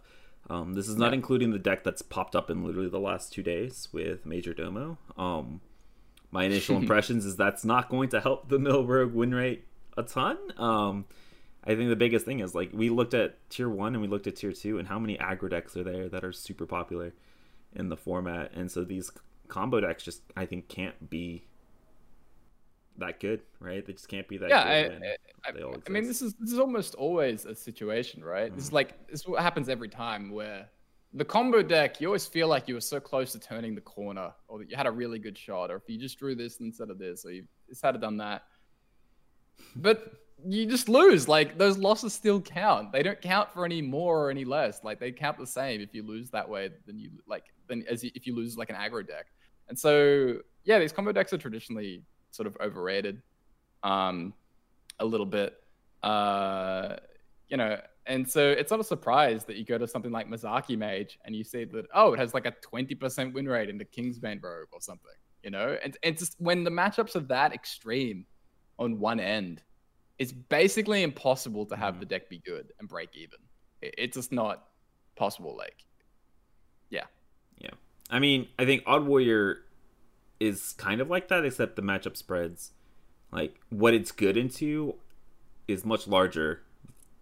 Um, 0.49 0.75
this 0.75 0.89
is 0.89 0.97
not 0.97 1.11
Yeah. 1.13 1.17
including 1.17 1.51
the 1.53 1.59
deck 1.59 1.85
that's 1.85 2.03
popped 2.03 2.35
up 2.35 2.51
in 2.51 2.65
literally 2.65 2.89
the 2.89 2.99
last 2.99 3.33
two 3.33 3.43
days 3.43 3.89
with 3.93 4.27
Major 4.27 4.53
Domo. 4.53 4.99
Um, 5.17 5.61
my 6.33 6.45
initial 6.45 6.77
impressions 6.83 7.25
is 7.25 7.37
that's 7.37 7.65
not 7.65 7.89
going 7.89 8.09
to 8.11 8.21
help 8.21 8.49
the 8.49 8.59
Mill 8.59 8.85
Rogue 8.85 9.13
win 9.15 9.33
rate 9.35 9.65
a 9.97 10.03
ton. 10.03 10.39
Um, 10.59 11.05
I 11.63 11.75
think 11.77 11.91
the 11.91 11.97
biggest 11.97 12.25
thing 12.25 12.41
is 12.41 12.55
like 12.55 12.71
we 12.73 12.89
looked 12.91 13.15
at 13.15 13.37
tier 13.51 13.69
one 13.69 13.95
and 13.95 14.03
we 14.03 14.09
looked 14.09 14.27
at 14.27 14.37
tier 14.37 14.53
two, 14.53 14.79
and 14.79 14.89
how 14.89 14.99
many 14.99 15.17
aggro 15.19 15.49
decks 15.51 15.77
are 15.77 15.85
there 15.85 16.09
that 16.09 16.25
are 16.25 16.33
super 16.33 16.67
popular 16.67 17.13
in 17.75 17.89
the 17.89 17.97
format, 17.97 18.53
and 18.55 18.71
so 18.71 18.85
these 18.85 19.11
combo 19.49 19.81
decks 19.81 20.03
just 20.03 20.23
I 20.37 20.47
think 20.47 20.69
can't 20.69 21.11
be 21.11 21.45
that 22.99 23.21
good, 23.21 23.43
right? 23.59 23.85
They 23.85 23.93
just 23.93 24.09
can't 24.09 24.29
be 24.29 24.39
that 24.39 24.49
yeah, 24.49 24.89
good. 24.89 25.03
I, 25.45 25.51
I, 25.51 25.75
I 25.87 25.91
mean, 25.91 26.07
this 26.07 26.23
is 26.23 26.35
this 26.35 26.53
is 26.53 26.59
almost 26.59 26.95
always 26.95 27.45
a 27.45 27.55
situation, 27.55 28.23
right? 28.25 28.55
This 28.55 28.65
is 28.65 28.69
mm-hmm. 28.69 28.77
like 28.77 29.09
this 29.09 29.21
is 29.21 29.29
what 29.29 29.43
happens 29.43 29.69
every 29.69 29.89
time 29.89 30.31
where 30.31 30.69
the 31.15 31.25
combo 31.25 31.63
deck, 31.63 32.01
you 32.01 32.07
always 32.07 32.27
feel 32.27 32.47
like 32.47 32.69
you 32.69 32.75
were 32.75 32.81
so 32.81 33.01
close 33.01 33.33
to 33.33 33.41
turning 33.41 33.75
the 33.75 33.81
corner, 33.81 34.33
or 34.49 34.59
that 34.59 34.71
you 34.71 34.77
had 34.77 34.87
a 34.87 34.91
really 34.91 35.19
good 35.19 35.37
shot, 35.37 35.71
or 35.71 35.77
if 35.77 35.83
you 35.89 35.99
just 35.99 36.19
drew 36.19 36.35
this 36.35 36.61
instead 36.61 36.91
of 36.91 36.99
this, 36.99 37.25
or 37.25 37.33
you 37.33 37.45
just 37.69 37.83
had 37.83 38.01
done 38.01 38.17
that. 38.19 38.45
But 39.77 40.15
you 40.47 40.67
just 40.67 40.89
lose. 40.89 41.29
Like 41.29 41.59
those 41.59 41.79
losses 41.79 42.13
still 42.13 42.41
count. 42.41 42.93
They 42.93 43.03
don't 43.03 43.21
count 43.21 43.53
for 43.53 43.65
any 43.65 43.83
more 43.83 44.27
or 44.27 44.31
any 44.31 44.45
less. 44.45 44.83
Like 44.85 45.01
they 45.01 45.13
count 45.13 45.39
the 45.39 45.47
same 45.47 45.81
if 45.81 45.95
you 45.95 46.03
lose 46.03 46.31
that 46.31 46.49
way 46.49 46.71
than 46.87 46.99
you 46.99 47.11
like 47.27 47.45
than 47.69 47.85
as 47.89 48.05
if 48.05 48.27
you 48.27 48.35
lose 48.35 48.57
like 48.57 48.71
an 48.71 48.77
aggro 48.77 49.07
deck. 49.07 49.27
And 49.69 49.79
so 49.79 50.39
yeah, 50.65 50.79
these 50.79 50.93
combo 50.93 51.13
decks 51.13 51.33
are 51.33 51.39
traditionally 51.39 52.03
sort 52.31 52.47
of 52.47 52.57
overrated, 52.61 53.23
um, 53.83 54.35
a 54.99 55.05
little 55.05 55.27
bit. 55.27 55.55
Uh, 56.03 56.97
you 57.49 57.57
know, 57.57 57.81
and 58.07 58.29
so 58.29 58.51
it's 58.51 58.71
not 58.71 58.81
a 58.81 58.85
surprise 58.85 59.45
that 59.45 59.57
you 59.57 59.65
go 59.65 59.79
to 59.79 59.87
something 59.87 60.11
like 60.11 60.29
Mozaki 60.29 60.77
Mage 60.77 61.19
and 61.25 61.35
you 61.35 61.45
see 61.45 61.65
that 61.65 61.87
oh, 61.95 62.13
it 62.13 62.19
has 62.19 62.35
like 62.35 62.47
a 62.47 62.53
twenty 62.63 62.95
percent 62.95 63.35
win 63.35 63.47
rate 63.47 63.69
in 63.69 63.81
into 63.81 63.85
Kingsbane 63.85 64.43
Rogue 64.43 64.69
or 64.73 64.81
something. 64.81 65.13
You 65.43 65.51
know, 65.51 65.77
and 65.83 65.97
and 66.03 66.19
just 66.19 66.37
when 66.39 66.65
the 66.65 66.71
matchups 66.71 67.17
are 67.17 67.21
that 67.21 67.53
extreme 67.53 68.27
on 68.79 68.99
one 68.99 69.21
end, 69.21 69.63
it's 70.21 70.33
basically 70.33 71.03
impossible 71.03 71.65
to 71.67 71.75
have 71.75 71.99
the 71.99 72.05
deck 72.07 72.29
be 72.29 72.39
good 72.39 72.73
and 72.79 72.87
break 72.89 73.09
even. 73.17 73.39
It- 73.81 73.95
It's 73.97 74.17
just 74.17 74.31
not 74.33 74.69
possible. 75.17 75.57
Like, 75.57 75.85
yeah, 76.91 77.07
Yeah. 77.59 77.71
I 78.11 78.19
mean, 78.19 78.49
I 78.59 78.65
think 78.67 78.83
Odd 78.87 79.07
Warrior 79.07 79.65
is 80.39 80.73
kind 80.75 81.01
of 81.01 81.09
like 81.09 81.29
that, 81.29 81.45
except 81.45 81.77
the 81.77 81.83
matchup 81.83 82.17
spreads. 82.17 82.73
Like, 83.33 83.61
what 83.71 83.95
it's 83.95 84.13
good 84.13 84.37
into 84.37 84.97
is 85.69 85.85
much 85.85 86.07
larger 86.07 86.63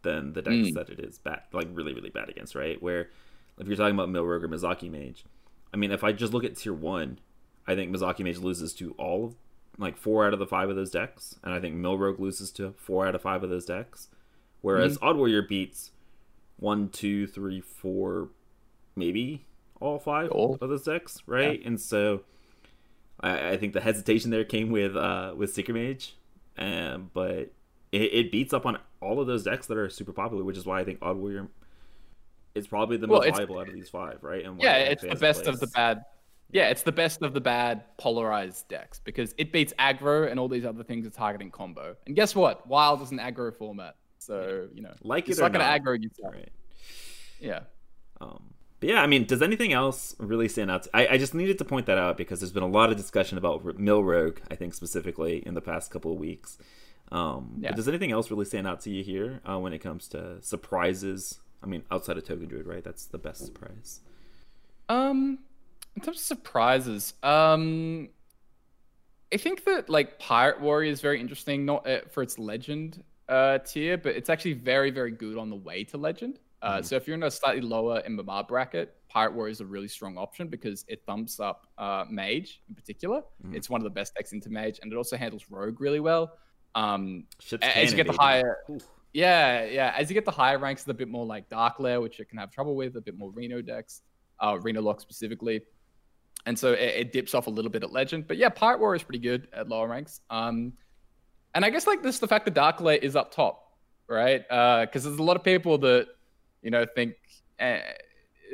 than 0.02 0.32
the 0.32 0.42
decks 0.42 0.68
Mm. 0.70 0.74
that 0.74 0.88
it 0.90 1.00
is 1.00 1.18
bad, 1.18 1.42
like 1.52 1.68
really, 1.72 1.92
really 1.94 2.10
bad 2.10 2.28
against, 2.28 2.54
right? 2.54 2.80
Where 2.82 3.10
if 3.58 3.66
you're 3.66 3.76
talking 3.76 3.94
about 3.94 4.08
Milrogue 4.08 4.42
or 4.44 4.48
Mozaki 4.48 4.90
Mage, 4.90 5.24
I 5.72 5.76
mean, 5.76 5.90
if 5.92 6.02
I 6.02 6.12
just 6.12 6.32
look 6.32 6.44
at 6.44 6.56
tier 6.56 6.72
one, 6.74 7.18
I 7.66 7.74
think 7.74 7.94
Mozaki 7.94 8.24
Mage 8.24 8.38
loses 8.38 8.72
to 8.74 8.92
all 8.92 9.24
of, 9.26 9.34
like, 9.78 9.96
four 9.96 10.26
out 10.26 10.32
of 10.32 10.38
the 10.38 10.46
five 10.46 10.68
of 10.68 10.76
those 10.76 10.90
decks, 10.90 11.36
and 11.42 11.54
I 11.54 11.60
think 11.60 11.76
Milrogue 11.76 12.20
loses 12.20 12.50
to 12.52 12.74
four 12.76 13.06
out 13.06 13.14
of 13.14 13.22
five 13.22 13.42
of 13.42 13.50
those 13.50 13.64
decks. 13.64 14.08
Whereas 14.60 14.98
Odd 15.00 15.16
Warrior 15.16 15.42
beats 15.42 15.92
one, 16.56 16.88
two, 16.88 17.26
three, 17.26 17.60
four, 17.60 18.30
maybe 18.96 19.46
all 19.80 19.98
five 19.98 20.30
All. 20.30 20.58
of 20.60 20.68
those 20.68 20.84
decks, 20.84 21.22
right? 21.26 21.64
And 21.64 21.80
so 21.80 22.22
I, 23.20 23.50
I 23.50 23.56
think 23.56 23.72
the 23.72 23.80
hesitation 23.80 24.30
there 24.30 24.44
came 24.44 24.70
with 24.70 24.96
uh 24.96 25.34
with 25.36 25.52
Secret 25.52 25.74
Mage, 25.74 26.16
um, 26.58 27.10
but 27.14 27.52
it, 27.92 28.02
it 28.12 28.32
beats 28.32 28.52
up 28.52 28.66
on 28.66 28.78
all 29.00 29.20
of 29.20 29.26
those 29.26 29.44
decks 29.44 29.66
that 29.68 29.78
are 29.78 29.88
super 29.88 30.12
popular, 30.12 30.42
which 30.44 30.56
is 30.56 30.66
why 30.66 30.80
I 30.80 30.84
think 30.84 30.98
Odd 31.00 31.16
Warrior 31.16 31.48
is 32.54 32.66
probably 32.66 32.96
the 32.96 33.06
Well, 33.06 33.20
most 33.20 33.36
viable 33.36 33.58
out 33.60 33.68
of 33.68 33.74
these 33.74 33.88
five, 33.88 34.18
right? 34.22 34.44
And 34.44 34.60
yeah, 34.60 34.76
it's 34.76 35.02
the 35.02 35.14
best 35.14 35.44
play 35.44 35.52
of 35.52 35.60
the 35.60 35.68
bad. 35.68 36.02
Yeah, 36.50 36.68
it's 36.70 36.82
the 36.82 36.92
best 36.92 37.20
of 37.22 37.34
the 37.34 37.40
bad 37.40 37.84
polarized 37.98 38.68
decks 38.68 39.00
because 39.04 39.34
it 39.36 39.52
beats 39.52 39.74
aggro 39.78 40.30
and 40.30 40.40
all 40.40 40.48
these 40.48 40.64
other 40.64 40.82
things 40.82 41.06
are 41.06 41.10
targeting 41.10 41.50
combo. 41.50 41.94
And 42.06 42.16
guess 42.16 42.34
what? 42.34 42.66
Wild 42.66 43.02
is 43.02 43.10
an 43.10 43.18
aggro 43.18 43.54
format, 43.54 43.96
so 44.18 44.68
you 44.74 44.80
know, 44.82 44.94
Like 45.02 45.28
it's 45.28 45.38
not 45.38 45.52
going 45.52 45.64
to 45.64 45.70
aggro 45.70 46.02
yourself. 46.02 46.32
right? 46.34 46.48
Yeah. 47.38 47.60
Um, 48.20 48.54
but 48.80 48.88
yeah, 48.88 49.02
I 49.02 49.06
mean, 49.06 49.24
does 49.26 49.42
anything 49.42 49.72
else 49.72 50.14
really 50.18 50.48
stand 50.48 50.70
out? 50.70 50.84
To, 50.84 50.90
I, 50.94 51.08
I 51.14 51.18
just 51.18 51.34
needed 51.34 51.58
to 51.58 51.64
point 51.64 51.86
that 51.86 51.98
out 51.98 52.16
because 52.16 52.40
there's 52.40 52.52
been 52.52 52.62
a 52.62 52.68
lot 52.68 52.90
of 52.90 52.96
discussion 52.96 53.36
about 53.36 53.64
Milrogue, 53.78 54.38
I 54.50 54.54
think 54.54 54.72
specifically 54.72 55.42
in 55.44 55.54
the 55.54 55.60
past 55.60 55.90
couple 55.90 56.12
of 56.12 56.18
weeks. 56.18 56.58
Um, 57.12 57.56
Yeah. 57.60 57.72
Does 57.72 57.88
anything 57.88 58.12
else 58.12 58.30
really 58.30 58.44
stand 58.44 58.66
out 58.66 58.80
to 58.82 58.90
you 58.90 59.02
here 59.04 59.40
uh, 59.44 59.58
when 59.58 59.72
it 59.72 59.80
comes 59.80 60.08
to 60.08 60.40
surprises? 60.42 61.40
I 61.62 61.66
mean, 61.66 61.82
outside 61.90 62.16
of 62.16 62.24
Token 62.24 62.46
Druid, 62.48 62.66
right? 62.66 62.84
That's 62.84 63.04
the 63.06 63.18
best 63.18 63.44
surprise. 63.44 64.00
Um, 64.88 65.40
in 65.98 66.04
terms 66.04 66.18
of 66.18 66.24
surprises, 66.24 67.14
um, 67.24 68.08
I 69.34 69.36
think 69.36 69.64
that 69.64 69.90
like 69.90 70.18
Pirate 70.20 70.60
Warrior 70.60 70.92
is 70.92 71.00
very 71.00 71.20
interesting, 71.20 71.64
not 71.64 71.86
uh, 71.88 72.00
for 72.10 72.22
its 72.22 72.38
legend 72.38 73.02
uh 73.28 73.58
tier, 73.58 73.98
but 73.98 74.14
it's 74.16 74.30
actually 74.30 74.54
very 74.54 74.90
very 74.90 75.10
good 75.10 75.36
on 75.36 75.50
the 75.50 75.56
way 75.56 75.84
to 75.84 75.98
legend. 75.98 76.38
Uh, 76.62 76.80
so 76.82 76.96
if 76.96 77.06
you're 77.06 77.16
in 77.16 77.22
a 77.24 77.30
slightly 77.30 77.60
lower 77.60 78.00
MMR 78.08 78.46
bracket, 78.46 78.94
Pirate 79.08 79.34
Warrior 79.34 79.50
is 79.50 79.60
a 79.60 79.66
really 79.66 79.88
strong 79.88 80.16
option 80.16 80.48
because 80.48 80.84
it 80.88 81.02
thumps 81.06 81.40
up 81.40 81.66
uh, 81.78 82.04
Mage 82.08 82.62
in 82.68 82.74
particular. 82.76 83.22
It's 83.52 83.68
one 83.68 83.80
of 83.80 83.84
the 83.84 83.90
best 83.90 84.14
decks 84.14 84.32
into 84.32 84.50
Mage, 84.50 84.78
and 84.82 84.92
it 84.92 84.96
also 84.96 85.16
handles 85.16 85.44
Rogue 85.50 85.80
really 85.80 86.00
well. 86.00 86.38
Um, 86.74 87.24
as 87.62 87.90
you 87.90 87.96
get 87.96 88.06
the 88.06 88.12
higher- 88.20 88.58
Ooh. 88.70 88.78
yeah, 89.12 89.64
yeah. 89.64 89.94
As 89.96 90.08
you 90.10 90.14
get 90.14 90.24
the 90.24 90.30
higher 90.30 90.58
ranks, 90.58 90.82
it's 90.82 90.88
a 90.88 90.94
bit 90.94 91.08
more 91.08 91.26
like 91.26 91.48
Darkglare, 91.48 92.00
which 92.00 92.18
it 92.20 92.28
can 92.28 92.38
have 92.38 92.50
trouble 92.50 92.76
with, 92.76 92.96
a 92.96 93.00
bit 93.00 93.16
more 93.18 93.30
Reno 93.30 93.60
decks, 93.62 94.02
uh, 94.40 94.58
Reno 94.60 94.80
Lock 94.80 95.00
specifically. 95.00 95.62
And 96.48 96.58
so 96.58 96.72
it, 96.72 96.78
it 96.80 97.12
dips 97.12 97.34
off 97.34 97.46
a 97.46 97.50
little 97.50 97.70
bit 97.70 97.82
at 97.82 97.92
Legend. 97.92 98.26
But 98.26 98.38
yeah, 98.38 98.48
Pirate 98.48 98.80
War 98.80 98.94
is 98.94 99.02
pretty 99.02 99.18
good 99.18 99.48
at 99.52 99.68
lower 99.68 99.86
ranks. 99.86 100.22
Um, 100.30 100.72
and 101.54 101.62
I 101.62 101.68
guess 101.68 101.86
like 101.86 102.02
this, 102.02 102.20
the 102.20 102.26
fact 102.26 102.46
that 102.46 102.54
Darkglare 102.54 102.98
is 103.02 103.16
up 103.16 103.34
top, 103.34 103.76
right? 104.08 104.42
Because 104.48 105.04
there's 105.04 105.18
a 105.18 105.22
lot 105.22 105.36
of 105.36 105.44
people 105.44 105.76
that, 105.76 106.06
you 106.62 106.70
know, 106.70 106.86
think 106.94 107.16
uh, 107.60 107.80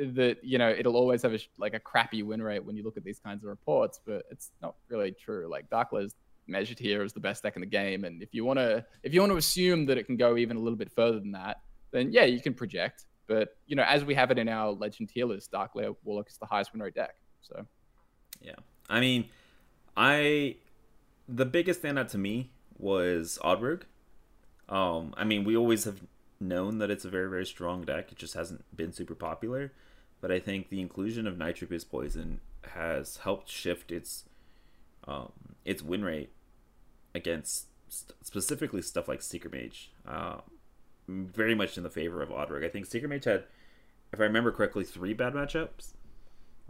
that, 0.07 0.39
you 0.43 0.57
know, 0.57 0.69
it'll 0.69 0.97
always 0.97 1.21
have 1.21 1.33
a, 1.33 1.39
like 1.57 1.73
a 1.73 1.79
crappy 1.79 2.21
win 2.21 2.41
rate 2.41 2.65
when 2.65 2.75
you 2.75 2.83
look 2.83 2.97
at 2.97 3.05
these 3.05 3.19
kinds 3.19 3.45
of 3.45 3.47
reports, 3.47 4.01
but 4.05 4.25
it's 4.29 4.51
not 4.61 4.75
really 4.89 5.11
true. 5.11 5.47
Like 5.49 5.69
Darkglare 5.69 6.07
is 6.07 6.15
measured 6.47 6.77
here 6.77 7.01
as 7.01 7.13
the 7.13 7.21
best 7.21 7.43
deck 7.43 7.55
in 7.55 7.61
the 7.61 7.65
game. 7.65 8.03
And 8.03 8.21
if 8.21 8.33
you 8.33 8.43
want 8.43 8.59
to, 8.59 8.85
if 9.03 9.13
you 9.13 9.21
want 9.21 9.31
to 9.31 9.37
assume 9.37 9.85
that 9.85 9.97
it 9.97 10.03
can 10.03 10.17
go 10.17 10.35
even 10.35 10.57
a 10.57 10.59
little 10.59 10.77
bit 10.77 10.91
further 10.91 11.21
than 11.21 11.31
that, 11.31 11.61
then 11.91 12.11
yeah, 12.11 12.25
you 12.25 12.41
can 12.41 12.53
project. 12.53 13.05
But 13.25 13.55
you 13.67 13.77
know, 13.77 13.83
as 13.83 14.03
we 14.03 14.15
have 14.15 14.31
it 14.31 14.37
in 14.37 14.49
our 14.49 14.71
legend 14.71 15.07
tier 15.07 15.25
list, 15.25 15.53
Darkglare 15.53 15.95
Warlock 16.03 16.29
is 16.29 16.37
the 16.37 16.45
highest 16.45 16.73
win 16.73 16.81
rate 16.81 16.93
deck. 16.93 17.15
So 17.39 17.65
Yeah. 18.41 18.55
I 18.89 18.99
mean, 18.99 19.29
I 19.97 20.57
the 21.27 21.45
biggest 21.45 21.81
standout 21.81 22.09
to 22.11 22.17
me 22.17 22.51
was 22.77 23.39
Oddrogue. 23.41 23.83
Um, 24.69 25.13
I 25.17 25.23
mean, 25.23 25.43
we 25.43 25.55
always 25.55 25.83
have 25.85 26.01
known 26.39 26.79
that 26.79 26.91
it's 26.91 27.05
a 27.05 27.09
very, 27.09 27.29
very 27.29 27.45
strong 27.45 27.83
deck. 27.83 28.11
It 28.11 28.17
just 28.17 28.33
hasn't 28.33 28.63
been 28.75 28.91
super 28.91 29.15
popular. 29.15 29.71
But 30.21 30.31
I 30.31 30.39
think 30.39 30.69
the 30.69 30.81
inclusion 30.81 31.27
of 31.27 31.37
Nitrous 31.37 31.83
Poison 31.83 32.39
has 32.73 33.17
helped 33.17 33.49
shift 33.49 33.91
its 33.91 34.23
um, 35.07 35.31
its 35.63 35.83
win 35.83 36.03
rate 36.03 36.31
against 37.13 37.67
st- 37.87 38.17
specifically 38.23 38.81
stuff 38.81 39.07
like 39.07 39.21
Secret 39.21 39.53
Mage. 39.53 39.91
Uh, 40.07 40.37
very 41.07 41.53
much 41.53 41.77
in 41.77 41.83
the 41.83 41.89
favor 41.89 42.21
of 42.21 42.31
Oddrogue. 42.31 42.63
I 42.63 42.69
think 42.69 42.87
Secret 42.87 43.09
Mage 43.09 43.25
had, 43.25 43.43
if 44.11 44.19
I 44.19 44.23
remember 44.23 44.51
correctly, 44.51 44.83
three 44.83 45.13
bad 45.13 45.33
matchups 45.33 45.93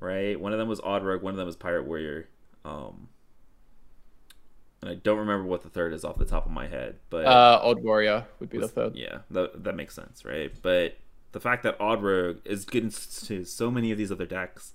right? 0.05 0.39
One 0.39 0.53
of 0.53 0.59
them 0.59 0.67
was 0.67 0.79
Odd 0.81 1.03
Rogue, 1.03 1.21
one 1.21 1.33
of 1.33 1.37
them 1.37 1.47
was 1.47 1.55
Pirate 1.55 1.85
Warrior. 1.85 2.29
Um, 2.63 3.09
and 4.81 4.91
I 4.91 4.95
don't 4.95 5.17
remember 5.17 5.45
what 5.45 5.63
the 5.63 5.69
third 5.69 5.93
is 5.93 6.05
off 6.05 6.17
the 6.17 6.25
top 6.25 6.45
of 6.45 6.51
my 6.51 6.67
head. 6.67 6.97
But 7.09 7.25
uh, 7.25 7.59
Odd 7.63 7.83
Warrior 7.83 8.25
would 8.39 8.49
be 8.49 8.59
was- 8.59 8.67
the 8.71 8.73
third. 8.73 8.95
Yeah, 8.95 9.19
that 9.31 9.63
that 9.63 9.75
makes 9.75 9.95
sense, 9.95 10.23
right? 10.23 10.51
But 10.61 10.97
the 11.31 11.39
fact 11.39 11.63
that 11.63 11.75
Odd 11.79 12.03
Rogue 12.03 12.37
is 12.45 12.65
good 12.65 12.83
into 12.83 13.43
so 13.43 13.71
many 13.71 13.91
of 13.91 13.97
these 13.97 14.11
other 14.11 14.25
decks, 14.25 14.73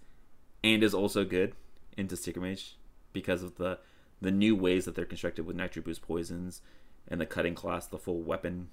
and 0.64 0.82
is 0.82 0.94
also 0.94 1.24
good 1.24 1.54
into 1.96 2.16
Secret 2.16 2.42
Mage 2.42 2.76
because 3.12 3.42
of 3.42 3.56
the 3.56 3.78
the 4.20 4.30
new 4.30 4.54
ways 4.54 4.84
that 4.84 4.94
they're 4.94 5.04
constructed 5.04 5.46
with 5.46 5.56
Nitro 5.56 5.82
Boost 5.82 6.02
poisons 6.02 6.60
and 7.08 7.20
the 7.20 7.26
cutting 7.26 7.54
class, 7.54 7.86
the 7.86 7.98
full 7.98 8.20
weapon 8.20 8.68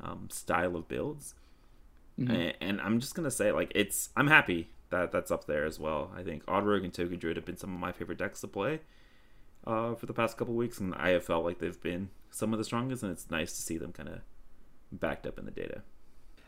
um, 0.00 0.28
style 0.30 0.76
of 0.76 0.86
builds. 0.86 1.34
Mm-hmm. 2.18 2.30
And, 2.30 2.54
and 2.60 2.80
I'm 2.80 3.00
just 3.00 3.14
gonna 3.14 3.30
say, 3.30 3.52
like, 3.52 3.72
it's 3.74 4.10
I'm 4.16 4.28
happy 4.28 4.68
that 4.94 5.12
that's 5.12 5.30
up 5.30 5.46
there 5.46 5.64
as 5.64 5.78
well. 5.78 6.12
I 6.16 6.22
think 6.22 6.42
Odd 6.48 6.64
Rogue 6.64 6.84
and 6.84 6.92
Token 6.92 7.18
Druid 7.18 7.36
have 7.36 7.44
been 7.44 7.56
some 7.56 7.74
of 7.74 7.80
my 7.80 7.92
favorite 7.92 8.18
decks 8.18 8.40
to 8.42 8.48
play 8.48 8.80
uh, 9.66 9.94
for 9.94 10.06
the 10.06 10.12
past 10.12 10.36
couple 10.36 10.54
weeks, 10.54 10.78
and 10.78 10.94
I 10.94 11.10
have 11.10 11.24
felt 11.24 11.44
like 11.44 11.58
they've 11.58 11.80
been 11.80 12.10
some 12.30 12.52
of 12.52 12.58
the 12.58 12.64
strongest, 12.64 13.02
and 13.02 13.12
it's 13.12 13.30
nice 13.30 13.52
to 13.52 13.62
see 13.62 13.78
them 13.78 13.92
kind 13.92 14.08
of 14.08 14.20
backed 14.92 15.26
up 15.26 15.38
in 15.38 15.44
the 15.44 15.50
data. 15.50 15.82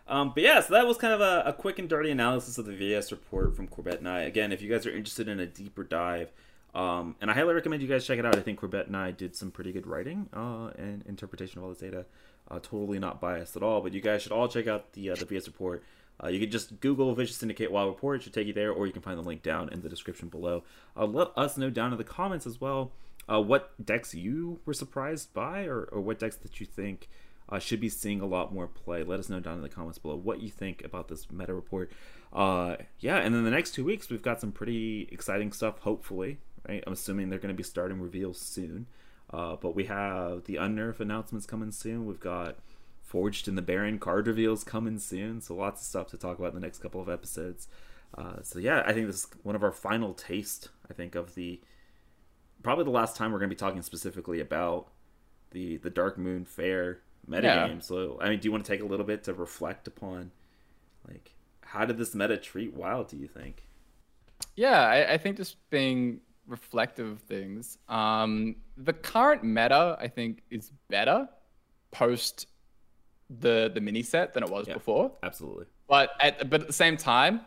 Um, 0.08 0.32
but 0.34 0.44
yeah, 0.44 0.60
so 0.60 0.74
that 0.74 0.86
was 0.86 0.96
kind 0.96 1.12
of 1.12 1.20
a, 1.20 1.42
a 1.46 1.52
quick 1.52 1.78
and 1.78 1.88
dirty 1.88 2.10
analysis 2.10 2.58
of 2.58 2.66
the 2.66 2.76
VS 2.76 3.10
report 3.10 3.56
from 3.56 3.66
Corbett 3.66 3.98
and 3.98 4.08
I. 4.08 4.20
Again, 4.20 4.52
if 4.52 4.62
you 4.62 4.70
guys 4.70 4.86
are 4.86 4.94
interested 4.94 5.26
in 5.26 5.40
a 5.40 5.46
deeper 5.46 5.82
dive, 5.82 6.30
um, 6.74 7.16
and 7.20 7.30
I 7.30 7.34
highly 7.34 7.54
recommend 7.54 7.82
you 7.82 7.88
guys 7.88 8.06
check 8.06 8.18
it 8.18 8.26
out. 8.26 8.36
I 8.36 8.40
think 8.40 8.60
Corbett 8.60 8.86
and 8.86 8.96
I 8.96 9.10
did 9.10 9.34
some 9.34 9.50
pretty 9.50 9.72
good 9.72 9.86
writing 9.86 10.28
uh, 10.32 10.70
and 10.78 11.02
interpretation 11.06 11.58
of 11.58 11.64
all 11.64 11.70
this 11.70 11.78
data. 11.78 12.04
Uh, 12.48 12.60
totally 12.60 13.00
not 13.00 13.20
biased 13.20 13.56
at 13.56 13.62
all, 13.62 13.80
but 13.80 13.92
you 13.92 14.00
guys 14.00 14.22
should 14.22 14.30
all 14.30 14.46
check 14.46 14.68
out 14.68 14.92
the 14.92 15.10
uh, 15.10 15.14
the 15.16 15.24
VS 15.24 15.48
report. 15.48 15.82
Uh, 16.22 16.28
you 16.28 16.40
can 16.40 16.50
just 16.50 16.80
Google 16.80 17.14
Vicious 17.14 17.36
Syndicate 17.36 17.70
Wild 17.70 17.88
Report; 17.88 18.20
it 18.20 18.24
should 18.24 18.34
take 18.34 18.46
you 18.46 18.52
there, 18.52 18.72
or 18.72 18.86
you 18.86 18.92
can 18.92 19.02
find 19.02 19.18
the 19.18 19.22
link 19.22 19.42
down 19.42 19.68
in 19.72 19.82
the 19.82 19.88
description 19.88 20.28
below. 20.28 20.62
Uh, 20.96 21.06
let 21.06 21.28
us 21.36 21.56
know 21.56 21.70
down 21.70 21.92
in 21.92 21.98
the 21.98 22.04
comments 22.04 22.46
as 22.46 22.60
well 22.60 22.92
uh, 23.30 23.40
what 23.40 23.72
decks 23.84 24.14
you 24.14 24.60
were 24.64 24.74
surprised 24.74 25.32
by, 25.34 25.64
or, 25.64 25.82
or 25.84 26.00
what 26.00 26.18
decks 26.18 26.36
that 26.36 26.60
you 26.60 26.66
think 26.66 27.08
uh, 27.48 27.58
should 27.58 27.80
be 27.80 27.88
seeing 27.88 28.20
a 28.20 28.26
lot 28.26 28.52
more 28.52 28.66
play. 28.66 29.02
Let 29.02 29.20
us 29.20 29.28
know 29.28 29.40
down 29.40 29.54
in 29.54 29.62
the 29.62 29.68
comments 29.68 29.98
below 29.98 30.16
what 30.16 30.40
you 30.40 30.48
think 30.48 30.84
about 30.84 31.08
this 31.08 31.30
meta 31.30 31.54
report. 31.54 31.92
Uh, 32.32 32.76
yeah, 32.98 33.16
and 33.18 33.34
then 33.34 33.44
the 33.44 33.50
next 33.50 33.72
two 33.72 33.84
weeks 33.84 34.08
we've 34.08 34.22
got 34.22 34.40
some 34.40 34.52
pretty 34.52 35.08
exciting 35.12 35.52
stuff. 35.52 35.80
Hopefully, 35.80 36.38
right? 36.68 36.82
I'm 36.86 36.92
assuming 36.92 37.30
they're 37.30 37.38
going 37.38 37.54
to 37.54 37.56
be 37.56 37.62
starting 37.62 38.00
reveals 38.00 38.40
soon. 38.40 38.86
Uh, 39.32 39.56
but 39.56 39.74
we 39.74 39.84
have 39.84 40.44
the 40.44 40.54
Unnerf 40.54 41.00
announcements 41.00 41.46
coming 41.46 41.72
soon. 41.72 42.06
We've 42.06 42.20
got 42.20 42.56
Forged 43.06 43.46
in 43.46 43.54
the 43.54 43.62
Barrens 43.62 44.00
card 44.00 44.26
reveals 44.26 44.64
coming 44.64 44.98
soon. 44.98 45.40
So 45.40 45.54
lots 45.54 45.80
of 45.80 45.86
stuff 45.86 46.08
to 46.08 46.18
talk 46.18 46.38
about 46.38 46.48
in 46.48 46.54
the 46.56 46.60
next 46.60 46.80
couple 46.80 47.00
of 47.00 47.08
episodes. 47.08 47.68
Uh, 48.18 48.42
so 48.42 48.58
yeah, 48.58 48.82
I 48.84 48.92
think 48.92 49.06
this 49.06 49.16
is 49.16 49.26
one 49.44 49.54
of 49.54 49.62
our 49.62 49.70
final 49.70 50.12
taste. 50.12 50.70
I 50.90 50.92
think 50.92 51.14
of 51.14 51.36
the 51.36 51.60
probably 52.64 52.84
the 52.84 52.90
last 52.90 53.16
time 53.16 53.30
we're 53.30 53.38
going 53.38 53.48
to 53.48 53.54
be 53.54 53.58
talking 53.58 53.82
specifically 53.82 54.40
about 54.40 54.88
the 55.52 55.76
the 55.76 55.90
Darkmoon 55.90 56.48
Faire 56.48 57.00
metagame. 57.28 57.74
Yeah. 57.74 57.78
So 57.78 58.18
I 58.20 58.28
mean, 58.28 58.40
do 58.40 58.48
you 58.48 58.52
want 58.52 58.64
to 58.64 58.72
take 58.72 58.80
a 58.80 58.86
little 58.86 59.06
bit 59.06 59.22
to 59.24 59.34
reflect 59.34 59.86
upon 59.86 60.32
like 61.06 61.32
how 61.60 61.84
did 61.84 61.98
this 61.98 62.12
meta 62.12 62.36
treat 62.36 62.74
Wild? 62.74 63.08
Do 63.08 63.16
you 63.16 63.28
think? 63.28 63.62
Yeah, 64.56 64.80
I, 64.80 65.12
I 65.12 65.18
think 65.18 65.36
just 65.36 65.56
being 65.70 66.20
reflective 66.48 67.06
of 67.06 67.20
things. 67.20 67.78
Um, 67.88 68.56
the 68.76 68.92
current 68.92 69.44
meta, 69.44 69.96
I 70.00 70.08
think, 70.08 70.42
is 70.50 70.72
better 70.88 71.28
post 71.90 72.46
the 73.28 73.70
the 73.74 73.80
mini 73.80 74.02
set 74.02 74.34
than 74.34 74.42
it 74.42 74.50
was 74.50 74.68
Yeah. 74.68 74.74
before. 74.74 75.12
Absolutely. 75.22 75.66
But 75.88 76.10
at 76.20 76.48
but 76.50 76.62
at 76.62 76.66
the 76.66 76.72
same 76.72 76.96
time, 76.96 77.40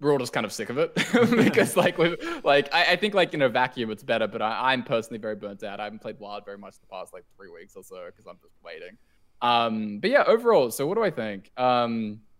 we're 0.00 0.12
all 0.12 0.18
just 0.18 0.32
kind 0.32 0.46
of 0.46 0.52
sick 0.52 0.70
of 0.70 0.78
it 0.78 0.94
because 1.44 1.76
like 1.84 1.98
with 1.98 2.18
like 2.44 2.72
I, 2.74 2.92
I 2.92 2.96
think 2.96 3.14
like 3.14 3.34
in 3.34 3.42
a 3.42 3.48
vacuum 3.48 3.90
it's 3.90 4.02
better, 4.02 4.26
but 4.26 4.42
I, 4.42 4.72
I'm 4.72 4.82
personally 4.82 5.18
very 5.18 5.36
burnt 5.36 5.62
out. 5.62 5.80
I 5.80 5.84
haven't 5.84 6.00
played 6.00 6.18
Wild 6.18 6.44
very 6.44 6.58
much 6.58 6.78
the 6.80 6.86
past 6.86 7.12
like 7.12 7.24
three 7.36 7.50
weeks 7.50 7.76
or 7.76 7.82
so 7.82 8.04
because 8.06 8.26
I'm 8.26 8.38
just 8.42 8.54
waiting. 8.64 8.96
Um, 9.42 9.98
but 9.98 10.10
yeah, 10.10 10.24
overall, 10.26 10.70
so 10.70 10.86
what 10.86 10.94
do 10.96 11.04
I 11.04 11.10
think? 11.10 11.50
Um, 11.58 12.20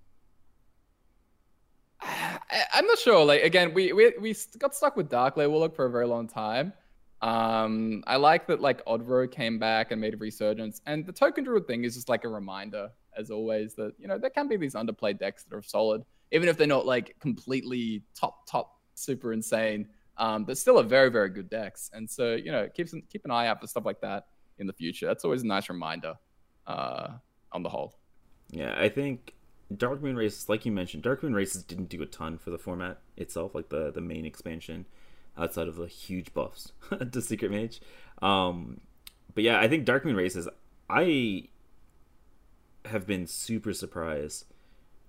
I, 2.01 2.39
I'm 2.75 2.87
not 2.87 2.99
sure. 2.99 3.25
Like 3.25 3.43
again, 3.43 3.75
we 3.75 3.93
we 3.93 4.13
we 4.21 4.35
got 4.59 4.75
stuck 4.75 4.97
with 4.97 5.11
Darkglare 5.11 5.49
Warlock 5.51 5.75
for 5.75 5.87
a 5.87 5.91
very 5.91 6.07
long 6.07 6.29
time. 6.29 6.73
Um, 7.23 8.05
I 8.07 8.17
like 8.17 8.47
that 8.49 8.61
like 8.61 8.83
Odd 8.87 9.07
Rogue 9.07 9.31
came 9.31 9.59
back 9.59 9.91
and 9.91 10.01
made 10.01 10.15
a 10.15 10.17
resurgence, 10.19 10.83
and 10.87 11.07
the 11.07 11.13
Token 11.13 11.45
Druid 11.45 11.67
thing 11.67 11.85
is 11.85 11.95
just 11.95 12.09
like 12.09 12.25
a 12.25 12.29
reminder, 12.29 12.91
as 13.17 13.31
always, 13.31 13.75
that 13.75 13.95
you 13.99 14.07
know 14.07 14.19
there 14.19 14.31
can 14.31 14.49
be 14.49 14.57
these 14.57 14.75
underplayed 14.75 15.19
decks 15.19 15.45
that 15.45 15.57
are 15.57 15.63
solid, 15.63 16.05
even 16.31 16.49
if 16.49 16.59
they're 16.59 16.67
not 16.67 16.85
like 16.85 17.19
completely 17.21 18.03
top 18.15 18.47
top 18.47 18.81
super 18.95 19.33
insane. 19.33 19.89
Um, 20.19 20.45
but 20.45 20.57
still 20.57 20.79
a 20.79 20.83
very 20.83 21.11
very 21.11 21.31
good 21.31 21.49
decks, 21.49 21.91
and 21.93 22.09
so 22.09 22.35
you 22.35 22.53
know 22.53 22.69
keep 22.75 22.89
some, 22.89 23.03
keep 23.11 23.25
an 23.25 23.31
eye 23.31 23.49
out 23.49 23.61
for 23.61 23.67
stuff 23.67 23.85
like 23.87 24.01
that 24.03 24.27
in 24.59 24.67
the 24.67 24.73
future. 24.73 25.07
That's 25.07 25.25
always 25.25 25.43
a 25.43 25.47
nice 25.47 25.69
reminder, 25.69 26.15
uh, 26.67 27.09
on 27.53 27.63
the 27.63 27.69
whole. 27.69 27.99
Yeah, 28.51 28.75
I 28.79 28.89
think 28.89 29.35
Darkmoon 29.73 30.17
Races, 30.17 30.49
like 30.49 30.65
you 30.65 30.73
mentioned, 30.73 31.03
Darkmoon 31.03 31.35
Races 31.35 31.63
didn't 31.63 31.89
do 31.89 32.03
a 32.03 32.07
ton 32.07 32.39
for 32.39 32.51
the 32.51 32.59
format 32.59 32.99
itself, 33.17 33.55
like 33.55 33.69
the 33.69 33.91
the 33.91 34.01
main 34.01 34.25
expansion, 34.25 34.87
outside 35.39 35.69
of 35.69 35.77
the 35.77 35.87
huge 35.87 36.33
buffs 36.35 36.73
to 37.13 37.21
Secret 37.23 37.51
Mage. 37.51 37.81
Um, 38.23 38.81
but 39.35 39.45
yeah, 39.45 39.61
I 39.61 39.69
think 39.69 39.87
Darkmoon 39.87 40.17
Races, 40.17 40.49
I 40.89 41.49
have 42.87 43.07
been 43.07 43.27
super 43.27 43.73
surprised 43.73 44.45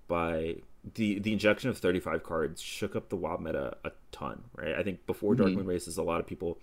by 0.08 0.56
the 0.94 1.18
the 1.18 1.32
injection 1.32 1.70
of 1.70 1.78
35 1.78 2.22
cards 2.22 2.60
shook 2.60 2.96
up 2.96 3.08
the 3.08 3.16
WoW 3.16 3.36
meta 3.38 3.76
a 3.84 3.92
ton, 4.12 4.44
right? 4.54 4.74
I 4.74 4.82
think 4.82 5.06
before 5.06 5.34
Dark 5.34 5.50
Mhm. 5.50 5.56
Moon 5.56 5.66
Races, 5.66 5.96
a 5.98 6.02
lot 6.02 6.20
of 6.20 6.26
people 6.26 6.58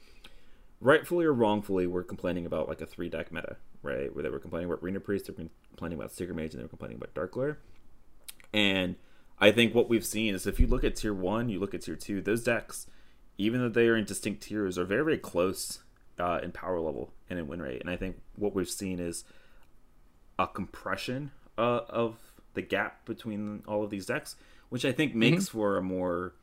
rightfully 0.82 1.26
or 1.26 1.34
wrongfully 1.34 1.88
were 1.88 2.04
complaining 2.04 2.46
about 2.46 2.68
like 2.68 2.82
a 2.82 2.86
three 2.86 3.10
deck 3.10 3.32
meta, 3.32 3.58
right? 3.82 4.14
Where 4.14 4.24
they 4.24 4.30
were 4.30 4.40
complaining 4.40 4.70
about 4.70 4.84
Reno 4.84 5.00
Priest, 5.00 5.28
they 5.28 5.34
were 5.34 5.50
complaining 5.70 5.98
about 5.98 6.12
Secret 6.12 6.36
Mage, 6.36 6.54
and 6.54 6.60
they 6.60 6.66
were 6.66 6.70
complaining 6.70 6.98
about 6.98 7.14
Darkglare. 7.14 7.58
And 8.54 8.96
I 9.40 9.52
think 9.52 9.74
what 9.76 9.90
we've 9.90 10.06
seen 10.06 10.34
is 10.34 10.48
if 10.48 10.60
you 10.60 10.68
look 10.68 10.84
at 10.84 10.96
tier 10.96 11.14
one, 11.14 11.50
you 11.50 11.60
look 11.60 11.74
at 11.74 11.82
tier 11.82 11.96
two, 11.96 12.22
those 12.22 12.44
decks, 12.44 12.88
even 13.38 13.62
though 13.62 13.70
they 13.70 13.88
are 13.88 13.96
in 13.96 14.06
distinct 14.06 14.44
tiers, 14.44 14.78
are 14.78 14.86
very, 14.86 15.04
very 15.04 15.18
close 15.18 15.80
uh, 16.20 16.40
in 16.42 16.52
power 16.52 16.80
level 16.80 17.12
and 17.30 17.40
in 17.40 17.48
win 17.48 17.62
rate. 17.62 17.82
And 17.82 17.90
I 17.90 17.96
think 17.96 18.22
what 18.36 18.56
we've 18.56 18.70
seen 18.70 19.00
is 19.00 19.24
a 20.40 20.48
compression 20.48 21.32
uh, 21.58 21.82
of 21.90 22.18
the 22.54 22.62
gap 22.62 23.06
between 23.06 23.64
all 23.68 23.84
of 23.84 23.90
these 23.90 24.06
decks, 24.06 24.36
which 24.70 24.86
I 24.86 24.92
think 24.92 25.14
makes 25.16 25.50
for 25.50 25.78
a 25.78 25.82
more 25.82 26.34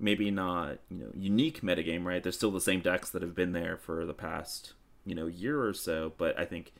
maybe 0.00 0.30
not 0.30 0.78
you 0.90 0.98
know 0.98 1.10
unique 1.14 1.60
metagame. 1.60 2.04
Right? 2.04 2.22
They're 2.22 2.32
still 2.32 2.50
the 2.50 2.60
same 2.60 2.80
decks 2.80 3.10
that 3.10 3.22
have 3.22 3.34
been 3.34 3.52
there 3.52 3.76
for 3.76 4.04
the 4.06 4.14
past 4.14 4.74
you 5.04 5.14
know 5.14 5.26
year 5.26 5.62
or 5.62 5.74
so, 5.74 6.12
but 6.18 6.38
I 6.38 6.44
think 6.44 6.72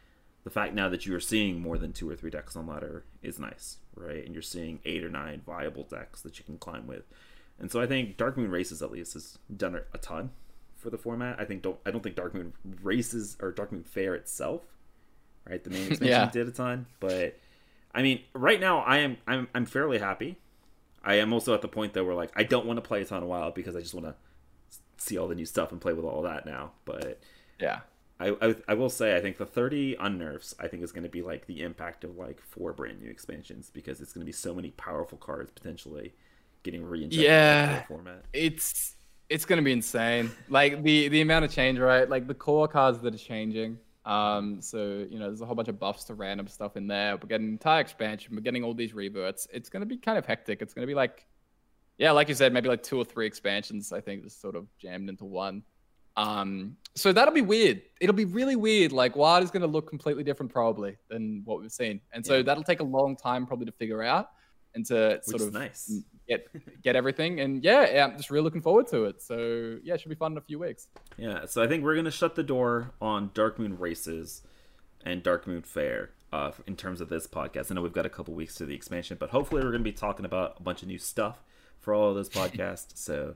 the 0.44 0.50
fact 0.50 0.74
now 0.74 0.88
that 0.88 1.04
you 1.04 1.14
are 1.14 1.20
seeing 1.20 1.60
more 1.60 1.78
than 1.78 1.92
two 1.92 2.08
or 2.08 2.16
three 2.16 2.30
decks 2.30 2.56
on 2.56 2.66
ladder 2.66 3.04
is 3.22 3.38
nice, 3.38 3.78
right? 3.94 4.24
And 4.24 4.34
you're 4.34 4.42
seeing 4.42 4.80
eight 4.84 5.04
or 5.04 5.10
nine 5.10 5.42
viable 5.44 5.84
decks 5.84 6.22
that 6.22 6.38
you 6.38 6.44
can 6.44 6.58
climb 6.58 6.86
with. 6.86 7.04
And 7.60 7.70
so 7.70 7.80
I 7.80 7.86
think 7.86 8.16
Darkmoon 8.16 8.50
Races 8.50 8.82
at 8.82 8.90
least 8.92 9.14
has 9.14 9.38
done 9.56 9.80
a- 9.92 9.98
ton 9.98 10.30
for 10.76 10.90
the 10.90 10.98
format. 10.98 11.40
I 11.40 11.44
think 11.44 11.62
don't 11.62 11.78
I 11.84 11.90
don't 11.90 12.02
think 12.02 12.14
Darkmoon 12.16 12.52
Races 12.82 13.36
or 13.40 13.52
Darkmoon 13.52 13.84
Faire 13.84 14.14
itself, 14.14 14.62
right? 15.48 15.62
The 15.62 15.70
main 15.70 15.80
expansion 15.88 16.06
Yeah. 16.06 16.30
did 16.30 16.46
a 16.48 16.52
ton, 16.52 16.86
but 17.00 17.38
I 17.94 18.02
mean, 18.02 18.20
right 18.32 18.60
now 18.60 18.78
I 18.80 18.98
am 18.98 19.16
I'm 19.26 19.48
I'm 19.54 19.66
fairly 19.66 19.98
happy. 19.98 20.36
I 21.02 21.14
am 21.16 21.32
also 21.32 21.54
at 21.54 21.62
the 21.62 21.68
point 21.68 21.94
though 21.94 22.04
where 22.04 22.14
like 22.14 22.30
I 22.36 22.44
don't 22.44 22.66
want 22.66 22.76
to 22.76 22.80
play 22.82 23.02
a 23.02 23.04
ton 23.04 23.22
of 23.22 23.28
WoW 23.28 23.50
because 23.50 23.74
I 23.74 23.80
just 23.80 23.94
want 23.94 24.06
to 24.06 24.14
see 24.98 25.16
all 25.18 25.26
the 25.28 25.34
new 25.34 25.46
stuff 25.46 25.72
and 25.72 25.80
play 25.80 25.92
with 25.92 26.04
all 26.04 26.22
that 26.22 26.44
now. 26.46 26.72
But 26.84 27.20
Yeah. 27.60 27.80
I, 28.20 28.30
I, 28.42 28.56
I 28.66 28.74
will 28.74 28.90
say 28.90 29.16
I 29.16 29.20
think 29.20 29.36
the 29.38 29.46
30 29.46 29.94
unnerfs 29.96 30.52
I 30.58 30.66
think 30.66 30.82
is 30.82 30.90
going 30.90 31.04
to 31.04 31.08
be 31.08 31.22
like 31.22 31.46
the 31.46 31.62
impact 31.62 32.02
of 32.02 32.16
like 32.16 32.40
four 32.40 32.72
brand 32.72 33.00
new 33.00 33.08
expansions 33.08 33.70
because 33.72 34.00
it's 34.00 34.12
going 34.12 34.22
to 34.22 34.26
be 34.26 34.32
so 34.32 34.52
many 34.54 34.70
powerful 34.72 35.18
cards 35.18 35.52
potentially 35.52 36.14
getting 36.62 36.82
reinjected 36.82 37.12
Yeah. 37.22 37.82
format. 37.86 38.24
it's 38.32 38.94
it's 39.28 39.44
gonna 39.44 39.62
be 39.62 39.72
insane. 39.72 40.30
Like 40.48 40.82
the 40.82 41.08
the 41.08 41.20
amount 41.20 41.44
of 41.44 41.50
change, 41.52 41.78
right? 41.78 42.08
Like 42.08 42.26
the 42.26 42.34
core 42.34 42.66
cards 42.68 42.98
that 43.00 43.14
are 43.14 43.18
changing. 43.18 43.78
Um, 44.04 44.62
so 44.62 45.06
you 45.10 45.18
know, 45.18 45.26
there's 45.26 45.42
a 45.42 45.46
whole 45.46 45.54
bunch 45.54 45.68
of 45.68 45.78
buffs 45.78 46.04
to 46.04 46.14
random 46.14 46.46
stuff 46.48 46.76
in 46.78 46.86
there. 46.86 47.16
We're 47.16 47.28
getting 47.28 47.48
entire 47.48 47.80
expansion. 47.80 48.34
We're 48.34 48.40
getting 48.42 48.64
all 48.64 48.72
these 48.72 48.94
reverts. 48.94 49.46
It's 49.52 49.68
gonna 49.68 49.84
be 49.86 49.98
kind 49.98 50.16
of 50.16 50.24
hectic. 50.24 50.62
It's 50.62 50.72
gonna 50.72 50.86
be 50.86 50.94
like, 50.94 51.26
yeah, 51.98 52.12
like 52.12 52.28
you 52.28 52.34
said, 52.34 52.52
maybe 52.54 52.68
like 52.68 52.82
two 52.82 52.96
or 52.96 53.04
three 53.04 53.26
expansions. 53.26 53.92
I 53.92 54.00
think 54.00 54.22
just 54.24 54.40
sort 54.40 54.56
of 54.56 54.66
jammed 54.78 55.10
into 55.10 55.26
one. 55.26 55.62
Um, 56.16 56.76
so 56.96 57.12
that'll 57.12 57.34
be 57.34 57.42
weird. 57.42 57.82
It'll 58.00 58.14
be 58.16 58.24
really 58.24 58.56
weird. 58.56 58.92
Like 58.92 59.14
Wild 59.14 59.44
is 59.44 59.50
gonna 59.50 59.66
look 59.66 59.88
completely 59.88 60.24
different 60.24 60.50
probably 60.50 60.96
than 61.08 61.42
what 61.44 61.60
we've 61.60 61.70
seen, 61.70 62.00
and 62.12 62.24
so 62.24 62.36
Yeah. 62.36 62.42
that'll 62.44 62.64
take 62.64 62.80
a 62.80 62.84
long 62.84 63.14
time 63.14 63.46
probably 63.46 63.66
to 63.66 63.72
figure 63.72 64.02
out 64.02 64.30
and 64.74 64.84
to 64.86 65.20
sort 65.22 65.42
of 65.42 65.52
nice. 65.52 66.02
get 66.28 66.46
get 66.82 66.96
everything. 66.96 67.40
And 67.40 67.62
yeah, 67.62 67.90
yeah, 67.92 68.04
I'm 68.04 68.16
just 68.16 68.30
really 68.30 68.44
looking 68.44 68.62
forward 68.62 68.86
to 68.88 69.04
it. 69.04 69.22
So 69.22 69.78
yeah, 69.82 69.94
it 69.94 70.00
should 70.00 70.10
be 70.10 70.14
fun 70.14 70.32
in 70.32 70.38
a 70.38 70.42
few 70.42 70.58
weeks. 70.58 70.88
Yeah, 71.16 71.46
so 71.46 71.62
I 71.62 71.66
think 71.66 71.84
we're 71.84 71.96
gonna 71.96 72.10
shut 72.10 72.34
the 72.34 72.42
door 72.42 72.92
on 73.00 73.30
Darkmoon 73.30 73.78
races 73.78 74.42
and 75.04 75.22
Darkmoon 75.22 75.64
Faire 75.64 76.10
uh, 76.32 76.52
in 76.66 76.76
terms 76.76 77.00
of 77.00 77.08
this 77.08 77.26
podcast. 77.26 77.70
I 77.70 77.74
know 77.74 77.82
we've 77.82 77.92
got 77.92 78.06
a 78.06 78.10
couple 78.10 78.34
weeks 78.34 78.54
to 78.56 78.66
the 78.66 78.74
expansion, 78.74 79.16
but 79.18 79.30
hopefully 79.30 79.62
we're 79.62 79.72
gonna 79.72 79.84
be 79.84 79.92
talking 79.92 80.24
about 80.24 80.56
a 80.58 80.62
bunch 80.62 80.82
of 80.82 80.88
new 80.88 80.98
stuff 80.98 81.42
for 81.80 81.94
all 81.94 82.10
of 82.10 82.14
those 82.14 82.28
podcasts. 82.30 82.96
so 82.96 83.34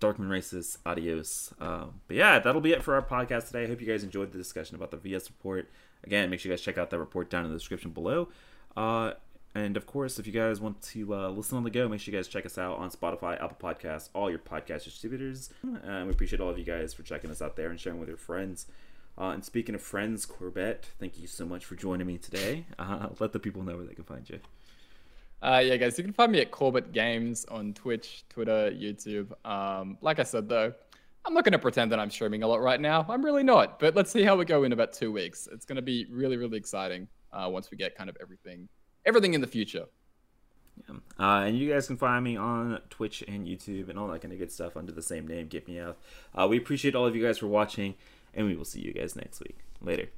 Darkmoon 0.00 0.30
Races, 0.30 0.78
adios. 0.84 1.54
Um, 1.60 2.00
but 2.08 2.16
yeah, 2.16 2.40
that'll 2.40 2.60
be 2.60 2.72
it 2.72 2.82
for 2.82 2.94
our 2.94 3.02
podcast 3.02 3.46
today. 3.46 3.64
I 3.64 3.68
hope 3.68 3.80
you 3.80 3.86
guys 3.86 4.02
enjoyed 4.02 4.32
the 4.32 4.38
discussion 4.38 4.74
about 4.74 4.90
the 4.90 4.96
VS 4.96 5.30
report. 5.30 5.70
Again, 6.04 6.28
make 6.28 6.40
sure 6.40 6.50
you 6.50 6.56
guys 6.56 6.64
check 6.64 6.76
out 6.76 6.90
that 6.90 6.98
report 6.98 7.30
down 7.30 7.44
in 7.44 7.52
the 7.52 7.56
description 7.56 7.92
below. 7.92 8.28
Uh, 8.76 9.12
and 9.54 9.76
of 9.76 9.86
course, 9.86 10.18
if 10.18 10.26
you 10.26 10.32
guys 10.32 10.60
want 10.60 10.80
to 10.82 11.14
uh, 11.14 11.28
listen 11.28 11.58
on 11.58 11.64
the 11.64 11.70
go, 11.70 11.88
make 11.88 12.00
sure 12.00 12.12
you 12.12 12.18
guys 12.18 12.28
check 12.28 12.46
us 12.46 12.56
out 12.56 12.78
on 12.78 12.90
Spotify, 12.90 13.42
Apple 13.42 13.56
Podcasts, 13.60 14.08
all 14.14 14.30
your 14.30 14.38
podcast 14.38 14.84
distributors. 14.84 15.50
And 15.84 16.06
we 16.06 16.12
appreciate 16.12 16.40
all 16.40 16.48
of 16.48 16.58
you 16.58 16.64
guys 16.64 16.94
for 16.94 17.02
checking 17.02 17.30
us 17.30 17.42
out 17.42 17.56
there 17.56 17.70
and 17.70 17.78
sharing 17.78 18.00
with 18.00 18.08
your 18.08 18.16
friends. 18.16 18.66
Uh, 19.18 19.30
and 19.30 19.44
speaking 19.44 19.74
of 19.74 19.82
friends, 19.82 20.24
Corbett, 20.24 20.88
thank 20.98 21.18
you 21.20 21.26
so 21.26 21.44
much 21.44 21.66
for 21.66 21.76
joining 21.76 22.06
me 22.06 22.18
today. 22.18 22.66
Uh, 22.78 23.08
let 23.20 23.32
the 23.32 23.38
people 23.38 23.62
know 23.62 23.76
where 23.76 23.84
they 23.84 23.94
can 23.94 24.04
find 24.04 24.28
you. 24.28 24.40
Uh, 25.40 25.62
yeah, 25.64 25.76
guys, 25.76 25.96
you 25.98 26.04
can 26.04 26.12
find 26.12 26.32
me 26.32 26.40
at 26.40 26.50
Corbett 26.50 26.92
Games 26.92 27.44
on 27.46 27.74
Twitch, 27.74 28.24
Twitter, 28.28 28.72
YouTube. 28.72 29.32
Um, 29.46 29.98
like 30.00 30.18
I 30.18 30.24
said, 30.24 30.48
though, 30.48 30.72
I'm 31.24 31.34
not 31.34 31.44
going 31.44 31.52
to 31.52 31.58
pretend 31.58 31.92
that 31.92 32.00
I'm 32.00 32.10
streaming 32.10 32.42
a 32.42 32.48
lot 32.48 32.60
right 32.60 32.80
now. 32.80 33.06
I'm 33.08 33.24
really 33.24 33.44
not. 33.44 33.78
But 33.78 33.94
let's 33.94 34.10
see 34.10 34.22
how 34.22 34.36
we 34.36 34.44
go 34.44 34.64
in 34.64 34.72
about 34.72 34.92
two 34.92 35.12
weeks. 35.12 35.48
It's 35.52 35.64
going 35.64 35.76
to 35.76 35.82
be 35.82 36.06
really, 36.10 36.36
really 36.36 36.58
exciting 36.58 37.06
uh, 37.32 37.48
once 37.48 37.70
we 37.70 37.76
get 37.76 37.96
kind 37.96 38.10
of 38.10 38.16
everything, 38.20 38.68
everything 39.04 39.34
in 39.34 39.40
the 39.40 39.46
future. 39.46 39.86
Yeah. 40.88 40.96
Uh, 41.18 41.44
and 41.44 41.58
you 41.58 41.70
guys 41.70 41.86
can 41.86 41.96
find 41.96 42.24
me 42.24 42.36
on 42.36 42.80
Twitch 42.90 43.22
and 43.28 43.46
YouTube 43.46 43.88
and 43.88 43.98
all 43.98 44.08
that 44.08 44.22
kind 44.22 44.32
of 44.32 44.38
good 44.38 44.50
stuff 44.50 44.76
under 44.76 44.92
the 44.92 45.02
same 45.02 45.26
name, 45.26 45.48
GetMeowth. 45.48 45.96
Uh, 46.34 46.46
we 46.48 46.56
appreciate 46.56 46.94
all 46.94 47.06
of 47.06 47.14
you 47.14 47.22
guys 47.22 47.38
for 47.38 47.46
watching, 47.46 47.94
and 48.34 48.46
we 48.46 48.56
will 48.56 48.64
see 48.64 48.80
you 48.80 48.92
guys 48.92 49.14
next 49.14 49.40
week. 49.40 49.58
Later. 49.80 50.08